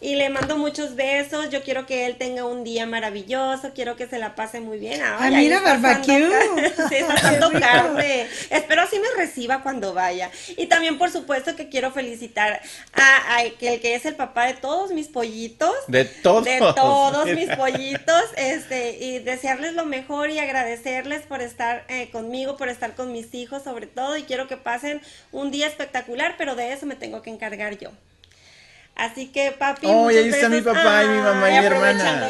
y 0.00 0.16
le 0.16 0.28
mando 0.28 0.56
muchos 0.56 0.94
besos. 0.96 1.50
Yo 1.50 1.62
quiero 1.62 1.86
que 1.86 2.06
él 2.06 2.16
tenga 2.16 2.44
un 2.44 2.64
día 2.64 2.86
maravilloso, 2.86 3.72
quiero 3.74 3.96
que 3.96 4.06
se 4.06 4.18
la 4.18 4.34
pase 4.34 4.60
muy 4.60 4.78
bien. 4.78 5.00
ah, 5.02 5.28
mira, 5.30 5.60
barbecue. 5.60 6.28
sí, 6.88 6.94
está 6.96 7.14
haciendo 7.14 7.50
carne. 7.52 8.26
Espero 8.50 8.82
así 8.82 8.98
me 8.98 9.08
reciba 9.16 9.62
cuando 9.62 9.94
vaya. 9.94 10.30
Y 10.56 10.66
también, 10.66 10.98
por 10.98 11.10
supuesto, 11.10 11.56
que 11.56 11.68
quiero 11.68 11.90
felicitar 11.92 12.60
a, 12.92 13.42
que 13.58 13.74
el 13.74 13.80
que 13.80 13.94
es 13.94 14.04
el 14.06 14.14
papá 14.14 14.46
de 14.46 14.54
todos 14.54 14.92
mis 14.92 15.08
pollitos. 15.08 15.74
De 15.88 16.04
todos. 16.04 16.44
De 16.44 16.58
todos 16.58 17.26
mis 17.26 17.50
pollitos. 17.56 18.24
Este, 18.36 18.98
y 19.00 19.18
desearles 19.18 19.74
lo 19.74 19.84
mejor 19.84 20.30
y 20.30 20.38
agradecerles 20.38 21.22
por 21.22 21.42
estar 21.42 21.84
eh, 21.88 22.10
conmigo, 22.10 22.56
por 22.56 22.68
estar 22.68 22.94
con 22.94 23.12
mis 23.12 23.34
hijos, 23.34 23.62
sobre 23.62 23.86
todo. 23.86 24.16
Y 24.16 24.24
quiero 24.24 24.48
que 24.48 24.56
pasen 24.56 25.00
un 25.32 25.50
día 25.50 25.66
espectacular, 25.66 26.34
pero 26.38 26.54
de 26.54 26.72
eso 26.72 26.86
me 26.86 26.96
tengo 26.96 27.22
que 27.22 27.30
encargar 27.30 27.78
yo. 27.78 27.90
Así 28.96 29.28
que, 29.28 29.52
papi. 29.58 29.86
Oh, 29.88 30.08
ahí 30.08 30.28
está 30.28 30.48
mi 30.48 30.60
papá 30.60 31.04
y 31.04 31.08
mi 31.08 31.18
mamá 31.18 31.50
y 31.50 31.58
mi 31.58 31.66
hermana. 31.66 32.28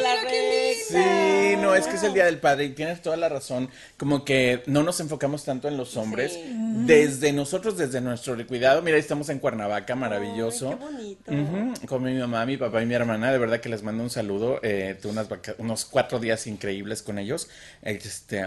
Sí, 0.88 1.56
no, 1.58 1.74
es 1.74 1.86
que 1.86 1.96
es 1.96 2.02
el 2.02 2.14
Día 2.14 2.24
del 2.24 2.38
Padre 2.38 2.64
y 2.64 2.70
tienes 2.70 3.02
toda 3.02 3.16
la 3.16 3.28
razón. 3.28 3.68
Como 3.96 4.24
que 4.24 4.62
no 4.66 4.82
nos 4.82 5.00
enfocamos 5.00 5.44
tanto 5.44 5.68
en 5.68 5.76
los 5.76 5.96
hombres. 5.96 6.38
Desde 6.86 7.32
nosotros, 7.32 7.76
desde 7.76 8.00
nuestro 8.00 8.34
cuidado. 8.46 8.82
Mira, 8.82 8.96
estamos 8.96 9.28
en 9.28 9.38
Cuernavaca, 9.38 9.94
maravilloso. 9.94 10.70
qué 10.70 11.32
bonito. 11.34 11.86
con 11.86 12.02
mi 12.02 12.14
mamá, 12.14 12.46
mi 12.46 12.56
papá 12.56 12.82
y 12.82 12.86
mi 12.86 12.94
hermana. 12.94 13.30
De 13.30 13.38
verdad 13.38 13.60
que 13.60 13.68
les 13.68 13.82
mando 13.82 14.02
un 14.02 14.10
saludo. 14.10 14.60
Eh, 14.62 14.98
tuve 15.00 15.14
unos 15.58 15.84
cuatro 15.84 16.18
días 16.18 16.46
increíbles 16.46 17.02
con 17.02 17.18
ellos. 17.18 17.48
Este, 17.82 18.44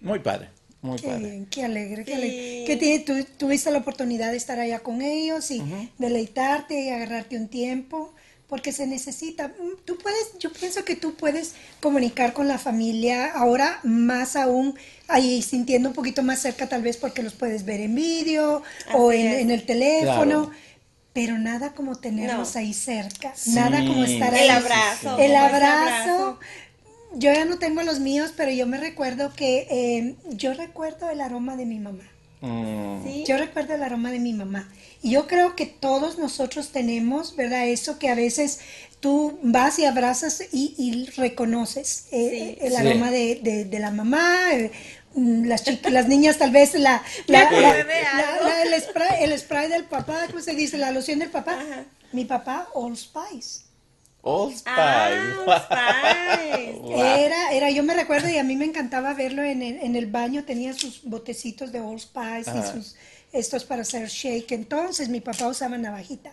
muy 0.00 0.18
padre. 0.18 0.50
Muy 0.82 0.98
qué 0.98 1.16
bien, 1.16 1.46
qué 1.46 1.64
alegre, 1.64 2.04
qué 2.04 2.14
alegre. 2.14 2.64
Que 2.66 3.24
tuviste 3.38 3.70
la 3.70 3.78
oportunidad 3.78 4.30
de 4.30 4.36
estar 4.36 4.60
allá 4.60 4.80
con 4.80 5.02
ellos 5.02 5.50
y 5.50 5.62
deleitarte 5.98 6.80
y 6.80 6.90
agarrarte 6.90 7.36
un 7.36 7.48
tiempo, 7.48 8.12
porque 8.48 8.72
se 8.72 8.86
necesita. 8.86 9.48
Mm, 9.48 9.84
tú 9.84 9.98
puedes, 9.98 10.38
yo 10.38 10.52
pienso 10.52 10.84
que 10.84 10.94
tú 10.94 11.14
puedes 11.14 11.54
comunicar 11.80 12.32
con 12.32 12.46
la 12.46 12.58
familia 12.58 13.32
ahora 13.32 13.80
más 13.82 14.36
aún, 14.36 14.78
ahí 15.08 15.42
sintiendo 15.42 15.88
un 15.88 15.94
poquito 15.94 16.22
más 16.22 16.40
cerca 16.40 16.68
tal 16.68 16.82
vez 16.82 16.96
porque 16.96 17.22
los 17.22 17.34
puedes 17.34 17.64
ver 17.64 17.80
en 17.80 17.94
vídeo 17.94 18.62
o 18.94 19.12
en, 19.12 19.50
el 19.50 19.64
teléfono. 19.64 20.50
Pero 21.12 21.38
nada 21.38 21.72
como 21.72 21.96
tenerlos 21.96 22.56
ahí 22.56 22.74
cerca, 22.74 23.32
nada 23.46 23.78
como 23.86 24.04
estar 24.04 24.34
ahí. 24.34 24.44
El 24.44 24.50
abrazo. 24.50 25.18
El 25.18 25.34
abrazo 25.34 26.38
yo 27.14 27.32
ya 27.32 27.44
no 27.44 27.58
tengo 27.58 27.82
los 27.82 28.00
míos, 28.00 28.32
pero 28.36 28.50
yo 28.50 28.66
me 28.66 28.78
recuerdo 28.78 29.32
que 29.34 29.66
eh, 29.70 30.14
yo 30.30 30.54
recuerdo 30.54 31.10
el 31.10 31.20
aroma 31.20 31.56
de 31.56 31.66
mi 31.66 31.78
mamá. 31.78 32.04
Mm. 32.40 33.24
Yo 33.24 33.38
recuerdo 33.38 33.74
el 33.74 33.82
aroma 33.82 34.10
de 34.10 34.18
mi 34.18 34.32
mamá. 34.32 34.68
Y 35.02 35.10
yo 35.10 35.26
creo 35.26 35.56
que 35.56 35.66
todos 35.66 36.18
nosotros 36.18 36.70
tenemos, 36.70 37.36
¿verdad? 37.36 37.66
Eso 37.68 37.98
que 37.98 38.08
a 38.08 38.14
veces 38.14 38.60
tú 39.00 39.38
vas 39.42 39.78
y 39.78 39.84
abrazas 39.84 40.42
y, 40.52 41.08
reconoces 41.16 42.06
eh, 42.12 42.58
el 42.60 42.76
aroma 42.76 43.10
de, 43.10 43.68
la 43.78 43.90
mamá. 43.90 44.52
Eh, 44.52 44.70
mm, 45.14 45.44
las, 45.46 45.64
las 45.90 46.08
niñas 46.08 46.38
tal 46.38 46.50
vez 46.50 46.74
la, 46.78 47.02
el, 47.28 48.82
spray, 48.82 49.24
el 49.24 49.38
spray 49.38 49.68
del 49.68 49.84
papá, 49.84 50.26
¿cómo 50.26 50.40
se 50.40 50.54
dice? 50.54 50.76
La 50.78 50.90
loción 50.90 51.18
del 51.18 51.30
papá. 51.30 51.58
Mi 52.12 52.24
papá, 52.24 52.68
Old 54.26 54.56
Spice. 54.56 55.38
Old 55.46 55.62
Spice. 55.62 55.66
Ah, 56.98 57.18
Era, 57.18 57.52
era, 57.52 57.70
yo 57.70 57.82
me 57.82 57.94
recuerdo 57.94 58.28
y 58.28 58.38
a 58.38 58.44
mí 58.44 58.56
me 58.56 58.64
encantaba 58.64 59.14
verlo 59.14 59.42
en 59.42 59.62
el, 59.62 59.76
en 59.78 59.96
el 59.96 60.06
baño, 60.06 60.44
tenía 60.44 60.72
sus 60.74 61.02
botecitos 61.04 61.72
de 61.72 61.80
Old 61.80 62.00
Spice 62.00 62.50
y 62.50 62.62
sus 62.62 62.96
estos 63.32 63.64
para 63.64 63.82
hacer 63.82 64.08
shake. 64.08 64.52
Entonces 64.52 65.08
mi 65.08 65.20
papá 65.20 65.48
usaba 65.48 65.78
navajita 65.78 66.32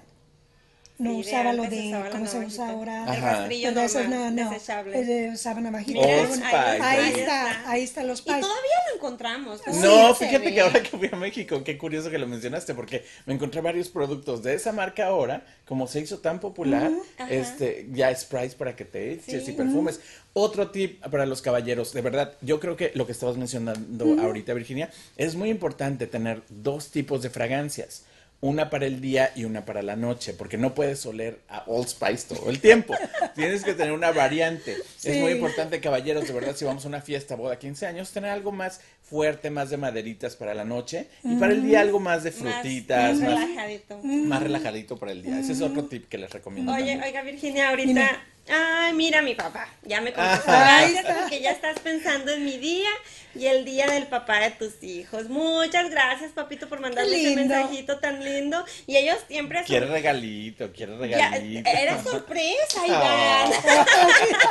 no 0.98 1.18
usaba 1.18 1.54
lo 1.54 1.64
de 1.64 2.08
cómo 2.12 2.28
se 2.28 2.38
usa 2.40 2.70
ahora 2.70 3.16
el 3.16 3.22
rastrillo 3.22 3.72
no, 3.72 4.32
no, 4.32 4.50
desechable. 4.50 5.32
Usaba 5.34 5.62
navajita 5.62 6.00
ahí, 6.02 7.14
está, 7.16 7.70
ahí 7.70 7.84
está 7.84 8.04
los 8.04 8.22
pies 8.22 8.38
y 8.38 8.42
todavía 8.42 8.76
lo 8.90 8.96
encontramos. 8.96 9.62
No 9.82 10.14
fíjate 10.14 10.54
que 10.54 10.62
ahora 10.62 10.84
que 10.84 10.98
fui 10.98 11.10
a 11.12 11.16
México 11.16 11.64
qué 11.64 11.78
curioso 11.78 12.10
que 12.12 12.18
lo 12.18 12.28
mencionaste 12.28 12.74
porque 12.76 13.06
me 13.26 13.34
encontré 13.34 13.62
varios 13.62 13.90
productos 13.90 14.44
de 14.44 14.54
esa 14.54 14.72
marca 14.72 15.08
ahora 15.08 15.46
como 15.66 15.88
se 15.88 16.00
hizo 16.00 16.20
tan 16.20 16.40
popular 16.40 16.92
este 17.30 17.88
ya 17.92 18.14
sprays 18.16 18.54
para 18.56 18.76
que 18.76 18.86
te 18.86 19.14
eches 19.14 19.48
y 19.48 19.54
perfumes. 19.54 20.00
Otro 20.34 20.72
tip 20.72 21.02
para 21.08 21.26
los 21.26 21.42
caballeros 21.42 21.94
de 21.94 22.02
verdad 22.02 22.34
yo 22.42 22.60
creo 22.60 22.76
que 22.76 22.92
lo 22.96 23.06
que 23.06 23.12
estabas 23.14 23.38
mencionando 23.38 24.22
ahorita 24.22 24.54
Virginia 24.54 24.92
es 25.18 25.36
muy 25.36 25.50
importante 25.50 26.08
tener 26.08 26.44
dos 26.50 26.92
tipos 26.92 27.22
de 27.22 27.30
fragancias 27.30 28.04
una 28.44 28.70
para 28.70 28.86
el 28.86 29.00
día 29.00 29.32
y 29.38 29.46
una 29.46 29.64
para 29.64 29.82
la 29.82 29.96
noche, 29.96 30.34
porque 30.34 30.58
no 30.58 30.76
puedes 30.76 31.06
oler 31.06 31.40
a 31.48 31.64
Old 31.66 31.88
Spice 31.88 32.36
todo 32.36 32.50
el 32.50 32.60
tiempo. 32.60 32.94
Tienes 33.36 33.64
que 33.64 33.74
tener 33.74 33.94
una 33.94 34.12
variante. 34.12 34.76
Es 35.02 35.18
muy 35.18 35.32
importante, 35.32 35.80
caballeros, 35.80 36.28
de 36.28 36.34
verdad, 36.34 36.54
si 36.54 36.66
vamos 36.66 36.84
a 36.84 36.90
una 36.90 37.00
fiesta, 37.00 37.38
boda, 37.38 37.58
15 37.58 37.88
años, 37.88 38.12
tener 38.12 38.30
algo 38.30 38.52
más 38.52 38.82
fuerte, 39.02 39.50
más 39.50 39.70
de 39.70 39.78
maderitas 39.78 40.36
para 40.36 40.54
la 40.54 40.66
noche 40.66 41.08
y 41.24 41.38
para 41.38 41.54
el 41.54 41.64
día 41.64 41.80
algo 41.80 42.02
más 42.02 42.26
de 42.26 42.34
frutitas, 42.34 43.18
más, 43.18 43.30
relajadito. 43.30 44.00
Más 44.04 44.44
relajadito 44.44 44.98
para 44.98 45.14
el 45.14 45.24
día. 45.24 45.40
Ese 45.40 45.54
es 45.54 45.62
otro 45.62 45.86
tip 45.86 46.10
que 46.10 46.18
les 46.18 46.30
recomiendo. 46.30 46.74
Oye, 46.74 47.00
oiga, 47.02 47.22
Virginia, 47.22 47.70
ahorita 47.70 48.24
Ay, 48.50 48.92
mira 48.94 49.22
mi 49.22 49.36
papá, 49.36 49.70
ya 49.84 50.02
me 50.02 50.12
contestó. 50.12 50.52
Ajá. 50.52 50.82
Gracias 50.90 51.06
porque 51.18 51.40
ya 51.42 51.52
estás 51.52 51.80
pensando 51.80 52.32
en 52.34 52.44
mi 52.44 52.58
día 52.58 52.90
y 53.36 53.46
el 53.48 53.64
día 53.64 53.88
del 53.88 54.08
papá 54.08 54.40
de 54.42 54.52
tus 54.52 54.84
hijos. 54.84 55.30
Muchas 55.30 55.90
gracias, 55.90 56.34
papito, 56.34 56.68
por 56.68 56.82
mandarle 56.82 57.22
ese 57.26 57.36
mensajito 57.38 58.00
tan 58.00 58.24
lindo. 58.24 58.64
Y 58.86 58.98
ellos 58.98 59.18
siempre 59.30 59.60
son- 59.60 59.68
Quiere 59.68 59.86
regalito, 59.86 60.72
quiere 60.74 60.92
Ya, 61.10 61.30
regalito. 61.30 61.70
era 61.70 62.04
sorpresa, 62.04 62.82
Ah. 62.90 63.46
Iván. 63.48 63.50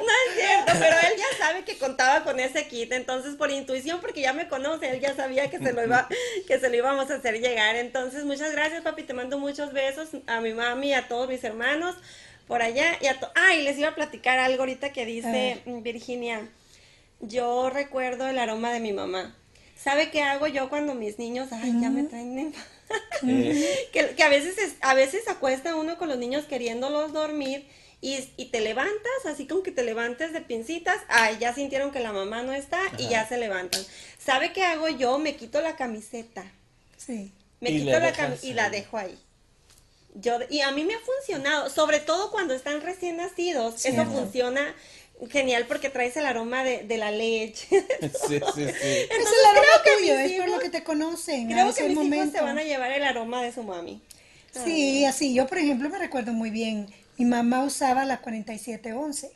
no 0.00 0.12
es 0.28 0.34
cierto, 0.36 0.72
pero 0.78 0.96
él 1.00 1.12
ya 1.18 1.36
sabe 1.38 1.64
que 1.64 1.76
contaba 1.76 2.24
con 2.24 2.40
ese 2.40 2.66
kit, 2.68 2.90
entonces 2.92 3.34
por 3.36 3.50
intuición, 3.50 4.00
porque 4.00 4.22
ya 4.22 4.32
me 4.32 4.48
conoce, 4.48 4.88
él 4.90 5.00
ya 5.00 5.14
sabía 5.14 5.50
que 5.50 5.58
se 5.58 5.72
lo 5.74 5.84
iba, 5.84 6.08
que 6.46 6.58
se 6.58 6.70
lo 6.70 6.74
íbamos 6.76 7.10
a 7.10 7.16
hacer 7.16 7.38
llegar. 7.38 7.76
Entonces, 7.76 8.24
muchas 8.24 8.52
gracias, 8.52 8.82
papi, 8.82 9.02
te 9.02 9.12
mando 9.12 9.38
muchos 9.38 9.74
besos 9.74 10.08
a 10.26 10.40
mi 10.40 10.54
mami, 10.54 10.94
a 10.94 11.06
todos 11.06 11.28
mis 11.28 11.44
hermanos 11.44 11.96
por 12.46 12.62
allá 12.62 12.98
y 13.00 13.06
a 13.06 13.18
to- 13.18 13.30
ah, 13.34 13.54
y 13.54 13.62
les 13.62 13.78
iba 13.78 13.88
a 13.88 13.94
platicar 13.94 14.38
algo 14.38 14.60
ahorita 14.62 14.92
que 14.92 15.06
dice 15.06 15.60
mm, 15.66 15.82
Virginia. 15.82 16.48
Yo 17.20 17.70
recuerdo 17.70 18.28
el 18.28 18.38
aroma 18.38 18.72
de 18.72 18.80
mi 18.80 18.92
mamá. 18.92 19.34
¿Sabe 19.76 20.10
qué 20.10 20.22
hago 20.22 20.46
yo 20.46 20.68
cuando 20.68 20.94
mis 20.94 21.18
niños, 21.18 21.48
ay, 21.52 21.74
ya 21.80 21.90
me 21.90 22.04
traen 22.04 22.38
en- 22.38 22.54
Eh, 23.26 23.88
que, 23.92 24.10
que 24.14 24.22
a 24.22 24.28
veces 24.28 24.58
es- 24.58 24.76
a 24.82 24.94
veces 24.94 25.26
acuesta 25.28 25.74
uno 25.76 25.96
con 25.98 26.08
los 26.08 26.18
niños 26.18 26.44
queriéndolos 26.44 27.12
dormir 27.12 27.66
y, 28.00 28.18
y 28.36 28.46
te 28.46 28.60
levantas, 28.60 29.24
así 29.26 29.46
como 29.46 29.62
que 29.62 29.70
te 29.70 29.82
levantes 29.82 30.32
de 30.34 30.42
pincitas, 30.42 30.98
ay, 31.08 31.38
ya 31.40 31.54
sintieron 31.54 31.90
que 31.90 32.00
la 32.00 32.12
mamá 32.12 32.42
no 32.42 32.52
está 32.52 32.78
y 32.98 33.08
ya 33.08 33.26
se 33.26 33.38
levantan. 33.38 33.80
¿Sabe 34.18 34.52
qué 34.52 34.62
hago 34.64 34.88
yo? 34.88 35.18
Me 35.18 35.34
quito 35.36 35.60
la 35.62 35.76
camiseta. 35.76 36.44
Sí. 36.98 37.32
Me 37.60 37.70
Y 37.70 37.78
quito 37.80 37.98
la 37.98 38.12
camiseta 38.12 38.46
y 38.46 38.52
la 38.52 38.68
dejo 38.68 38.98
ahí. 38.98 39.18
Yo, 40.14 40.38
y 40.48 40.60
a 40.60 40.70
mí 40.70 40.84
me 40.84 40.94
ha 40.94 41.00
funcionado, 41.00 41.68
sobre 41.70 42.00
todo 42.00 42.30
cuando 42.30 42.54
están 42.54 42.80
recién 42.82 43.16
nacidos. 43.16 43.84
Eso 43.84 44.04
funciona 44.06 44.74
genial 45.30 45.66
porque 45.66 45.90
traes 45.90 46.16
el 46.16 46.26
aroma 46.26 46.62
de, 46.64 46.82
de 46.84 46.96
la 46.98 47.10
leche. 47.10 47.66
sí, 47.70 47.80
sí, 48.00 48.40
sí. 48.54 48.62
Es 48.62 48.82
el 48.82 49.08
Entonces, 49.10 49.34
aroma 49.50 49.66
creo 49.82 49.82
que 49.84 50.00
tuyo, 50.02 50.18
es 50.18 50.32
por 50.32 50.46
hijos- 50.46 50.50
lo 50.50 50.58
que 50.60 50.68
te 50.70 50.84
conocen. 50.84 51.46
Creo 51.50 51.68
es 51.70 51.76
que 51.76 51.82
el 51.82 51.88
mis 51.90 51.98
hijos 51.98 52.04
momento. 52.10 52.38
se 52.38 52.44
van 52.44 52.58
a 52.58 52.62
llevar 52.62 52.92
el 52.92 53.02
aroma 53.04 53.42
de 53.42 53.52
su 53.52 53.62
mami. 53.62 54.00
Sí, 54.64 55.04
así. 55.04 55.34
Yo, 55.34 55.46
por 55.48 55.58
ejemplo, 55.58 55.88
me 55.88 55.98
recuerdo 55.98 56.32
muy 56.32 56.50
bien. 56.50 56.86
Mi 57.18 57.24
mamá 57.24 57.64
usaba 57.64 58.04
la 58.04 58.20
4711. 58.20 59.32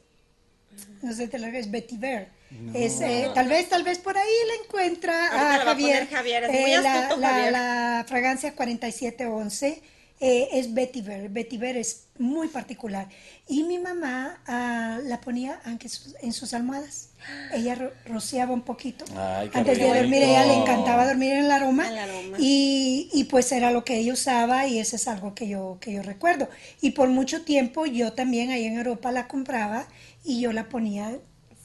No 1.02 1.12
sé, 1.12 1.26
te 1.26 1.38
la 1.40 1.48
es 1.48 1.70
Betty 1.70 1.96
Bear. 1.96 2.28
Es, 2.72 3.00
eh, 3.00 3.28
tal 3.34 3.48
vez, 3.48 3.68
tal 3.68 3.82
vez 3.82 3.98
por 3.98 4.16
ahí 4.16 4.30
la 4.46 4.64
encuentra 4.64 5.26
a 5.28 5.34
la 5.36 5.42
va 5.42 5.54
a 5.54 5.58
Javier. 5.66 5.90
poner 6.06 6.08
Javier, 6.08 6.44
es 6.44 6.50
muy 6.60 6.72
eh, 6.72 6.80
la, 6.80 6.98
astuto, 7.00 7.20
la- 7.20 7.28
Javier. 7.30 7.52
la 7.52 8.04
fragancia 8.08 8.54
4711 8.54 9.82
eh, 10.20 10.48
es 10.52 10.72
Betty 10.74 11.00
Bear. 11.02 11.28
Betty 11.28 11.58
Bear 11.58 11.76
es 11.76 12.04
muy 12.18 12.48
particular. 12.48 13.08
Y 13.46 13.62
mi 13.64 13.78
mamá 13.78 14.40
ah, 14.46 14.98
la 15.04 15.20
ponía 15.20 15.60
aunque 15.64 15.88
sus- 15.88 16.14
en 16.20 16.32
sus 16.32 16.52
almohadas. 16.54 17.10
Ella 17.52 17.74
ro- 17.76 17.92
rociaba 18.06 18.52
un 18.52 18.62
poquito. 18.62 19.04
Ay, 19.16 19.50
Antes 19.52 19.78
de 19.78 19.84
dormir, 19.86 20.20
rico. 20.20 20.30
ella 20.30 20.44
le 20.46 20.54
encantaba 20.54 21.06
dormir 21.06 21.32
en 21.34 21.44
el 21.44 21.50
aroma. 21.50 21.88
El 21.88 21.98
aroma. 21.98 22.36
Y, 22.40 23.08
y 23.12 23.24
pues 23.24 23.50
era 23.52 23.70
lo 23.70 23.84
que 23.84 23.96
ella 23.98 24.12
usaba 24.12 24.66
y 24.66 24.78
eso 24.78 24.96
es 24.96 25.06
algo 25.08 25.34
que 25.34 25.48
yo, 25.48 25.78
que 25.80 25.92
yo 25.92 26.02
recuerdo. 26.02 26.48
Y 26.80 26.90
por 26.92 27.08
mucho 27.08 27.42
tiempo 27.42 27.86
yo 27.86 28.12
también 28.12 28.50
ahí 28.50 28.64
en 28.64 28.76
Europa 28.78 29.12
la 29.12 29.28
compraba 29.28 29.86
y 30.24 30.40
yo 30.40 30.52
la 30.52 30.68
ponía. 30.68 31.16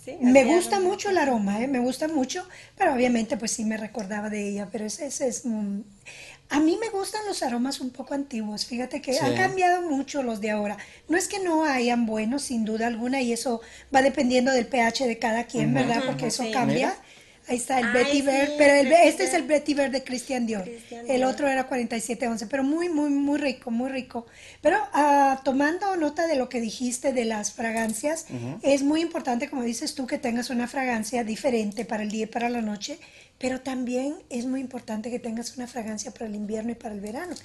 Sí, 0.06 0.18
me 0.20 0.44
gusta 0.44 0.76
aroma. 0.76 0.90
mucho 0.92 1.10
el 1.12 1.18
aroma, 1.18 1.62
¿eh? 1.62 1.68
me 1.70 1.80
gusta 1.80 2.10
mucho, 2.10 2.46
pero 2.78 2.94
obviamente 2.94 3.38
pues 3.38 3.52
sí 3.52 3.64
me 3.64 3.78
recordaba 3.78 4.30
de 4.30 4.50
ella, 4.50 4.68
pero 4.70 4.84
ese, 4.86 5.06
ese 5.06 5.30
es... 5.30 5.46
mm, 5.46 5.80
a 6.54 6.60
mí 6.60 6.78
me 6.80 6.90
gustan 6.90 7.22
los 7.28 7.42
aromas 7.42 7.82
un 7.82 7.90
poco 7.90 8.14
antiguos, 8.14 8.68
fíjate 8.68 9.02
que 9.02 9.14
Sí. 9.14 9.20
han 9.24 9.36
cambiado 9.36 9.82
mucho 9.90 10.22
los 10.22 10.40
de 10.40 10.52
ahora. 10.52 10.78
No 11.10 11.18
es 11.18 11.28
que 11.28 11.40
no 11.40 11.66
hayan 11.66 12.06
buenos, 12.06 12.44
sin 12.44 12.64
duda 12.64 12.86
alguna, 12.86 13.22
y 13.22 13.34
eso 13.34 13.60
va 13.94 14.04
dependiendo 14.04 14.52
del 14.52 14.68
pH 14.68 15.08
de 15.08 15.18
cada 15.18 15.46
quien, 15.46 15.74
¿verdad? 15.74 16.04
Porque 16.06 16.28
eso 16.28 16.44
sí. 16.44 16.52
cambia. 16.52 16.90
Mira. 16.90 16.96
Ahí 17.48 17.58
está 17.58 17.80
el 17.80 17.88
Ay, 17.88 17.94
Betty 17.94 18.18
sí, 18.18 18.22
Bear, 18.22 18.50
pero 18.58 18.74
el- 18.76 18.92
este 18.94 19.26
es 19.26 19.34
el 19.34 19.44
Betty 19.44 19.74
Bear 19.74 19.92
de 19.92 20.04
Christian 20.04 20.46
Dior. 20.46 20.64
Christian 20.64 21.06
El 21.10 21.18
Dior. 21.18 21.32
otro 21.34 21.48
era 21.50 21.68
4711, 21.68 22.48
pero 22.48 22.64
muy, 22.64 22.88
muy, 22.90 23.10
muy 23.10 23.38
rico, 23.38 23.70
muy 23.70 23.92
rico. 23.92 24.26
Pero 24.62 24.78
ah, 24.94 25.42
tomando 25.44 25.96
nota 25.98 26.26
de 26.28 26.36
lo 26.36 26.48
que 26.48 26.62
dijiste 26.62 27.12
de 27.12 27.26
las 27.26 27.52
fragancias, 27.52 28.28
es 28.62 28.84
muy 28.84 29.02
importante, 29.02 29.50
como 29.50 29.64
dices 29.64 29.94
tú, 29.94 30.08
que 30.08 30.18
tengas 30.18 30.50
una 30.50 30.68
fragancia 30.68 31.24
diferente 31.24 31.84
para 31.86 32.04
el 32.04 32.10
día 32.12 32.24
y 32.24 32.28
para 32.28 32.50
la 32.50 32.62
noche, 32.62 32.98
pero 33.40 33.60
también 33.62 34.16
es 34.30 34.46
muy 34.46 34.62
importante 34.62 35.10
que 35.12 35.20
tengas 35.20 35.58
una 35.58 35.68
fragancia 35.68 36.12
para 36.12 36.28
el 36.28 36.36
invierno 36.36 36.72
y 36.72 36.76
para 36.76 36.94
el 36.96 37.02
verano. 37.02 37.36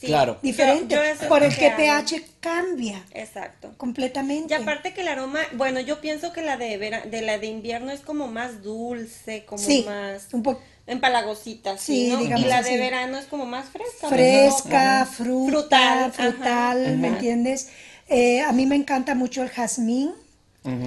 Sí. 0.00 0.06
Claro. 0.06 0.38
Diferente, 0.42 0.94
Yo- 0.94 1.02
yo 1.02 1.08
eso 1.08 1.22
es 1.22 1.28
por 1.28 1.42
el 1.42 1.54
que 1.56 1.70
pH 1.72 2.22
cambia 2.40 3.04
Exacto. 3.12 3.74
completamente. 3.76 4.54
Y 4.54 4.56
aparte 4.56 4.94
que 4.94 5.00
el 5.00 5.08
aroma, 5.08 5.40
bueno, 5.54 5.80
yo 5.80 6.00
pienso 6.00 6.32
que 6.32 6.40
la 6.42 6.56
de 6.56 6.76
vera- 6.76 7.02
de 7.04 7.20
la 7.22 7.38
de 7.38 7.46
invierno 7.48 7.90
es 7.90 8.00
como 8.00 8.28
más 8.28 8.62
dulce, 8.62 9.44
como 9.44 9.62
Sí, 9.62 9.82
más 9.86 10.28
un 10.32 10.42
poco 10.44 10.62
empalagosita, 10.86 11.76
sí, 11.78 12.06
Sí, 12.06 12.12
¿no? 12.12 12.18
digamos 12.18 12.44
y 12.44 12.48
la 12.48 12.58
así. 12.58 12.70
de 12.72 12.78
verano 12.78 13.18
es 13.18 13.26
como 13.26 13.44
más 13.44 13.66
fresca. 13.70 14.08
fresca, 14.08 15.00
¿no? 15.00 15.06
fruta, 15.06 16.10
Frutal, 16.12 16.12
frutal, 16.12 16.86
ajá. 16.86 16.94
¿me 16.96 17.08
entiendes? 17.08 17.68
Eh, 18.08 18.40
a 18.42 18.52
mí 18.52 18.66
me 18.66 18.76
encanta 18.76 19.14
mucho 19.14 19.42
el 19.42 19.50
jazmín 19.50 20.12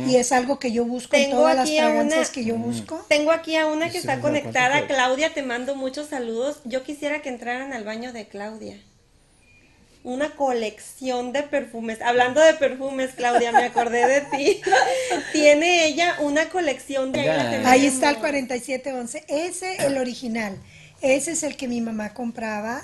y 0.08 0.16
es 0.18 0.32
algo 0.32 0.60
que 0.60 0.72
yo 0.72 0.86
busco 0.86 1.16
en 1.16 1.32
todas 1.32 1.56
las 1.56 1.70
fragancias 1.70 2.30
que 2.30 2.44
yo 2.46 2.56
busco. 2.56 3.04
Tengo 3.10 3.32
aquí 3.32 3.56
a 3.58 3.66
una 3.68 3.88
que 3.88 3.94
sí, 3.94 3.98
está 3.98 4.20
conectada, 4.22 4.86
Claudia, 4.86 5.34
te 5.34 5.42
mando 5.44 5.76
muchos 5.76 6.08
saludos. 6.10 6.62
Yo 6.66 6.84
quisiera 6.84 7.22
que 7.24 7.30
entraran 7.30 7.74
al 7.74 7.84
baño 7.84 8.14
de 8.14 8.28
Claudia. 8.28 8.78
Una 10.04 10.32
colección 10.32 11.32
de 11.32 11.44
perfumes. 11.44 12.02
Hablando 12.02 12.42
de 12.42 12.56
perfumes, 12.56 13.12
Claudia, 13.16 13.52
me 13.52 13.66
acordé 13.66 14.08
de 14.08 14.22
ti. 14.22 14.62
Tiene 15.32 15.86
ella 15.86 16.16
una 16.22 16.50
colección 16.50 17.12
de 17.12 17.22
tenemos. 17.24 17.68
Ahí 17.68 17.86
está 17.86 18.10
el 18.10 18.18
4711, 18.18 19.26
ese 19.28 19.76
el 19.86 19.98
original, 20.00 20.58
ese 21.02 21.32
es 21.34 21.44
el 21.44 21.56
que 21.56 21.68
mi 21.68 21.82
mamá 21.82 22.14
compraba 22.16 22.82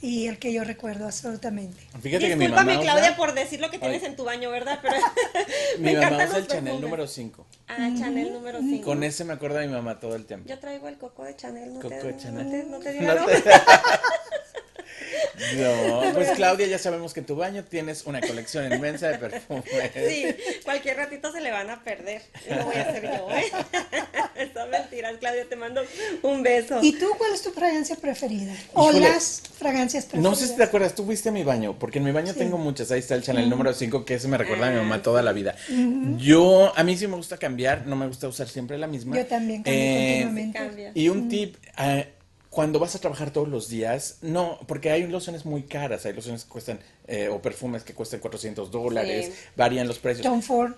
y 0.00 0.26
el 0.26 0.38
que 0.38 0.52
yo 0.52 0.62
recuerdo 0.64 1.06
absolutamente. 1.06 1.80
Fíjate 2.02 2.28
que 2.28 2.36
mi 2.36 2.46
Discúlpame, 2.46 2.72
mamá 2.74 2.82
Claudia, 2.84 3.10
usa- 3.10 3.16
por 3.16 3.34
decir 3.34 3.60
lo 3.60 3.70
que 3.70 3.78
tienes 3.78 4.02
Ay. 4.02 4.08
en 4.08 4.16
tu 4.16 4.24
baño, 4.24 4.50
¿verdad? 4.50 4.80
Pero 4.82 4.96
mi 5.78 5.92
me 5.94 6.00
mamá 6.00 6.24
usa 6.26 6.38
el 6.38 6.46
Chanel 6.48 6.80
número 6.80 7.06
5. 7.06 7.46
Ah, 7.68 7.90
Chanel 7.96 8.32
número 8.32 8.58
5. 8.60 8.84
Con 8.84 9.04
ese 9.04 9.24
me 9.24 9.32
acuerdo 9.34 9.58
de 9.58 9.68
mi 9.68 9.72
mamá 9.72 9.98
todo 10.00 10.14
el 10.16 10.26
tiempo. 10.26 10.48
Yo 10.48 10.58
traigo 10.58 10.88
el 10.88 10.98
coco 10.98 11.22
de 11.24 11.34
Chanel, 11.36 11.74
¿no, 11.74 11.80
Coco 11.80 11.88
te, 11.90 12.02
de 12.02 12.12
no 12.12 12.18
Chanel. 12.18 12.50
te- 12.50 12.64
no 12.64 12.78
te 12.80 12.92
dio 12.92 13.02
No 13.14 13.24
te- 13.24 13.42
No, 15.56 16.02
pues 16.14 16.30
Claudia, 16.30 16.66
ya 16.66 16.78
sabemos 16.78 17.12
que 17.14 17.20
en 17.20 17.26
tu 17.26 17.36
baño 17.36 17.64
tienes 17.64 18.04
una 18.06 18.20
colección 18.20 18.72
inmensa 18.72 19.08
de 19.08 19.18
perfumes. 19.18 19.64
Sí, 19.94 20.24
cualquier 20.64 20.96
ratito 20.96 21.32
se 21.32 21.40
le 21.40 21.50
van 21.50 21.70
a 21.70 21.82
perder. 21.82 22.22
Lo 22.48 22.64
voy 22.64 22.76
a 22.76 22.82
hacer 22.82 23.02
yo, 23.02 23.30
¿eh? 23.30 23.52
Son 24.54 24.70
mentiras, 24.70 25.14
Claudia, 25.18 25.46
te 25.48 25.56
mando 25.56 25.82
un 26.22 26.42
beso. 26.42 26.78
¿Y 26.82 26.92
tú 26.92 27.06
cuál 27.18 27.32
es 27.34 27.42
tu 27.42 27.50
fragancia 27.50 27.96
preferida? 27.96 28.54
O 28.74 28.90
Híjole. 28.90 29.08
las 29.08 29.42
fragancias 29.58 30.04
preferidas. 30.04 30.30
No 30.30 30.36
sé 30.36 30.46
si 30.48 30.56
te 30.56 30.62
acuerdas, 30.62 30.94
tú 30.94 31.04
fuiste 31.04 31.28
a 31.30 31.32
mi 31.32 31.42
baño, 31.44 31.78
porque 31.78 31.98
en 31.98 32.04
mi 32.04 32.12
baño 32.12 32.34
tengo 32.34 32.58
muchas. 32.58 32.90
Ahí 32.90 33.00
está 33.00 33.14
el 33.14 33.22
Chanel 33.22 33.48
número 33.48 33.72
5, 33.72 34.04
que 34.04 34.14
ese 34.14 34.28
me 34.28 34.36
recuerda 34.38 34.68
a 34.68 34.70
mi 34.70 34.76
mamá 34.76 35.02
toda 35.02 35.22
la 35.22 35.32
vida. 35.32 35.54
Yo, 36.18 36.72
a 36.76 36.82
mí 36.84 36.96
sí 36.96 37.06
me 37.06 37.16
gusta 37.16 37.38
cambiar, 37.38 37.86
no 37.86 37.96
me 37.96 38.06
gusta 38.06 38.28
usar 38.28 38.48
siempre 38.48 38.76
la 38.78 38.86
misma. 38.86 39.16
Yo 39.16 39.26
también 39.26 39.62
cambio 39.62 39.82
Eh, 39.82 40.20
continuamente. 40.24 40.90
Y 40.94 41.08
un 41.08 41.28
tip, 41.28 41.56
eh, 41.78 42.08
cuando 42.56 42.78
vas 42.78 42.96
a 42.96 42.98
trabajar 43.00 43.32
todos 43.32 43.48
los 43.48 43.68
días, 43.68 44.16
no, 44.22 44.58
porque 44.66 44.90
hay 44.90 45.06
lociones 45.06 45.44
muy 45.44 45.64
caras, 45.64 46.06
hay 46.06 46.14
lociones 46.14 46.44
que 46.44 46.48
cuestan, 46.48 46.80
eh, 47.06 47.28
o 47.28 47.42
perfumes 47.42 47.82
que 47.82 47.92
cuestan 47.92 48.18
400 48.20 48.70
dólares, 48.70 49.26
Sí. 49.26 49.32
varían 49.56 49.86
los 49.86 49.98
precios. 49.98 50.26
Tom 50.26 50.40
Ford. 50.40 50.72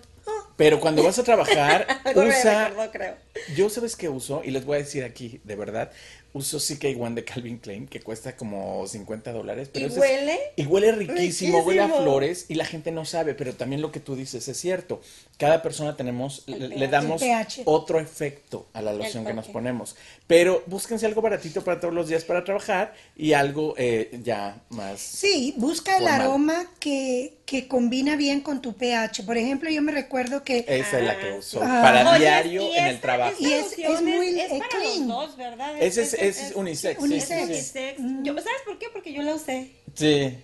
Pero 0.57 0.81
cuando 0.81 1.05
vas 1.05 1.21
a 1.21 1.23
trabajar, 1.23 1.87
usa... 2.17 2.71
recordó, 2.71 2.91
creo. 2.91 3.15
Yo 3.55 3.71
sabes 3.71 3.95
qué 3.95 4.09
uso, 4.09 4.43
y 4.45 4.51
les 4.51 4.65
voy 4.65 4.75
a 4.75 4.79
decir 4.81 5.05
aquí, 5.05 5.41
de 5.45 5.55
verdad, 5.55 5.93
uso 6.39 6.59
CK1 6.59 7.15
de 7.15 7.25
Calvin 7.25 7.59
Klein, 7.59 7.87
que 7.87 8.01
cuesta 8.01 8.37
como 8.37 8.87
50 8.87 9.33
dólares. 9.33 9.69
pero 9.73 9.87
¿Y 9.87 9.89
es- 9.91 9.97
huele? 9.99 10.39
y 10.57 10.65
huele 10.67 10.93
riquísimo, 10.93 11.61
huele 11.61 11.83
a 11.83 11.89
flores, 11.89 12.47
y 12.49 12.55
la 12.55 12.65
gente 12.65 12.91
no 12.91 13.05
sabe, 13.05 13.35
pero 13.35 13.53
también 13.55 13.83
lo 13.83 13.93
que 13.93 14.01
tú 14.01 14.17
dices 14.17 14.49
es 14.49 14.57
cierto. 14.59 15.01
Cada 15.37 15.63
persona 15.63 15.97
tenemos, 15.97 16.43
le, 16.47 16.69
le 16.69 16.89
damos 16.89 17.23
otro 17.65 18.01
efecto 18.01 18.67
a 18.73 18.83
la 18.83 18.93
loción 18.93 19.25
que 19.25 19.35
nos 19.35 19.47
ponemos. 19.49 19.95
Pero 20.27 20.63
búsquense 20.67 21.07
algo 21.07 21.21
baratito 21.23 21.63
para 21.63 21.79
todos 21.81 21.95
los 21.95 22.09
días 22.09 22.25
para 22.25 22.45
trabajar, 22.45 22.95
y 23.17 23.33
algo 23.35 23.75
eh, 23.77 24.19
ya 24.23 24.61
más... 24.71 25.01
Sí, 25.01 25.55
busca 25.57 25.97
el 25.99 26.07
aroma 26.09 26.67
que, 26.81 27.35
que 27.47 27.69
combina 27.69 28.17
bien 28.17 28.41
con 28.41 28.61
tu 28.61 28.75
pH. 28.75 29.23
Por 29.25 29.37
ejemplo, 29.39 29.71
yo 29.71 29.81
me 29.83 29.93
recuerdo 29.93 30.43
que 30.45 30.65
Esa 30.69 30.99
es 30.99 31.05
la 31.05 31.19
que 31.19 31.33
uso, 31.33 31.61
Ah. 31.63 31.81
para 31.83 32.11
Oye, 32.11 32.21
diario 32.21 32.75
en 32.75 32.87
el 32.87 33.01
trabajo. 33.01 33.35
Y 33.39 33.53
es- 33.53 33.79
es 33.79 34.03
muy, 34.03 34.39
es 34.41 34.53
eh, 34.53 34.59
para 34.59 34.69
clean. 34.69 35.09
los 35.09 35.29
dos, 35.29 35.37
¿verdad? 35.37 35.81
Ese 35.81 36.03
es- 36.03 36.15
es 36.15 36.28
unisex, 36.55 36.99
sí, 36.99 37.05
Unisex. 37.05 37.47
sí, 37.47 37.55
sí. 37.55 37.79
unisex. 37.99 38.25
Yo, 38.25 38.33
¿Sabes 38.35 38.63
por 38.65 38.79
qué? 38.79 38.87
Porque 38.93 39.13
yo 39.13 39.23
la 39.23 39.35
usé. 39.35 39.71
Sí. 39.95 40.39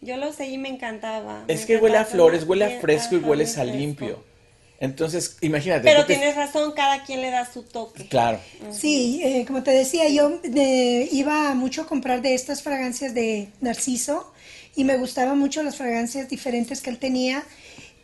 Yo 0.00 0.16
la 0.16 0.28
usé 0.28 0.46
y 0.48 0.58
me 0.58 0.68
encantaba. 0.68 1.44
Es 1.48 1.60
me 1.60 1.66
que 1.66 1.76
huele 1.76 1.98
a 1.98 2.04
flores, 2.04 2.44
huele 2.46 2.64
a 2.64 2.80
fresco 2.80 3.16
y 3.16 3.18
hueles 3.18 3.58
a 3.58 3.64
limpio. 3.64 4.22
Entonces, 4.78 5.36
imagínate. 5.42 5.82
Pero 5.82 6.06
tienes 6.06 6.34
razón, 6.36 6.72
cada 6.72 7.04
quien 7.04 7.20
le 7.20 7.30
da 7.30 7.44
su 7.50 7.64
toque. 7.64 8.06
Claro. 8.08 8.40
Sí, 8.72 9.20
eh, 9.22 9.44
como 9.46 9.62
te 9.62 9.72
decía, 9.72 10.08
yo 10.08 10.40
eh, 10.42 11.06
iba 11.12 11.54
mucho 11.54 11.82
a 11.82 11.86
comprar 11.86 12.22
de 12.22 12.32
estas 12.34 12.62
fragancias 12.62 13.12
de 13.12 13.48
Narciso 13.60 14.32
y 14.74 14.84
me 14.84 14.96
gustaban 14.96 15.38
mucho 15.38 15.62
las 15.62 15.76
fragancias 15.76 16.30
diferentes 16.30 16.80
que 16.80 16.88
él 16.90 16.98
tenía. 16.98 17.44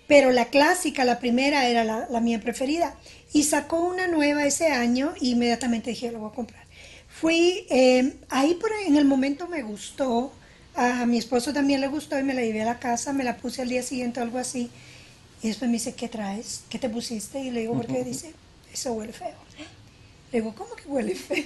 pero 0.06 0.30
la 0.32 0.44
clásica, 0.46 1.04
la 1.04 1.18
primera, 1.18 1.66
era 1.66 1.82
la, 1.82 2.06
la 2.10 2.20
mía 2.20 2.40
preferida. 2.40 2.94
Y 3.32 3.44
sacó 3.44 3.80
una 3.80 4.06
nueva 4.06 4.44
ese 4.44 4.68
año 4.68 5.14
y 5.20 5.30
inmediatamente 5.32 5.90
dije, 5.90 6.12
lo 6.12 6.20
voy 6.20 6.30
a 6.30 6.34
comprar. 6.34 6.65
Fui, 7.20 7.66
eh, 7.70 8.14
ahí 8.28 8.54
por 8.54 8.70
ahí, 8.72 8.88
en 8.88 8.96
el 8.96 9.06
momento 9.06 9.48
me 9.48 9.62
gustó, 9.62 10.32
a 10.74 11.06
mi 11.06 11.16
esposo 11.16 11.54
también 11.54 11.80
le 11.80 11.88
gustó 11.88 12.18
y 12.18 12.22
me 12.22 12.34
la 12.34 12.42
llevé 12.42 12.60
a 12.60 12.66
la 12.66 12.78
casa, 12.78 13.14
me 13.14 13.24
la 13.24 13.38
puse 13.38 13.62
al 13.62 13.70
día 13.70 13.82
siguiente 13.82 14.20
o 14.20 14.22
algo 14.22 14.36
así. 14.36 14.70
Y 15.42 15.48
después 15.48 15.70
me 15.70 15.78
dice, 15.78 15.94
¿qué 15.94 16.08
traes? 16.08 16.64
¿Qué 16.68 16.78
te 16.78 16.90
pusiste? 16.90 17.40
Y 17.40 17.50
le 17.50 17.60
digo, 17.60 17.74
¿por 17.74 17.86
qué? 17.86 18.04
Dice, 18.04 18.34
eso 18.70 18.92
huele 18.92 19.14
feo. 19.14 19.34
Le 20.30 20.40
digo, 20.40 20.54
¿cómo 20.54 20.74
que 20.74 20.86
huele 20.88 21.14
feo? 21.14 21.44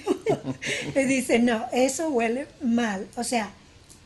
le 0.95 1.05
dice, 1.05 1.39
no, 1.39 1.65
eso 1.71 2.09
huele 2.09 2.47
mal. 2.61 3.07
O 3.15 3.23
sea, 3.23 3.51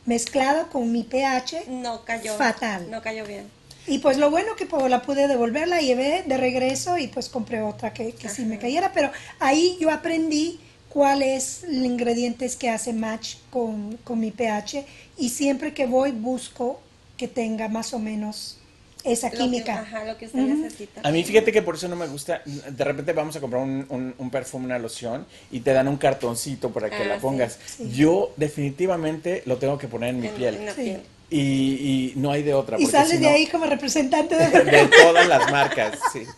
mezclado 0.04 0.68
con 0.70 0.92
mi 0.92 1.02
pH, 1.02 1.64
No 1.68 2.04
cayó. 2.04 2.36
Fatal. 2.36 2.88
No 2.90 3.02
cayó 3.02 3.26
bien. 3.26 3.48
y 3.88 3.98
pues 3.98 4.18
lo 4.18 4.30
bueno 4.30 4.54
que 4.54 4.66
pues, 4.66 4.88
la 4.88 5.02
pude 5.02 5.26
devolver, 5.26 5.66
la 5.66 5.80
llevé 5.80 6.22
de 6.24 6.36
regreso 6.36 6.96
y 6.96 7.08
pues 7.08 7.28
compré 7.28 7.62
otra 7.62 7.92
que, 7.92 8.12
que 8.12 8.28
sí 8.28 8.44
me 8.44 8.60
cayera. 8.60 8.92
Pero 8.92 9.10
ahí 9.40 9.76
yo 9.80 9.90
aprendí 9.90 10.60
cuáles 10.88 11.64
ingredientes 11.70 12.56
que 12.56 12.70
hacen 12.70 13.00
match 13.00 13.36
con, 13.50 13.96
con 14.04 14.18
mi 14.20 14.30
pH 14.30 14.84
y 15.18 15.28
siempre 15.30 15.74
que 15.74 15.86
voy 15.86 16.12
busco 16.12 16.80
que 17.16 17.28
tenga 17.28 17.68
más 17.68 17.92
o 17.94 17.98
menos 17.98 18.58
esa 19.04 19.28
Lo 19.28 19.32
que- 19.32 19.38
química. 19.38 19.80
ajá, 19.82 20.04
lo 20.04 20.18
que 20.18 20.26
usted 20.26 20.40
necesita. 20.40 21.00
A 21.04 21.10
mí 21.12 21.22
fíjate 21.22 21.52
que 21.52 21.62
por 21.62 21.76
eso 21.76 21.86
no 21.86 21.94
me 21.96 22.06
gusta, 22.08 22.42
de 22.44 22.84
repente 22.84 23.12
vamos 23.12 23.36
a 23.36 23.40
comprar 23.40 23.62
un, 23.62 23.86
un- 23.88 24.14
un 24.18 24.30
perfume, 24.30 24.64
una 24.66 24.78
loción 24.80 25.26
y 25.52 25.60
te 25.60 25.72
dan 25.72 25.86
un 25.86 25.96
cartoncito 25.96 26.70
para 26.72 26.90
que 26.90 26.96
Ah, 26.96 27.04
la 27.04 27.14
sí, 27.16 27.20
pongas. 27.20 27.58
sí. 27.66 27.90
Yo 27.92 28.32
definitivamente 28.36 29.42
lo 29.46 29.58
tengo 29.58 29.78
que 29.78 29.86
poner 29.88 30.10
en 30.10 30.20
mi 30.20 30.26
En- 30.28 30.34
piel 30.34 30.54
en 30.56 30.66
la 30.66 30.74
Sí. 30.74 30.82
piel. 30.82 31.00
Y, 31.30 31.40
y 31.40 32.12
no 32.16 32.30
hay 32.30 32.42
de 32.42 32.54
otra. 32.54 32.78
Y 32.78 32.86
sales 32.86 33.10
si 33.10 33.16
de 33.18 33.22
no- 33.28 33.34
ahí 33.34 33.46
como 33.46 33.66
representante 33.66 34.36
de... 34.36 34.48
de 34.64 34.88
todas 34.88 35.26
las 35.26 35.50
marcas, 35.50 35.98
sí. 36.12 36.26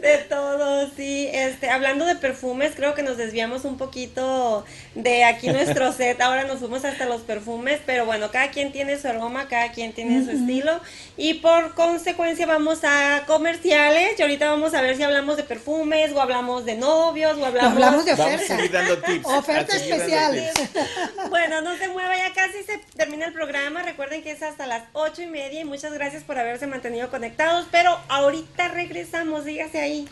De 0.00 0.18
todo, 0.18 0.88
sí. 0.96 1.28
Este, 1.32 1.68
hablando 1.70 2.04
de 2.06 2.14
perfumes, 2.14 2.72
creo 2.76 2.94
que 2.94 3.02
nos 3.02 3.16
desviamos 3.16 3.64
un 3.64 3.76
poquito 3.76 4.64
de 4.94 5.24
aquí 5.24 5.48
nuestro 5.52 5.92
set. 5.92 6.20
Ahora 6.20 6.44
nos 6.44 6.60
fuimos 6.60 6.84
hasta 6.84 7.04
los 7.04 7.22
perfumes, 7.22 7.80
pero 7.84 8.06
bueno, 8.06 8.30
cada 8.30 8.50
quien 8.50 8.70
tiene 8.72 8.98
su 8.98 9.08
aroma, 9.08 9.48
cada 9.48 9.72
quien 9.72 9.92
tiene 9.92 10.24
su 10.24 10.30
estilo. 10.30 10.80
Y 11.16 11.34
por 11.34 11.74
consecuencia 11.74 12.46
vamos 12.46 12.80
a 12.84 13.24
comerciales. 13.26 14.18
Y 14.18 14.22
ahorita 14.22 14.48
vamos 14.50 14.72
a 14.74 14.82
ver 14.82 14.96
si 14.96 15.02
hablamos 15.02 15.36
de 15.36 15.42
perfumes, 15.42 16.12
o 16.12 16.20
hablamos 16.20 16.64
de 16.64 16.76
novios, 16.76 17.36
o 17.36 17.44
hablamos, 17.44 17.72
hablamos 17.72 18.04
de 18.04 18.12
Vamos 18.14 18.32
a 18.32 18.34
oferta. 18.36 18.56
seguir 18.56 18.70
dando. 18.72 18.94
Oferta 19.24 19.76
tips. 19.76 21.28
Bueno, 21.28 21.60
no 21.60 21.76
se 21.76 21.88
mueva, 21.88 22.16
ya 22.16 22.32
casi 22.32 22.62
se 22.64 22.78
termina 22.96 23.26
el 23.26 23.32
programa. 23.32 23.82
Recuerden 23.98 24.22
que 24.22 24.30
es 24.30 24.44
hasta 24.44 24.64
las 24.64 24.84
ocho 24.92 25.22
y 25.22 25.26
media 25.26 25.60
y 25.60 25.64
muchas 25.64 25.92
gracias 25.92 26.22
por 26.22 26.38
haberse 26.38 26.68
mantenido 26.68 27.10
conectados. 27.10 27.66
Pero 27.72 27.98
ahorita 28.08 28.68
regresamos, 28.68 29.44
dígase 29.44 29.80
ahí. 29.80 30.08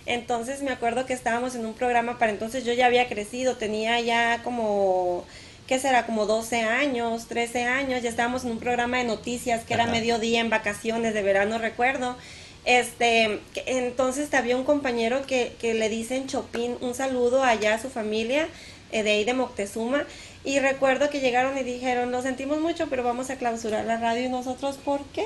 Entonces 0.06 0.62
me 0.62 0.70
acuerdo 0.70 1.06
que 1.06 1.12
estábamos 1.12 1.54
en 1.54 1.66
un 1.66 1.74
programa, 1.74 2.18
para 2.18 2.32
entonces 2.32 2.64
yo 2.64 2.72
ya 2.72 2.86
había 2.86 3.08
crecido, 3.08 3.56
tenía 3.56 4.00
ya 4.00 4.42
como, 4.42 5.24
¿qué 5.66 5.78
será? 5.78 6.06
Como 6.06 6.26
12 6.26 6.62
años, 6.62 7.26
13 7.26 7.64
años, 7.64 8.02
ya 8.02 8.08
estábamos 8.10 8.44
en 8.44 8.52
un 8.52 8.58
programa 8.58 8.98
de 8.98 9.04
noticias 9.04 9.64
que 9.64 9.74
era 9.74 9.86
mediodía 9.86 10.40
en 10.40 10.50
vacaciones 10.50 11.14
de 11.14 11.22
verano, 11.22 11.58
recuerdo. 11.58 12.16
Este, 12.64 13.40
que- 13.52 13.64
entonces 13.66 14.32
había 14.34 14.56
un 14.56 14.64
compañero 14.64 15.26
que, 15.26 15.54
que 15.60 15.74
le 15.74 15.88
dicen 15.88 16.26
Chopin, 16.26 16.76
un 16.80 16.94
saludo 16.94 17.42
allá 17.42 17.74
a 17.74 17.78
su 17.78 17.90
familia 17.90 18.48
eh, 18.92 19.02
de 19.02 19.10
ahí 19.12 19.24
de 19.24 19.34
Moctezuma. 19.34 20.04
Y 20.44 20.58
recuerdo 20.60 21.08
que 21.10 21.20
llegaron 21.20 21.56
y 21.58 21.62
dijeron, 21.62 22.10
lo 22.12 22.22
sentimos 22.22 22.60
mucho, 22.60 22.86
pero 22.88 23.02
vamos 23.02 23.30
a 23.30 23.36
clausurar 23.36 23.84
la 23.86 23.96
radio. 23.98 24.24
Y 24.24 24.28
nosotros, 24.28 24.76
¿por 24.76 25.02
qué? 25.06 25.24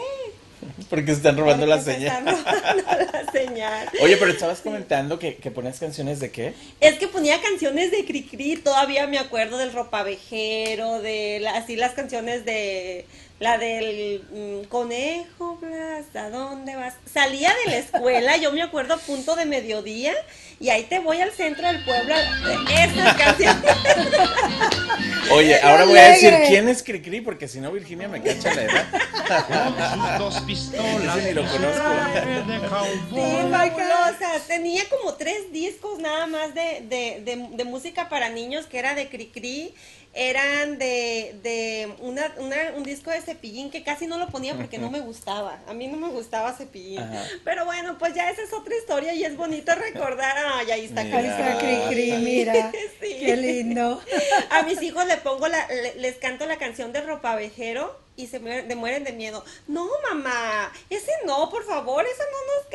Porque 0.90 1.12
están 1.12 1.36
robando 1.36 1.66
la 1.66 1.76
Porque 1.76 1.92
señal. 1.94 2.28
están 2.28 2.44
robando 2.44 3.12
la 3.12 3.32
señal. 3.32 3.88
Oye, 4.00 4.16
pero 4.16 4.30
estabas 4.30 4.60
comentando 4.60 5.18
que, 5.18 5.36
que 5.36 5.50
ponías 5.50 5.78
canciones 5.78 6.20
de 6.20 6.30
qué? 6.30 6.54
Es 6.80 6.98
que 6.98 7.08
ponía 7.08 7.40
canciones 7.40 7.90
de 7.90 8.04
Cricri, 8.04 8.56
todavía 8.56 9.06
me 9.06 9.18
acuerdo 9.18 9.58
del 9.58 9.72
ropavejero, 9.72 11.00
de 11.00 11.38
la- 11.40 11.56
así 11.56 11.76
las 11.76 11.92
canciones 11.92 12.44
de 12.44 13.06
la 13.40 13.56
del 13.56 14.24
mm, 14.32 14.66
conejo 14.68 15.56
Blas, 15.60 16.06
¿a 16.16 16.28
dónde 16.28 16.74
vas? 16.74 16.94
Salía 17.12 17.52
de 17.64 17.70
la 17.70 17.78
escuela, 17.78 18.36
yo 18.36 18.50
me 18.52 18.62
acuerdo 18.62 18.94
a 18.94 18.98
punto 18.98 19.36
de 19.36 19.44
mediodía, 19.46 20.12
y 20.58 20.70
ahí 20.70 20.82
te 20.84 20.98
voy 20.98 21.20
al 21.20 21.30
centro 21.30 21.68
del 21.68 21.84
pueblo, 21.84 22.14
esas 22.68 23.14
canciones. 23.16 23.62
Oye, 25.30 25.60
ahora 25.60 25.84
voy 25.84 25.98
a 25.98 26.08
decir 26.08 26.34
quién 26.48 26.68
es 26.68 26.82
Cricri, 26.82 27.20
porque 27.20 27.46
si 27.46 27.60
no 27.60 27.70
Virginia 27.70 28.08
me 28.08 28.20
cacha 28.22 28.52
la 28.54 28.62
edad. 28.62 30.18
dos 30.18 30.40
pistolas 30.48 31.16
Ese 31.18 31.28
ni 31.28 31.32
lo 31.34 31.42
conozco. 31.42 31.82
Sí. 33.10 34.46
Tenía 34.46 34.82
como 34.88 35.14
tres 35.14 35.52
discos 35.52 35.98
nada 35.98 36.26
más 36.26 36.54
de, 36.54 36.82
de, 36.88 37.20
de, 37.24 37.48
de 37.52 37.64
música 37.64 38.08
para 38.08 38.28
niños 38.30 38.66
que 38.66 38.78
era 38.78 38.94
de 38.94 39.08
Cricri. 39.08 39.74
Eran 40.14 40.78
de, 40.78 41.38
de 41.42 41.92
una, 42.00 42.32
una- 42.38 42.72
un 42.74 42.82
disco 42.82 43.10
de 43.10 43.20
cepillín 43.20 43.70
que 43.70 43.84
casi 43.84 44.06
no 44.06 44.18
lo 44.18 44.26
ponía 44.28 44.56
porque 44.56 44.78
no 44.78 44.90
me 44.90 45.00
gustaba. 45.00 45.60
A 45.68 45.74
mí 45.74 45.86
no 45.86 45.96
me 45.98 46.08
gustaba 46.08 46.52
cepillín. 46.54 46.98
Ajá. 46.98 47.22
Pero 47.44 47.66
bueno, 47.66 47.98
pues 47.98 48.14
ya 48.14 48.28
esa 48.30 48.42
es 48.42 48.52
otra 48.52 48.74
historia 48.74 49.12
y 49.12 49.22
es 49.24 49.36
bonito 49.36 49.72
recordar. 49.74 50.34
Ay, 50.54 50.70
ahí 50.72 50.84
está 50.86 51.04
Mira. 51.04 51.18
Ahí 51.18 51.26
está 51.26 51.58
Cricri. 51.58 51.88
Cri 51.88 52.10
Cri, 52.10 52.12
mira. 52.24 52.72
Sí. 53.00 53.16
Qué 53.20 53.36
lindo. 53.36 54.00
A 54.50 54.62
mis 54.62 54.80
hijos 54.82 55.06
le 55.06 55.18
pongo 55.18 55.46
la, 55.46 55.68
le- 55.68 55.94
les 55.96 56.16
canto 56.16 56.46
la 56.46 56.56
canción 56.56 56.92
de 56.92 57.02
ropavejero 57.02 58.07
y 58.18 58.26
se 58.26 58.40
mueren, 58.40 58.66
de 58.68 58.74
mueren 58.74 59.04
de 59.04 59.12
miedo. 59.12 59.44
No, 59.68 59.88
mamá, 60.10 60.72
ese 60.90 61.12
no, 61.24 61.48
por 61.48 61.64
favor, 61.64 62.04
eso 62.04 62.22
no 62.32 62.38
nos 62.54 62.66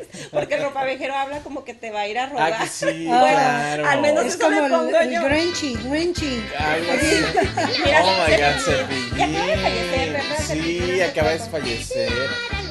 cantes. 0.00 0.28
Porque 0.32 0.54
el 0.54 0.62
ropavejero 0.62 1.14
habla 1.14 1.40
como 1.40 1.64
que 1.64 1.74
te 1.74 1.90
va 1.90 2.00
a 2.00 2.08
ir 2.08 2.18
a 2.18 2.26
robar. 2.30 2.54
Ah, 2.54 2.58
que 2.62 2.68
sí, 2.68 3.04
Bueno, 3.06 3.20
claro. 3.20 3.86
al 3.88 4.00
menos- 4.00 4.24
Es 4.26 4.34
eso 4.36 4.48
le 4.50 4.56
como 4.56 4.68
pongo 4.68 4.98
el, 4.98 5.08
el 5.08 5.14
yo. 5.14 5.24
Grinchy, 5.24 5.74
Grinchy. 5.74 6.42
Algo 6.58 6.92
así. 6.92 7.80
Mira, 7.84 8.02
oh 8.04 8.26
my 8.26 8.36
god, 8.36 8.60
Cepillín. 8.64 9.18
Y 9.18 9.22
acaba 9.22 9.46
de 9.46 9.56
fallecer, 9.58 10.12
¿verdad? 10.12 10.36
Sí, 10.46 11.00
acaba 11.02 11.30
de 11.30 11.38
fallecer. 11.38 12.12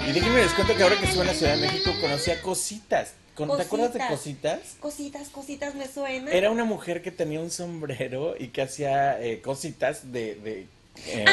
Y 0.07 0.11
déjenme 0.11 0.41
les 0.41 0.53
cuento 0.53 0.75
que 0.75 0.83
ahora 0.83 0.97
que 0.99 1.05
estuve 1.05 1.21
en 1.21 1.27
la 1.27 1.33
Ciudad 1.35 1.55
de 1.55 1.61
México 1.61 1.91
conocí 2.01 2.31
a 2.31 2.41
Cositas. 2.41 3.13
¿Te 3.37 3.43
acuerdas 3.43 3.93
de 3.93 3.99
Cositas? 4.07 4.59
Cositas, 4.79 5.27
cositas 5.29 5.75
me 5.75 5.87
suena. 5.87 6.31
Era 6.31 6.49
una 6.49 6.63
mujer 6.63 7.01
que 7.01 7.11
tenía 7.11 7.39
un 7.39 7.51
sombrero 7.51 8.33
y 8.39 8.47
que 8.47 8.61
hacía 8.63 9.19
eh, 9.21 9.41
cositas 9.41 10.11
de... 10.11 10.35
de 10.35 10.67
eh, 11.07 11.25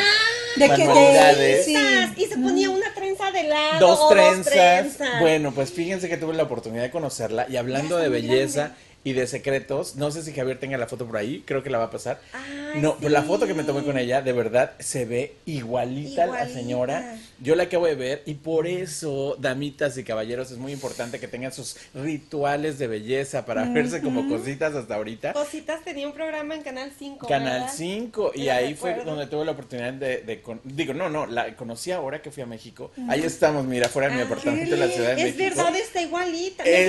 De 0.56 0.66
que 0.68 0.76
de- 0.76 0.84
manualidades. 0.86 1.64
sí. 1.64 1.76
Y 2.16 2.24
se 2.26 2.36
ponía 2.36 2.70
una 2.70 2.92
trenza 2.94 3.30
de 3.30 3.44
lado. 3.44 3.80
Dos 3.86 3.98
o 4.00 4.08
trenzas. 4.10 4.44
trenzas. 4.52 5.20
Bueno, 5.20 5.52
pues 5.52 5.72
fíjense 5.72 6.08
que 6.08 6.16
tuve 6.16 6.34
la 6.34 6.42
oportunidad 6.44 6.82
de 6.82 6.90
conocerla 6.90 7.46
y 7.48 7.56
hablando 7.56 7.96
de 7.96 8.08
belleza 8.08 8.72
y 9.05 9.12
de 9.14 9.26
secretos, 9.26 9.96
no 9.96 10.11
sé 10.11 10.22
si 10.22 10.32
Javier 10.32 10.59
tenga 10.61 10.78
la 10.78 10.86
foto 10.86 11.07
por 11.07 11.16
ahí, 11.16 11.42
creo 11.46 11.62
que 11.62 11.70
la 11.70 11.78
va 11.78 11.84
a 11.84 11.90
pasar. 11.90 12.20
Ay, 12.32 12.80
no, 12.80 12.96
pero 12.98 13.11
la 13.11 13.22
sí. 13.22 13.26
foto 13.28 13.46
que 13.46 13.55
me 13.55 13.64
tomé 13.64 13.82
con 13.82 13.98
ella, 13.98 14.22
de 14.22 14.32
verdad, 14.32 14.72
se 14.78 15.05
ve 15.05 15.34
igualita, 15.46 16.26
la 16.26 16.34
Igualita. 16.44 16.59
señora. 16.61 17.16
Yo 17.40 17.57
la 17.57 17.64
acabo 17.64 17.86
de 17.86 17.96
ver 17.96 18.22
y 18.26 18.34
por 18.34 18.68
eso, 18.68 19.36
damitas 19.40 19.98
y 19.98 20.05
caballeros, 20.05 20.50
es 20.53 20.59
muy 20.59 20.72
importante 20.72 21.18
que 21.18 21.26
tengan 21.26 21.53
sus 21.53 21.76
rituales 21.94 22.78
de 22.78 22.86
belleza 22.86 23.44
para 23.44 23.64
verse 23.64 24.00
como 24.00 24.28
cositas 24.28 24.74
hasta 24.74 24.94
ahorita. 24.94 25.32
Cositas 25.32 25.82
tenía 25.82 26.07
un 26.07 26.12
programa 26.12 26.55
en 26.55 26.62
Canal 26.62 26.92
5. 26.96 27.26
Canal 27.26 27.61
¿verdad? 27.62 27.74
5 27.74 28.32
y 28.34 28.42
Sí, 28.42 28.48
ahí 28.48 28.74
fue 28.74 29.03
donde 29.05 29.26
tuve 29.26 29.44
la 29.44 29.53
oportunidad 29.53 29.92
de, 29.92 30.18
de 30.18 30.40
con- 30.42 30.61
digo 30.64 30.94
no 30.94 31.09
no 31.09 31.26
la 31.26 31.57
conocí 31.57 31.90
ahora 31.90 32.20
que 32.22 32.30
fui 32.30 32.42
a 32.42 32.46
México 32.46 32.90
ahí 33.09 33.22
estamos 33.22 33.64
mira 33.64 33.88
fuera 33.88 34.09
de 34.09 34.14
mi 34.16 34.20
Ah, 34.22 34.24
apartamento 34.26 34.74
en 34.74 34.80
la 34.80 34.88
ciudad 34.88 35.16
de 35.16 35.22
Es 35.28 35.36
México 35.36 35.57
verdad, 35.64 35.76
está 35.76 36.00
igualita. 36.03 36.62
Es- 36.64 36.88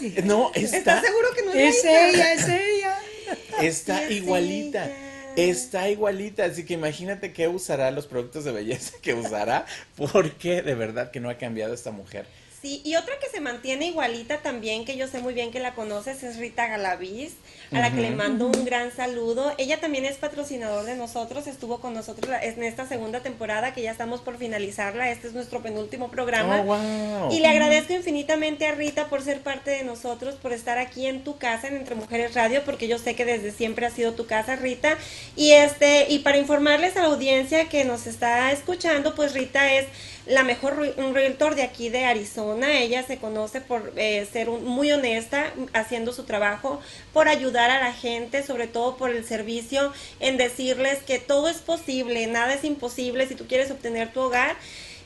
la 0.00 0.10
hija? 0.10 0.22
no 0.24 0.50
está 0.54 0.76
¿Estás 0.78 1.04
seguro 1.04 1.28
que 1.34 1.37
no 1.46 1.52
es, 1.52 1.84
ella, 1.84 2.32
es 2.32 2.48
ella. 2.48 2.98
está 3.62 4.04
es 4.04 4.10
igualita 4.12 4.86
ella. 4.86 4.96
está 5.36 5.88
igualita 5.88 6.44
así 6.44 6.64
que 6.64 6.74
imagínate 6.74 7.32
qué 7.32 7.48
usará 7.48 7.90
los 7.90 8.06
productos 8.06 8.44
de 8.44 8.52
belleza 8.52 8.94
que 9.02 9.14
usará 9.14 9.66
porque 9.96 10.62
de 10.62 10.74
verdad 10.74 11.10
que 11.10 11.20
no 11.20 11.30
ha 11.30 11.38
cambiado 11.38 11.74
esta 11.74 11.90
mujer 11.90 12.26
Sí, 12.60 12.82
y 12.84 12.96
otra 12.96 13.14
que 13.20 13.28
se 13.28 13.40
mantiene 13.40 13.86
igualita 13.86 14.38
también, 14.38 14.84
que 14.84 14.96
yo 14.96 15.06
sé 15.06 15.20
muy 15.20 15.32
bien 15.32 15.52
que 15.52 15.60
la 15.60 15.74
conoces, 15.74 16.24
es 16.24 16.38
Rita 16.38 16.66
Galaviz, 16.66 17.34
a 17.70 17.78
la 17.78 17.92
que 17.92 18.00
le 18.00 18.10
mando 18.10 18.46
un 18.48 18.64
gran 18.64 18.90
saludo. 18.90 19.54
Ella 19.58 19.78
también 19.78 20.04
es 20.04 20.16
patrocinador 20.16 20.84
de 20.84 20.96
nosotros, 20.96 21.46
estuvo 21.46 21.78
con 21.80 21.94
nosotros 21.94 22.28
la- 22.28 22.42
en 22.42 22.60
esta 22.64 22.88
segunda 22.88 23.20
temporada 23.20 23.72
que 23.74 23.82
ya 23.82 23.92
estamos 23.92 24.22
por 24.22 24.38
finalizarla. 24.38 25.08
Este 25.10 25.28
es 25.28 25.34
nuestro 25.34 25.62
penúltimo 25.62 26.10
programa. 26.10 26.60
oh 26.62 26.64
wow 26.64 27.30
Y 27.32 27.38
le 27.38 27.46
agradezco 27.46 27.92
infinitamente 27.92 28.66
a 28.66 28.72
Rita 28.72 29.06
por 29.08 29.22
ser 29.22 29.40
parte 29.40 29.70
de 29.70 29.84
nosotros, 29.84 30.34
por 30.34 30.52
estar 30.52 30.78
aquí 30.78 31.06
en 31.06 31.22
tu 31.22 31.38
casa, 31.38 31.68
en 31.68 31.76
Entre 31.76 31.94
Mujeres 31.94 32.34
Radio, 32.34 32.64
porque 32.64 32.88
yo 32.88 32.98
sé 32.98 33.14
que 33.14 33.24
desde 33.24 33.52
siempre 33.52 33.86
ha 33.86 33.90
sido 33.90 34.14
tu 34.14 34.26
casa, 34.26 34.56
Rita. 34.56 34.98
Y 35.36 35.52
este, 35.52 36.06
y 36.10 36.18
para 36.20 36.38
informarles 36.38 36.96
a 36.96 37.02
la 37.02 37.06
audiencia 37.06 37.68
que 37.68 37.84
nos 37.84 38.08
está 38.08 38.50
escuchando, 38.50 39.14
pues 39.14 39.32
Rita 39.32 39.72
es 39.74 39.86
la 40.28 40.42
mejor 40.44 40.76
realtor 41.12 41.54
de 41.54 41.62
aquí 41.62 41.88
de 41.88 42.04
Arizona. 42.04 42.78
Ella 42.80 43.02
se 43.02 43.18
conoce 43.18 43.60
por 43.60 43.92
eh, 43.96 44.26
ser 44.30 44.48
un- 44.50 44.64
muy 44.64 44.92
honesta 44.92 45.52
haciendo 45.72 46.12
su 46.12 46.24
trabajo, 46.24 46.80
por 47.12 47.28
ayudar 47.28 47.70
a 47.70 47.80
la 47.80 47.92
gente, 47.92 48.42
sobre 48.42 48.66
todo 48.66 48.96
por 48.96 49.10
el 49.10 49.24
servicio, 49.24 49.92
en 50.20 50.36
decirles 50.36 50.98
que 51.02 51.18
todo 51.18 51.48
es 51.48 51.58
posible, 51.58 52.26
nada 52.26 52.54
es 52.54 52.64
imposible 52.64 53.26
si 53.26 53.34
tú 53.34 53.46
quieres 53.46 53.70
obtener 53.70 54.12
tu 54.12 54.20
hogar. 54.20 54.56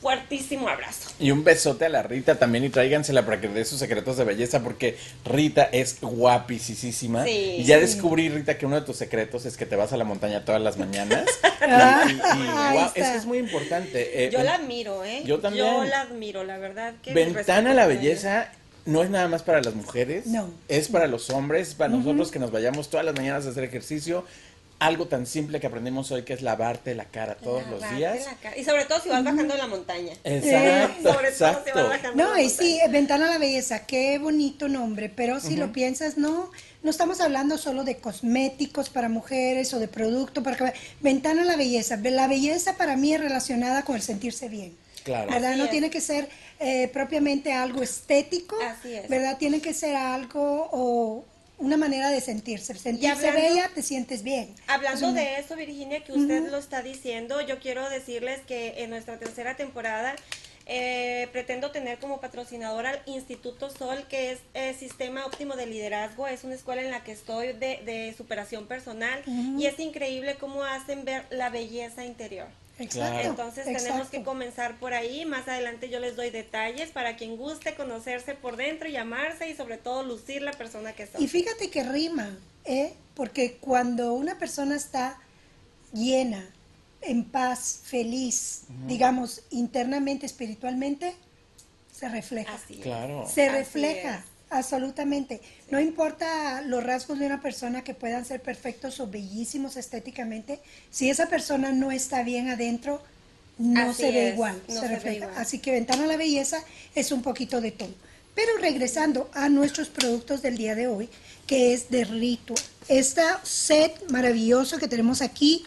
fuertísimo 0.00 0.68
abrazo. 0.68 1.10
Y 1.20 1.30
un 1.30 1.44
besote 1.44 1.84
a 1.86 1.88
la 1.88 2.02
Rita 2.02 2.38
también 2.38 2.64
y 2.64 2.68
tráigansela 2.70 3.24
para 3.24 3.40
que 3.40 3.48
dé 3.48 3.64
sus 3.64 3.78
secretos 3.78 4.16
de 4.16 4.24
belleza 4.24 4.60
porque 4.62 4.96
Rita 5.24 5.64
es 5.72 5.98
guapísima. 6.00 7.24
Sí. 7.24 7.56
y 7.58 7.64
ya 7.64 7.78
descubrí, 7.78 8.28
Rita, 8.28 8.56
que 8.58 8.66
uno 8.66 8.76
de 8.76 8.82
tus 8.86 8.96
secretos 8.96 9.44
es 9.46 9.56
que 9.56 9.66
te 9.66 9.76
vas 9.76 9.92
a 9.92 9.96
la 9.96 10.04
montaña 10.04 10.44
todas 10.44 10.60
las 10.60 10.76
mañanas. 10.78 11.24
y, 11.62 12.12
y- 12.12 12.14
y, 12.14 12.20
Ahí 12.48 12.72
guau, 12.74 12.86
es 12.86 12.92
que 12.92 13.14
es 13.16 13.24
muy 13.26 13.38
importante. 13.38 14.24
eh, 14.26 14.30
Yo 14.30 14.38
ven- 14.38 14.46
la 14.46 14.54
admiro, 14.54 15.04
¿eh? 15.04 15.22
Yo 15.24 15.38
también. 15.40 15.64
Yo 15.66 15.84
la 15.84 16.00
admiro, 16.02 16.44
la 16.44 16.58
verdad. 16.58 16.94
que 17.02 17.12
Ventana 17.14 17.72
a 17.72 17.74
la 17.74 17.86
belleza 17.86 18.50
no 18.86 19.02
es 19.02 19.10
nada 19.10 19.28
más 19.28 19.42
para 19.42 19.60
las 19.60 19.74
mujeres. 19.74 20.26
No. 20.26 20.48
Es 20.68 20.88
para 20.88 21.06
los 21.06 21.28
hombres, 21.30 21.74
para 21.74 21.90
nosotros 21.90 22.30
que 22.30 22.38
nos 22.38 22.50
vayamos 22.50 22.88
todas 22.88 23.04
las 23.04 23.14
mañanas 23.14 23.44
a 23.46 23.50
hacer 23.50 23.64
ejercicio. 23.64 24.24
Algo 24.80 25.08
tan 25.08 25.26
simple 25.26 25.58
que 25.58 25.66
aprendimos 25.66 26.12
hoy 26.12 26.22
que 26.22 26.34
es 26.34 26.42
lavarte 26.42 26.94
la 26.94 27.06
cara 27.06 27.34
todos 27.34 27.66
los 27.66 27.80
días. 27.96 28.24
la 28.26 28.34
cara. 28.36 28.56
Y 28.56 28.64
sobre 28.64 28.84
todo 28.84 29.00
si 29.00 29.08
vas 29.08 29.24
bajando 29.24 29.56
la 29.56 29.66
montaña. 29.66 30.12
Exacto, 30.22 31.12
sobre 31.14 31.32
todo 31.32 31.64
si 31.64 31.70
vas 31.74 31.88
bajando 31.88 32.24
No, 32.24 32.34
la 32.34 32.42
y 32.42 32.48
sí. 32.48 32.78
Ventana 32.88 33.26
a 33.26 33.30
la 33.30 33.38
Belleza, 33.38 33.86
qué 33.86 34.18
bonito 34.18 34.68
nombre, 34.68 35.08
pero 35.08 35.40
si 35.40 35.56
lo 35.56 35.72
piensas, 35.72 36.16
no, 36.16 36.52
no 36.84 36.90
estamos 36.90 37.20
hablando 37.20 37.58
solo 37.58 37.82
de 37.82 37.96
cosméticos 37.96 38.88
para 38.88 39.08
mujeres 39.08 39.74
o 39.74 39.80
de 39.80 39.88
producto 39.88 40.44
para... 40.44 40.72
Ventana 41.00 41.42
a 41.42 41.44
la 41.44 41.56
Belleza, 41.56 41.96
la 41.96 42.28
belleza 42.28 42.76
para 42.76 42.96
mí 42.96 43.12
es 43.14 43.20
relacionada 43.20 43.82
con 43.82 43.96
el 43.96 44.02
sentirse 44.02 44.48
bien. 44.48 44.76
Claro. 45.02 45.30
¿Verdad? 45.30 45.50
Así 45.50 45.58
no 45.58 45.64
es. 45.64 45.70
tiene 45.70 45.90
que 45.90 46.00
ser 46.00 46.28
eh, 46.60 46.88
propiamente 46.92 47.52
algo 47.52 47.82
estético, 47.82 48.56
Así 48.62 48.94
es. 48.94 49.08
¿verdad? 49.08 49.38
Tiene 49.38 49.60
que 49.60 49.74
ser 49.74 49.96
algo 49.96 50.68
o 50.70 51.24
una 51.58 51.76
manera 51.76 52.10
de 52.10 52.20
sentirse. 52.20 52.74
Sentirse 52.74 53.28
hablando- 53.28 53.40
bella, 53.54 53.70
te 53.74 53.82
sientes 53.82 54.22
bien. 54.22 54.54
Hablando 54.66 55.12
de 55.12 55.38
eso, 55.38 55.56
Virginia, 55.56 56.02
que 56.04 56.12
usted 56.12 56.50
lo 56.50 56.58
está 56.58 56.82
diciendo, 56.82 57.40
yo 57.40 57.58
quiero 57.58 57.88
decirles 57.90 58.40
que 58.46 58.82
en 58.82 58.90
nuestra 58.90 59.18
tercera 59.18 59.56
temporada 59.56 60.14
eh, 60.70 61.28
pretendo 61.32 61.70
tener 61.70 61.98
como 61.98 62.20
patrocinadora 62.20 62.90
al 62.90 63.02
Instituto 63.06 63.70
Sol, 63.70 64.04
que 64.08 64.32
es 64.32 64.38
el 64.52 64.74
Sistema 64.74 65.24
Óptimo 65.24 65.56
de 65.56 65.66
Liderazgo. 65.66 66.26
Es 66.26 66.44
una 66.44 66.54
escuela 66.54 66.82
en 66.82 66.90
la 66.90 67.02
que 67.04 67.12
estoy 67.12 67.54
de, 67.54 67.80
de 67.86 68.14
superación 68.16 68.66
personal 68.66 69.22
y 69.58 69.64
es 69.64 69.78
increíble 69.80 70.34
cómo 70.38 70.62
hacen 70.64 71.04
ver 71.06 71.24
la 71.30 71.48
belleza 71.48 72.04
interior. 72.04 72.48
Exacto. 72.78 73.28
Entonces 73.28 73.64
tenemos 73.64 74.08
que 74.08 74.22
comenzar 74.22 74.78
por 74.78 74.94
ahí. 74.94 75.24
Más 75.24 75.48
adelante 75.48 75.90
yo 75.90 76.00
les 76.00 76.16
doy 76.16 76.30
detalles 76.30 76.90
para 76.90 77.16
quien 77.16 77.36
guste 77.36 77.74
conocerse 77.74 78.34
por 78.34 78.56
dentro 78.56 78.88
y 78.88 78.96
amarse 78.96 79.48
y 79.48 79.54
sobre 79.54 79.78
todo 79.78 80.02
lucir 80.02 80.42
la 80.42 80.52
persona 80.52 80.92
que 80.92 81.06
son. 81.06 81.22
Y 81.22 81.28
fíjate 81.28 81.70
que 81.70 81.82
rima, 81.82 82.38
¿eh? 82.64 82.92
Porque 83.14 83.56
cuando 83.56 84.12
una 84.12 84.38
persona 84.38 84.76
está 84.76 85.18
llena, 85.92 86.48
en 87.00 87.24
paz, 87.24 87.80
feliz, 87.84 88.62
digamos, 88.86 89.42
internamente, 89.50 90.26
espiritualmente, 90.26 91.14
se 91.92 92.08
refleja. 92.08 92.54
Así 92.54 92.74
es. 92.74 92.80
Claro. 92.80 93.26
Se 93.28 93.48
Así 93.48 93.56
refleja, 93.56 94.18
es. 94.18 94.24
Absolutamente. 94.50 95.40
No 95.70 95.80
importa 95.80 96.62
los 96.62 96.82
rasgos 96.82 97.18
de 97.18 97.26
una 97.26 97.40
persona 97.40 97.84
que 97.84 97.94
puedan 97.94 98.24
ser 98.24 98.40
perfectos 98.40 99.00
o 99.00 99.06
bellísimos 99.06 99.76
estéticamente, 99.76 100.60
si 100.90 101.10
esa 101.10 101.26
persona 101.26 101.72
no 101.72 101.90
está 101.90 102.22
bien 102.22 102.48
adentro, 102.48 103.02
no 103.58 103.90
Así 103.90 104.02
se 104.02 104.12
ve 104.12 104.28
es, 104.28 104.34
igual, 104.34 104.62
no 104.68 104.80
se 104.80 104.88
refleja. 104.88 105.16
igual. 105.26 105.32
Así 105.36 105.58
que 105.58 105.72
Ventana 105.72 106.04
a 106.04 106.06
la 106.06 106.16
Belleza 106.16 106.58
es 106.94 107.12
un 107.12 107.22
poquito 107.22 107.60
de 107.60 107.72
todo. 107.72 107.94
Pero 108.34 108.56
regresando 108.60 109.28
a 109.34 109.48
nuestros 109.48 109.88
productos 109.88 110.42
del 110.42 110.56
día 110.56 110.76
de 110.76 110.86
hoy, 110.86 111.08
que 111.46 111.72
es 111.72 111.90
de 111.90 112.04
Ritual. 112.04 112.60
Este 112.86 113.22
set 113.42 114.10
maravilloso 114.10 114.78
que 114.78 114.86
tenemos 114.86 115.22
aquí 115.22 115.64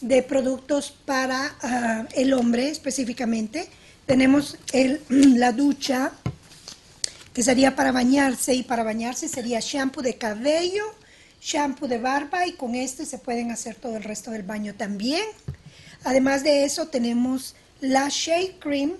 de 0.00 0.22
productos 0.22 0.92
para 1.04 1.54
ah, 1.62 2.06
el 2.14 2.32
hombre 2.32 2.68
específicamente. 2.68 3.68
Tenemos 4.06 4.56
el, 4.72 5.00
la 5.08 5.52
ducha, 5.52 6.12
que 7.34 7.42
sería 7.42 7.76
para 7.76 7.92
bañarse, 7.92 8.54
y 8.54 8.62
para 8.62 8.82
bañarse 8.82 9.28
sería 9.28 9.60
shampoo 9.60 10.02
de 10.02 10.16
cabello, 10.16 10.84
shampoo 11.40 11.86
de 11.88 11.98
barba, 11.98 12.46
y 12.46 12.52
con 12.52 12.74
este 12.74 13.06
se 13.06 13.18
pueden 13.18 13.50
hacer 13.50 13.74
todo 13.76 13.96
el 13.96 14.02
resto 14.04 14.30
del 14.30 14.42
baño 14.42 14.74
también. 14.74 15.22
Además 16.04 16.42
de 16.42 16.64
eso, 16.64 16.88
tenemos 16.88 17.54
la 17.80 18.08
Shea 18.08 18.58
Cream, 18.58 18.92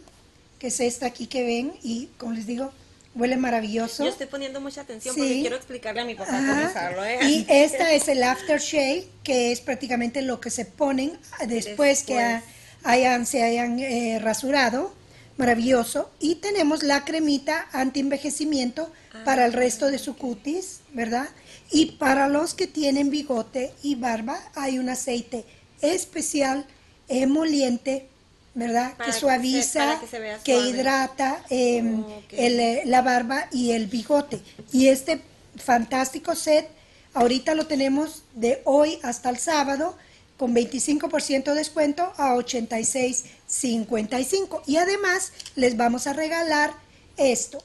que 0.59 0.69
es 0.69 0.81
esta 0.81 1.07
aquí 1.07 1.27
que 1.27 1.43
ven, 1.43 1.73
y 1.83 2.09
como 2.19 2.33
les 2.33 2.47
digo, 2.47 2.73
huele 3.15 3.37
maravilloso. 3.37 4.05
Yo 4.05 4.11
estoy 4.11 4.27
poniendo 4.27 4.61
mucha 4.61 4.83
atención 4.83 5.15
Sí. 5.15 5.21
porque 5.21 5.41
quiero 5.41 5.57
explicarle 5.57 6.01
a 6.03 6.05
mi 6.05 6.15
papá 6.15 6.31
Ajá. 6.39 6.55
cómo 6.55 6.67
usarlo, 6.71 7.05
¿eh? 7.05 7.19
Y 7.23 7.47
esta 7.49 7.93
es 7.93 8.07
el 8.09 8.23
aftershave, 8.23 9.07
que 9.25 9.51
es 9.53 9.61
prácticamente 9.61 10.23
lo 10.23 10.41
que 10.41 10.51
se 10.51 10.65
ponen 10.67 11.19
después, 11.49 12.05
que 12.05 12.21
ha- 12.21 12.43
hayan, 12.85 13.27
se 13.27 13.43
hayan 13.43 13.79
eh, 13.81 14.19
rasurado. 14.21 14.95
Maravilloso. 15.41 16.11
Y 16.21 16.35
tenemos 16.37 16.83
la 16.83 17.05
cremita 17.07 17.67
anti-envejecimiento 17.73 18.93
para 19.25 19.47
el 19.47 19.55
resto 19.55 19.91
de 19.91 19.99
su 19.99 20.15
cutis, 20.15 20.81
¿verdad? 20.93 21.29
Y 21.71 21.93
para 21.93 22.29
los 22.29 22.53
que 22.53 22.67
tienen 22.67 23.09
bigote 23.09 23.73
y 23.83 23.95
barba, 23.95 24.39
hay 24.55 24.79
un 24.79 24.91
aceite 24.91 25.47
especial, 25.81 26.67
emoliente, 27.09 28.07
¿verdad? 28.55 28.95
Para 28.99 29.11
que 29.11 29.19
suaviza, 29.19 29.99
que 30.45 30.53
se 30.53 30.69
hidrata 30.69 31.43
em, 31.49 32.05
el, 32.33 32.61
eh, 32.61 32.83
la 32.85 33.01
barba 33.01 33.49
y 33.51 33.71
el 33.71 33.87
bigote. 33.87 34.43
Y 34.73 34.89
este 34.89 35.23
fantástico 35.57 36.35
set, 36.35 36.69
ahorita 37.15 37.55
lo 37.55 37.67
tenemos 37.67 38.25
de 38.35 38.61
hoy 38.65 38.99
hasta 39.03 39.31
el 39.31 39.39
sábado 39.39 39.97
con 40.41 40.53
25% 40.55 41.45
de 41.45 41.55
descuento 41.55 42.15
a 42.17 42.35
86.55. 42.35 44.63
Y 44.67 44.79
además 44.79 45.33
les 45.55 45.77
vamos 45.77 46.07
a 46.07 46.15
regalar 46.15 46.73
esto, 47.19 47.63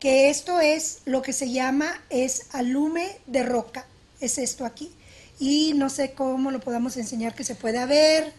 que 0.00 0.28
esto 0.28 0.58
es 0.58 1.02
lo 1.04 1.22
que 1.22 1.32
se 1.32 1.52
llama 1.52 2.02
es 2.10 2.46
alume 2.50 3.16
de 3.28 3.44
roca. 3.44 3.86
Es 4.20 4.38
esto 4.38 4.64
aquí. 4.64 4.90
Y 5.38 5.74
no 5.76 5.88
sé 5.88 6.14
cómo 6.14 6.50
lo 6.50 6.58
podamos 6.58 6.96
enseñar 6.96 7.36
que 7.36 7.44
se 7.44 7.54
pueda 7.54 7.86
ver. 7.86 8.32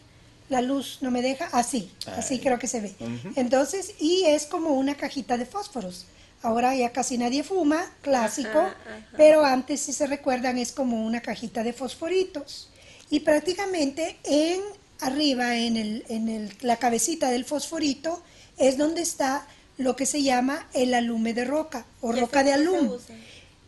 La 0.50 0.60
luz 0.60 0.98
no 1.00 1.10
me 1.10 1.22
deja. 1.22 1.48
Así, 1.54 1.90
así 2.08 2.40
creo 2.40 2.60
que 2.60 2.68
se 2.68 2.82
ve. 2.82 2.94
Entonces, 3.38 3.94
y 4.02 4.26
es 4.26 4.48
como 4.48 4.72
una 4.72 4.96
cajita 4.96 5.38
de 5.38 5.46
fósforos. 5.46 6.08
Ahora 6.42 6.76
ya 6.76 6.92
casi 6.92 7.18
nadie 7.18 7.42
fuma, 7.42 7.90
clásico, 8.02 8.60
Ajá, 8.60 8.76
ajá. 8.86 9.08
pero 9.16 9.46
antes, 9.46 9.80
si 9.80 9.94
se 9.94 10.08
recuerdan, 10.08 10.58
es 10.58 10.74
como 10.74 11.06
una 11.06 11.22
cajita 11.22 11.64
de 11.64 11.72
fosforitos. 11.72 12.70
Y 13.10 13.22
prácticamente 13.22 14.18
en 14.24 14.62
arriba, 15.00 15.56
en, 15.58 15.78
el, 15.78 16.06
en 16.10 16.28
el- 16.30 16.52
la 16.62 16.78
cabecita 16.78 17.30
del 17.30 17.46
fosforito, 17.46 18.22
es 18.58 18.78
donde 18.78 19.02
está 19.02 19.48
lo 19.78 19.96
que 19.96 20.06
se 20.08 20.24
llama 20.24 20.68
el 20.74 20.94
alume 20.94 21.34
de 21.34 21.46
roca 21.46 21.86
o 22.02 22.14
¿Y 22.16 22.20
roca 22.20 22.44
de 22.44 22.54
alum. 22.54 22.98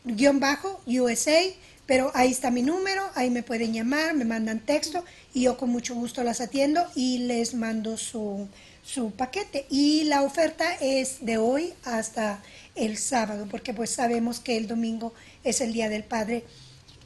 guion 0.03 0.39
bajo 0.39 0.79
USA, 0.85 1.41
pero 1.87 2.11
ahí 2.13 2.29
está 2.29 2.51
mi 2.51 2.61
número, 2.61 3.01
ahí 3.15 3.31
me 3.31 3.41
pueden 3.41 3.73
llamar, 3.73 4.13
me 4.13 4.25
mandan 4.25 4.59
texto 4.59 5.03
y 5.33 5.41
yo 5.41 5.57
con 5.57 5.71
mucho 5.71 5.95
gusto 5.95 6.23
las 6.23 6.39
atiendo 6.39 6.85
y 6.93 7.17
les 7.25 7.55
mando 7.55 7.97
su, 7.97 8.47
su 8.83 9.09
paquete. 9.09 9.65
Y 9.71 10.03
la 10.03 10.21
oferta 10.21 10.71
es 10.81 11.25
de 11.25 11.39
hoy 11.39 11.73
hasta 11.83 12.43
el 12.75 12.99
sábado, 12.99 13.47
porque 13.49 13.73
pues 13.73 13.89
sabemos 13.89 14.39
que 14.39 14.55
el 14.55 14.67
domingo 14.67 15.15
es 15.43 15.61
el 15.61 15.73
Día 15.73 15.89
del 15.89 16.03
Padre. 16.03 16.43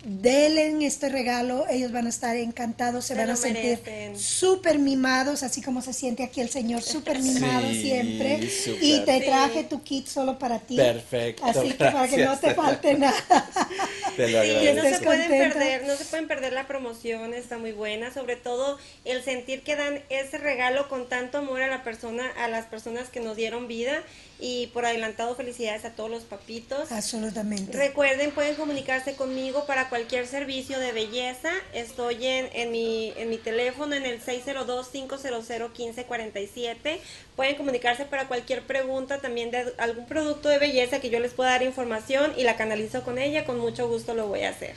Denle 0.03 0.85
este 0.85 1.09
regalo, 1.09 1.65
ellos 1.69 1.91
van 1.91 2.05
a 2.05 2.09
estar 2.09 2.35
encantados, 2.37 3.03
se 3.05 3.15
Se 3.15 3.19
van 3.19 3.29
a 3.31 3.35
sentir 3.35 3.79
súper 4.15 4.79
mimados, 4.79 5.43
así 5.43 5.61
como 5.61 5.81
se 5.81 5.91
siente 5.91 6.23
aquí 6.23 6.39
el 6.39 6.49
señor, 6.49 6.81
súper 6.81 7.19
mimado 7.19 7.67
Sí, 7.67 7.81
siempre. 7.81 8.49
súper. 8.49 8.83
Y 8.83 8.99
te 9.03 9.19
Sí. 9.19 9.25
traje 9.25 9.63
tu 9.65 9.83
kit 9.83 10.07
solo 10.07 10.39
para 10.39 10.59
ti. 10.59 10.77
Perfecto, 10.77 11.43
Así 11.45 11.69
que 11.71 11.73
para 11.85 12.07
que 12.07 12.23
no 12.25 12.39
te 12.39 12.55
falte 12.55 12.93
nada. 12.93 13.13
Te 14.15 14.29
lo 14.29 14.39
agradezco. 14.39 14.83
no 14.83 14.95
se 14.97 15.03
pueden 15.03 15.27
perder, 15.29 15.83
no 15.85 15.95
se 15.95 16.05
pueden 16.05 16.27
perder 16.27 16.53
la 16.53 16.67
promoción, 16.67 17.33
está 17.33 17.57
muy 17.57 17.71
buena, 17.73 18.13
sobre 18.13 18.35
todo 18.37 18.77
el 19.05 19.23
sentir 19.23 19.63
que 19.63 19.75
dan 19.75 20.01
ese 20.09 20.37
regalo 20.37 20.87
con 20.89 21.07
tanto 21.09 21.37
amor 21.39 21.61
a 21.61 21.67
la 21.67 21.83
persona, 21.83 22.25
a 22.37 22.47
las 22.47 22.65
personas 22.65 23.09
que 23.09 23.19
nos 23.19 23.35
dieron 23.37 23.67
vida 23.67 24.01
y 24.39 24.67
por 24.67 24.85
adelantado 24.85 25.35
felicidades 25.35 25.83
a 25.85 25.91
todos 25.91 26.09
los 26.09 26.23
papitos. 26.23 26.91
Absolutamente. 26.91 27.77
Recuerden, 27.77 28.31
pueden 28.31 28.55
comunicarse 28.55 29.13
conmigo 29.15 29.65
para 29.65 29.89
cualquier 29.89 30.25
servicio 30.27 30.79
de 30.79 30.93
belleza. 30.93 31.51
Estoy 31.73 32.25
en, 32.25 32.49
en, 32.53 32.71
mi, 32.71 33.13
en 33.17 33.29
mi 33.29 33.37
teléfono 33.37 33.93
en 33.95 34.05
el 34.05 34.23
602-500-1547. 34.23 36.99
Pueden 37.35 37.55
comunicarse 37.55 38.05
para 38.05 38.27
cualquier 38.27 38.65
pregunta 38.65 39.19
también 39.19 39.51
de 39.51 39.73
algún 39.77 40.05
producto 40.05 40.47
de 40.49 40.57
belleza 40.57 41.01
que 41.01 41.09
yo 41.09 41.19
les 41.19 41.33
pueda 41.33 41.49
dar 41.51 41.63
información 41.63 42.33
y 42.37 42.43
la 42.43 42.55
canalizo 42.55 43.03
con 43.03 43.17
ella. 43.17 43.43
Con 43.45 43.59
mucho 43.59 43.89
gusto 43.89 44.13
lo 44.13 44.27
voy 44.27 44.43
a 44.43 44.51
hacer. 44.51 44.75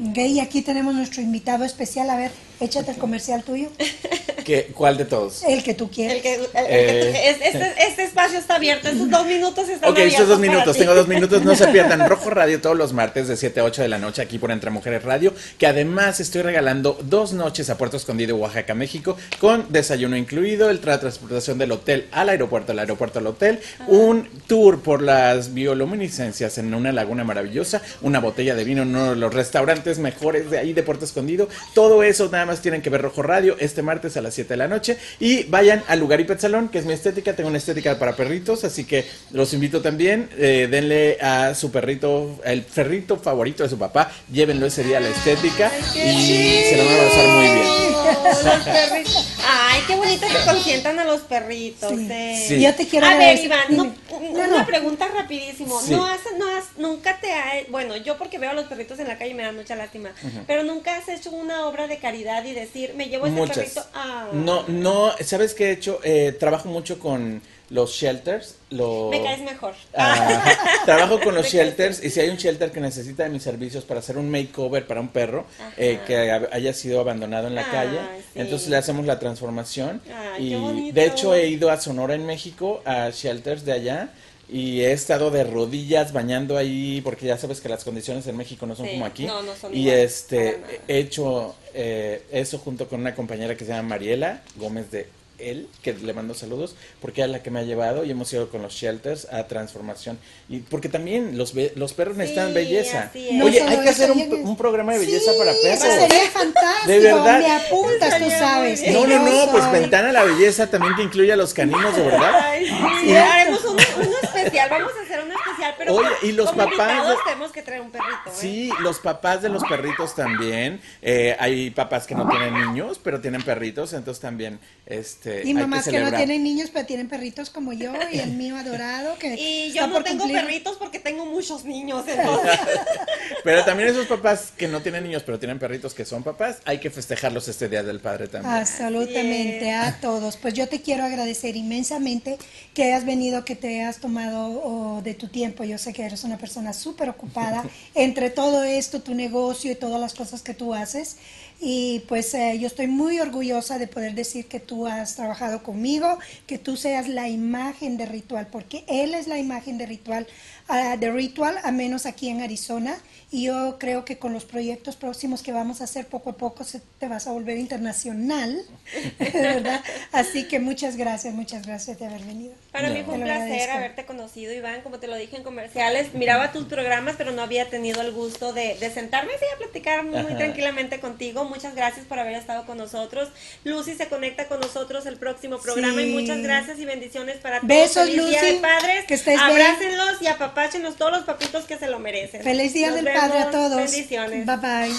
Ok, 0.00 0.18
y 0.18 0.40
aquí 0.40 0.62
tenemos 0.62 0.94
nuestro 0.94 1.22
invitado 1.22 1.64
especial. 1.64 2.10
A 2.10 2.16
ver, 2.16 2.30
échate 2.60 2.90
el 2.92 2.96
comercial 2.98 3.42
tuyo. 3.42 3.68
¿Qué- 4.44 4.72
¿Cuál 4.74 4.96
de 4.96 5.04
todos? 5.04 5.44
El 5.44 5.62
que 5.62 5.72
tú 5.74 5.88
quieres. 5.88 6.16
El 6.16 6.22
que, 6.22 6.34
el- 6.34 6.40
el 6.40 6.66
Eh. 6.68 7.12
que- 7.12 7.30
es- 7.30 7.36
este, 7.54 7.72
este 7.86 8.02
espacio 8.02 8.38
está 8.40 8.56
abierto, 8.56 8.88
estos 8.88 9.08
dos 9.08 9.24
minutos 9.26 9.68
están 9.68 9.88
Ok, 9.90 9.98
abiertos 9.98 10.12
estos 10.14 10.28
dos 10.28 10.40
minutos, 10.40 10.76
tengo 10.76 10.94
dos 10.96 11.06
minutos, 11.06 11.44
no 11.44 11.54
se 11.54 11.68
pierdan 11.68 12.08
Rojo 12.08 12.30
Radio 12.30 12.60
todos 12.60 12.76
los 12.76 12.92
martes 12.92 13.28
de 13.28 13.36
7 13.36 13.60
a 13.60 13.64
8 13.64 13.82
de 13.82 13.88
la 13.88 13.98
noche 13.98 14.20
aquí 14.20 14.38
por 14.40 14.50
Entre 14.50 14.70
Mujeres 14.70 15.04
Radio, 15.04 15.32
que 15.58 15.68
además 15.68 16.18
estoy 16.18 16.42
regalando 16.42 16.98
dos 17.04 17.32
noches 17.34 17.70
a 17.70 17.78
Puerto 17.78 17.96
Escondido, 17.96 18.34
Oaxaca, 18.36 18.74
México, 18.74 19.16
con 19.38 19.70
desayuno 19.70 20.16
incluido, 20.16 20.70
el 20.70 20.80
tra- 20.80 20.98
transportación 20.98 21.58
del 21.58 21.70
hotel 21.70 22.08
al 22.10 22.28
aeropuerto, 22.30 22.72
al 22.72 22.80
aeropuerto 22.80 23.20
al 23.20 23.28
hotel, 23.28 23.60
un 23.86 24.28
tour 24.48 24.80
por 24.82 25.02
las 25.02 25.54
bioluminiscencias 25.54 26.58
en 26.58 26.74
una 26.74 26.90
laguna 26.90 27.22
maravillosa, 27.22 27.80
una 28.00 28.18
botella 28.18 28.56
de 28.56 28.64
vino 28.64 28.82
en 28.82 28.88
uno 28.88 29.10
de 29.10 29.16
los 29.16 29.32
restaurantes 29.32 29.81
mejores 29.98 30.50
de 30.50 30.58
ahí 30.58 30.72
de 30.72 30.82
Puerto 30.82 31.04
Escondido, 31.04 31.48
todo 31.74 32.02
eso 32.02 32.28
nada 32.30 32.46
más 32.46 32.62
tienen 32.62 32.82
que 32.82 32.90
ver 32.90 33.02
Rojo 33.02 33.22
Radio 33.22 33.56
este 33.58 33.82
martes 33.82 34.16
a 34.16 34.20
las 34.20 34.34
7 34.34 34.48
de 34.54 34.56
la 34.56 34.68
noche. 34.68 34.98
Y 35.20 35.44
vayan 35.44 35.82
al 35.88 36.00
lugar 36.00 36.20
y 36.20 36.24
Pet 36.24 36.40
Salón, 36.40 36.68
que 36.68 36.78
es 36.78 36.84
mi 36.84 36.92
estética, 36.92 37.34
tengo 37.34 37.48
una 37.48 37.58
estética 37.58 37.98
para 37.98 38.16
perritos, 38.16 38.64
así 38.64 38.84
que 38.84 39.04
los 39.30 39.52
invito 39.54 39.80
también, 39.80 40.28
eh, 40.38 40.68
denle 40.70 41.18
a 41.20 41.54
su 41.54 41.70
perrito, 41.70 42.38
el 42.44 42.62
perrito 42.62 43.16
favorito 43.16 43.62
de 43.62 43.68
su 43.68 43.78
papá, 43.78 44.10
llévenlo 44.32 44.66
ese 44.66 44.84
día 44.84 44.98
a 44.98 45.00
la 45.00 45.08
estética 45.08 45.70
y 45.94 46.62
se 46.68 46.76
lo 46.76 46.84
van 46.84 46.94
a 46.94 47.02
pasar 47.08 47.28
muy 47.28 47.44
bien. 47.44 47.92
Los 48.44 48.64
perritos. 48.64 49.41
Ay, 49.44 49.82
qué 49.86 49.96
bonito 49.96 50.26
que 50.26 50.50
consientan 50.50 50.98
a 50.98 51.04
los 51.04 51.22
perritos. 51.22 51.90
Sí. 51.90 52.08
eh. 52.10 52.44
Sí. 52.48 52.60
Yo 52.62 52.74
te 52.74 52.86
quiero 52.86 53.06
a 53.06 53.16
ver. 53.16 53.38
Iván, 53.38 53.60
no- 53.70 53.94
una 54.20 54.46
No, 54.46 54.58
no. 54.58 54.66
pregunta 54.66 55.08
rapidísimo. 55.08 55.80
Sí. 55.80 55.92
No 55.92 56.06
has, 56.06 56.20
no 56.38 56.46
has, 56.56 56.64
nunca 56.76 57.18
te 57.20 57.32
ha, 57.32 57.52
bueno, 57.68 57.96
yo 57.96 58.16
porque 58.18 58.38
veo 58.38 58.50
a 58.50 58.54
los 58.54 58.66
perritos 58.66 58.98
en 58.98 59.08
la 59.08 59.18
calle 59.18 59.34
me 59.34 59.42
da 59.42 59.52
mucha 59.52 59.74
lástima, 59.76 60.12
pero 60.46 60.62
nunca 60.62 60.96
has 60.96 61.08
hecho 61.08 61.30
una 61.30 61.66
obra 61.66 61.86
de 61.86 61.98
caridad 61.98 62.44
y 62.44 62.52
decir, 62.52 62.94
me 62.94 63.06
llevo 63.08 63.26
este 63.26 63.38
Muchas. 63.40 63.56
perrito 63.56 63.84
a... 63.94 64.28
No, 64.32 64.64
no, 64.68 65.12
¿sabes 65.24 65.54
qué 65.54 65.68
he 65.68 65.72
hecho? 65.72 66.00
Eh, 66.04 66.36
trabajo 66.38 66.68
mucho 66.68 66.98
con 66.98 67.42
los 67.72 67.90
shelters. 67.94 68.56
Lo... 68.68 69.08
Me 69.10 69.22
caes 69.22 69.40
mejor. 69.40 69.72
Ah, 69.96 70.54
trabajo 70.84 71.18
con 71.20 71.34
los 71.34 71.46
shelters 71.46 72.04
y 72.04 72.10
si 72.10 72.20
hay 72.20 72.28
un 72.28 72.36
shelter 72.36 72.70
que 72.70 72.80
necesita 72.80 73.24
de 73.24 73.30
mis 73.30 73.42
servicios 73.42 73.84
para 73.84 74.00
hacer 74.00 74.18
un 74.18 74.30
makeover 74.30 74.86
para 74.86 75.00
un 75.00 75.08
perro 75.08 75.46
eh, 75.78 75.98
que 76.06 76.30
haya 76.30 76.72
sido 76.74 77.00
abandonado 77.00 77.48
en 77.48 77.54
la 77.54 77.62
Ay, 77.64 77.70
calle, 77.72 77.98
sí. 78.34 78.40
entonces 78.40 78.68
le 78.68 78.76
hacemos 78.76 79.06
la 79.06 79.18
transformación 79.18 80.02
y 80.38 80.92
de 80.92 81.06
hecho 81.06 81.34
he 81.34 81.48
ido 81.48 81.70
a 81.70 81.80
Sonora 81.80 82.14
en 82.14 82.26
México 82.26 82.82
a 82.84 83.08
shelters 83.08 83.64
de 83.64 83.72
allá 83.72 84.10
y 84.50 84.82
he 84.82 84.92
estado 84.92 85.30
de 85.30 85.44
rodillas 85.44 86.12
bañando 86.12 86.58
ahí 86.58 87.00
porque 87.02 87.24
ya 87.24 87.38
sabes 87.38 87.62
que 87.62 87.70
las 87.70 87.84
condiciones 87.84 88.26
en 88.26 88.36
México 88.36 88.66
no 88.66 88.76
son 88.76 88.84
Sí, 88.86 88.92
como 88.92 89.06
aquí 89.06 89.24
no, 89.24 89.42
no 89.42 89.54
son 89.56 89.74
y 89.74 89.84
igual, 89.84 89.96
este 89.98 90.60
he 90.88 90.98
hecho 90.98 91.54
eh, 91.72 92.22
eso 92.30 92.58
junto 92.58 92.86
con 92.86 93.00
una 93.00 93.14
compañera 93.14 93.56
que 93.56 93.64
se 93.64 93.70
llama 93.70 93.88
Mariela 93.90 94.42
Gómez 94.56 94.90
de 94.90 95.21
él, 95.50 95.68
que 95.82 95.92
le 95.94 96.12
mando 96.12 96.34
saludos, 96.34 96.74
porque 97.00 97.22
es 97.22 97.28
la 97.28 97.42
que 97.42 97.50
me 97.50 97.60
ha 97.60 97.62
llevado 97.62 98.04
y 98.04 98.10
hemos 98.10 98.32
ido 98.32 98.48
con 98.50 98.62
los 98.62 98.72
shelters 98.74 99.26
a 99.32 99.46
transformación. 99.46 100.18
Y 100.48 100.58
porque 100.60 100.88
también 100.88 101.36
los, 101.38 101.54
be- 101.54 101.72
los 101.76 101.92
perros 101.92 102.16
necesitan 102.16 102.48
Sí, 102.48 102.54
belleza. 102.54 103.02
así 103.10 103.28
es. 103.28 103.42
Oye, 103.42 103.62
No 103.64 103.70
hay 103.70 103.80
que 103.80 103.88
hacer 103.88 104.10
un, 104.10 104.20
un 104.32 104.56
programa 104.56 104.92
de 104.92 104.98
belleza 105.00 105.32
Sí, 105.32 105.38
para 105.38 105.50
Eso 105.52 105.62
perros. 105.62 105.82
sería 106.08 106.30
fantástico. 106.30 106.86
De 106.88 106.98
verdad. 107.00 107.38
Me 107.40 107.50
apuntas, 107.52 108.18
tú 108.18 108.30
sabes. 108.30 108.82
No, 108.92 109.06
no, 109.06 109.18
no, 109.18 109.50
pues 109.50 109.70
ventana 109.72 110.10
a 110.10 110.12
la 110.12 110.24
belleza 110.24 110.68
también 110.70 110.94
que 110.96 111.02
incluye 111.02 111.32
a 111.32 111.36
los 111.36 111.52
caninos, 111.54 111.96
de 111.96 112.02
verdad. 112.02 112.32
Ay, 112.42 112.66
sí, 113.02 113.14
haremos 113.14 113.64
unos 113.64 113.82
especial, 114.22 114.68
vamos 114.70 114.92
a 114.98 115.02
hacer 115.04 115.20
uno 115.24 115.34
especial, 115.34 115.74
pero 115.78 115.94
Oye, 115.94 116.08
y 116.22 116.32
los 116.32 116.50
como 116.50 116.64
papás 116.64 117.08
de- 117.08 117.14
tenemos 117.26 117.52
que 117.52 117.62
traer 117.62 117.80
un 117.80 117.90
perrito. 117.90 118.10
¿eh? 118.26 118.32
Sí, 118.34 118.70
los 118.80 118.98
papás 118.98 119.42
de 119.42 119.48
los 119.48 119.62
perritos 119.64 120.14
también. 120.14 120.80
Eh, 121.02 121.36
hay 121.38 121.70
papás 121.70 122.06
que 122.06 122.14
no 122.14 122.28
tienen 122.28 122.54
niños, 122.54 123.00
pero 123.02 123.20
tienen 123.20 123.42
perritos, 123.42 123.92
entonces 123.92 124.20
también 124.20 124.58
este, 124.86 125.31
Y 125.44 125.48
hay 125.48 125.54
mamás 125.54 125.88
que, 125.88 125.98
no 125.98 126.12
tienen 126.12 126.42
niños, 126.42 126.70
pero 126.72 126.86
tienen 126.86 127.08
perritos 127.08 127.50
como 127.50 127.72
yo 127.72 127.92
y 128.12 128.18
el 128.18 128.32
mío 128.32 128.56
adorado 128.56 129.18
que 129.18 129.34
Y 129.38 129.68
está 129.68 129.80
yo 129.80 129.86
no 129.86 129.94
por 129.94 130.04
tengo 130.04 130.24
cumplir. 130.24 130.40
perritos 130.40 130.76
porque 130.76 130.98
tengo 130.98 131.26
muchos 131.26 131.64
niños, 131.64 132.04
entonces. 132.08 132.58
Pero 133.44 133.64
también 133.64 133.88
esos 133.88 134.06
papás 134.06 134.52
que 134.56 134.68
no 134.68 134.82
tienen 134.82 135.02
niños, 135.02 135.24
pero 135.24 135.38
tienen 135.38 135.58
perritos 135.58 135.94
que 135.94 136.04
son 136.04 136.22
papás, 136.22 136.58
hay 136.64 136.78
que 136.78 136.90
festejarlos 136.90 137.48
este 137.48 137.68
Día 137.68 137.82
del 137.82 137.98
Padre 137.98 138.28
también. 138.28 138.54
Absolutamente, 138.54 139.72
a 139.72 139.98
todos. 140.00 140.36
Pues 140.36 140.54
yo 140.54 140.68
te 140.68 140.80
quiero 140.80 141.02
agradecer 141.02 141.56
inmensamente 141.56 142.38
que 142.72 142.84
hayas 142.84 143.04
venido, 143.04 143.44
que 143.44 143.56
te 143.56 143.82
has 143.82 143.98
tomado 143.98 144.60
oh, 144.62 145.02
de 145.02 145.14
tu 145.14 145.28
tiempo. 145.28 145.64
Yo 145.64 145.76
sé 145.78 145.92
que 145.92 146.04
eres 146.04 146.22
una 146.22 146.38
persona 146.38 146.72
súper 146.72 147.08
ocupada 147.08 147.64
entre 147.94 148.30
todo 148.30 148.62
esto, 148.62 149.02
tu 149.02 149.14
negocio 149.14 149.72
y 149.72 149.74
todas 149.74 150.00
las 150.00 150.14
cosas 150.14 150.42
que 150.42 150.54
tú 150.54 150.72
haces. 150.74 151.16
Y 151.64 152.00
pues 152.08 152.34
eh, 152.34 152.58
yo 152.58 152.66
estoy 152.66 152.88
muy 152.88 153.20
orgullosa 153.20 153.78
de 153.78 153.86
poder 153.86 154.16
decir 154.16 154.46
que 154.46 154.58
tú 154.58 154.88
has 154.88 155.14
trabajado 155.14 155.62
conmigo, 155.62 156.18
que 156.48 156.58
tú 156.58 156.76
seas 156.76 157.08
la 157.08 157.28
imagen 157.28 157.96
de 157.96 158.04
Ritual, 158.04 158.48
porque 158.50 158.84
él 158.88 159.14
es 159.14 159.28
la 159.28 159.38
imagen 159.38 159.78
de 159.78 159.86
Ritual, 159.86 160.26
ah, 160.68 160.96
de 160.96 161.10
Ritual, 161.10 161.58
a 161.62 161.70
menos 161.72 162.06
aquí 162.06 162.28
en 162.28 162.40
Arizona. 162.40 162.96
Y 163.34 163.44
yo 163.44 163.78
creo 163.80 164.04
que 164.04 164.18
con 164.18 164.34
los 164.34 164.44
proyectos 164.44 164.94
próximos 164.96 165.42
que 165.42 165.52
vamos 165.52 165.80
a 165.80 165.84
hacer 165.84 166.06
poco 166.06 166.28
a 166.30 166.32
poco 166.36 166.64
se 166.64 166.82
te 167.00 167.08
vas 167.08 167.26
a 167.26 167.32
volver 167.32 167.56
internacional, 167.56 168.62
¿verdad? 169.18 169.82
Así 170.12 170.44
que 170.48 170.60
muchas 170.60 170.96
gracias, 170.96 171.32
muchas 171.32 171.66
gracias 171.66 171.98
de 171.98 172.06
haber 172.06 172.20
venido. 172.24 172.52
Para 172.72 172.90
mí 172.90 172.98
No. 173.00 173.06
fue 173.06 173.14
un 173.14 173.22
placer 173.22 173.42
agradezco. 173.44 173.72
haberte 173.76 174.04
conocido, 174.04 174.52
Iván. 174.52 174.82
Como 174.82 174.98
te 174.98 175.06
lo 175.06 175.16
dije 175.16 175.36
en 175.36 175.42
comerciales, 175.44 176.12
miraba 176.12 176.52
tus 176.52 176.64
programas, 176.66 177.14
pero 177.16 177.32
no 177.32 177.40
había 177.40 177.70
tenido 177.70 178.02
el 178.02 178.12
gusto 178.12 178.52
de, 178.52 178.76
de 178.78 178.90
sentarme 178.90 179.32
y 179.32 179.54
a 179.54 179.58
platicar 179.58 180.04
muy, 180.04 180.22
muy 180.22 180.34
tranquilamente 180.34 181.00
contigo. 181.00 181.44
Muchas 181.46 181.74
gracias 181.74 182.04
por 182.04 182.18
haber 182.18 182.34
estado 182.34 182.66
con 182.66 182.76
nosotros. 182.76 183.30
Lucy 183.64 183.94
se 183.94 184.08
conecta 184.08 184.46
con 184.46 184.60
nosotros 184.60 185.06
el 185.06 185.16
próximo 185.16 185.58
programa 185.58 186.02
y 186.02 186.06
Sí. 186.08 186.12
muchas 186.12 186.42
gracias 186.42 186.78
y 186.78 186.84
bendiciones 186.84 187.38
para 187.38 187.56
todos. 187.60 187.68
Besos, 187.68 188.04
Feliz 188.10 188.26
Día 188.28 188.40
Lucy. 188.42 188.54
de 188.56 188.60
Padres. 188.60 189.04
Que 189.06 189.14
estés 189.14 189.34
bien. 189.38 189.40
Abrácenlos 189.50 190.20
y 190.20 190.26
apapáchenos 190.52 190.96
todos 190.96 191.12
los 191.12 191.22
papitos 191.22 191.64
que 191.64 191.78
se 191.78 191.88
lo 191.88 191.98
merecen. 191.98 192.42
Feliz 192.42 192.72
Día 192.72 192.90
Nos 192.90 192.96
del 192.96 193.14
Padre 193.14 193.38
a 193.38 193.50
todos. 193.50 193.76
Bendiciones. 193.76 194.46
Bye 194.46 194.56
bye. 194.56 194.96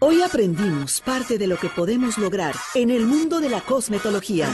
Hoy 0.00 0.22
aprendimos 0.22 1.00
parte 1.00 1.38
de 1.38 1.46
lo 1.46 1.56
que 1.56 1.68
podemos 1.68 2.18
lograr 2.18 2.54
en 2.74 2.90
el 2.90 3.06
mundo 3.06 3.40
de 3.40 3.50
la 3.50 3.60
cosmetología. 3.60 4.48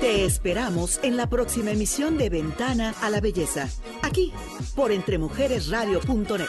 Te 0.00 0.24
esperamos 0.24 1.00
en 1.02 1.16
la 1.16 1.28
próxima 1.28 1.70
emisión 1.70 2.18
de 2.18 2.30
Ventana 2.30 2.94
a 3.00 3.10
la 3.10 3.20
Belleza, 3.20 3.68
aquí 4.02 4.32
por 4.74 4.92
entremujeresradio.net. 4.92 6.48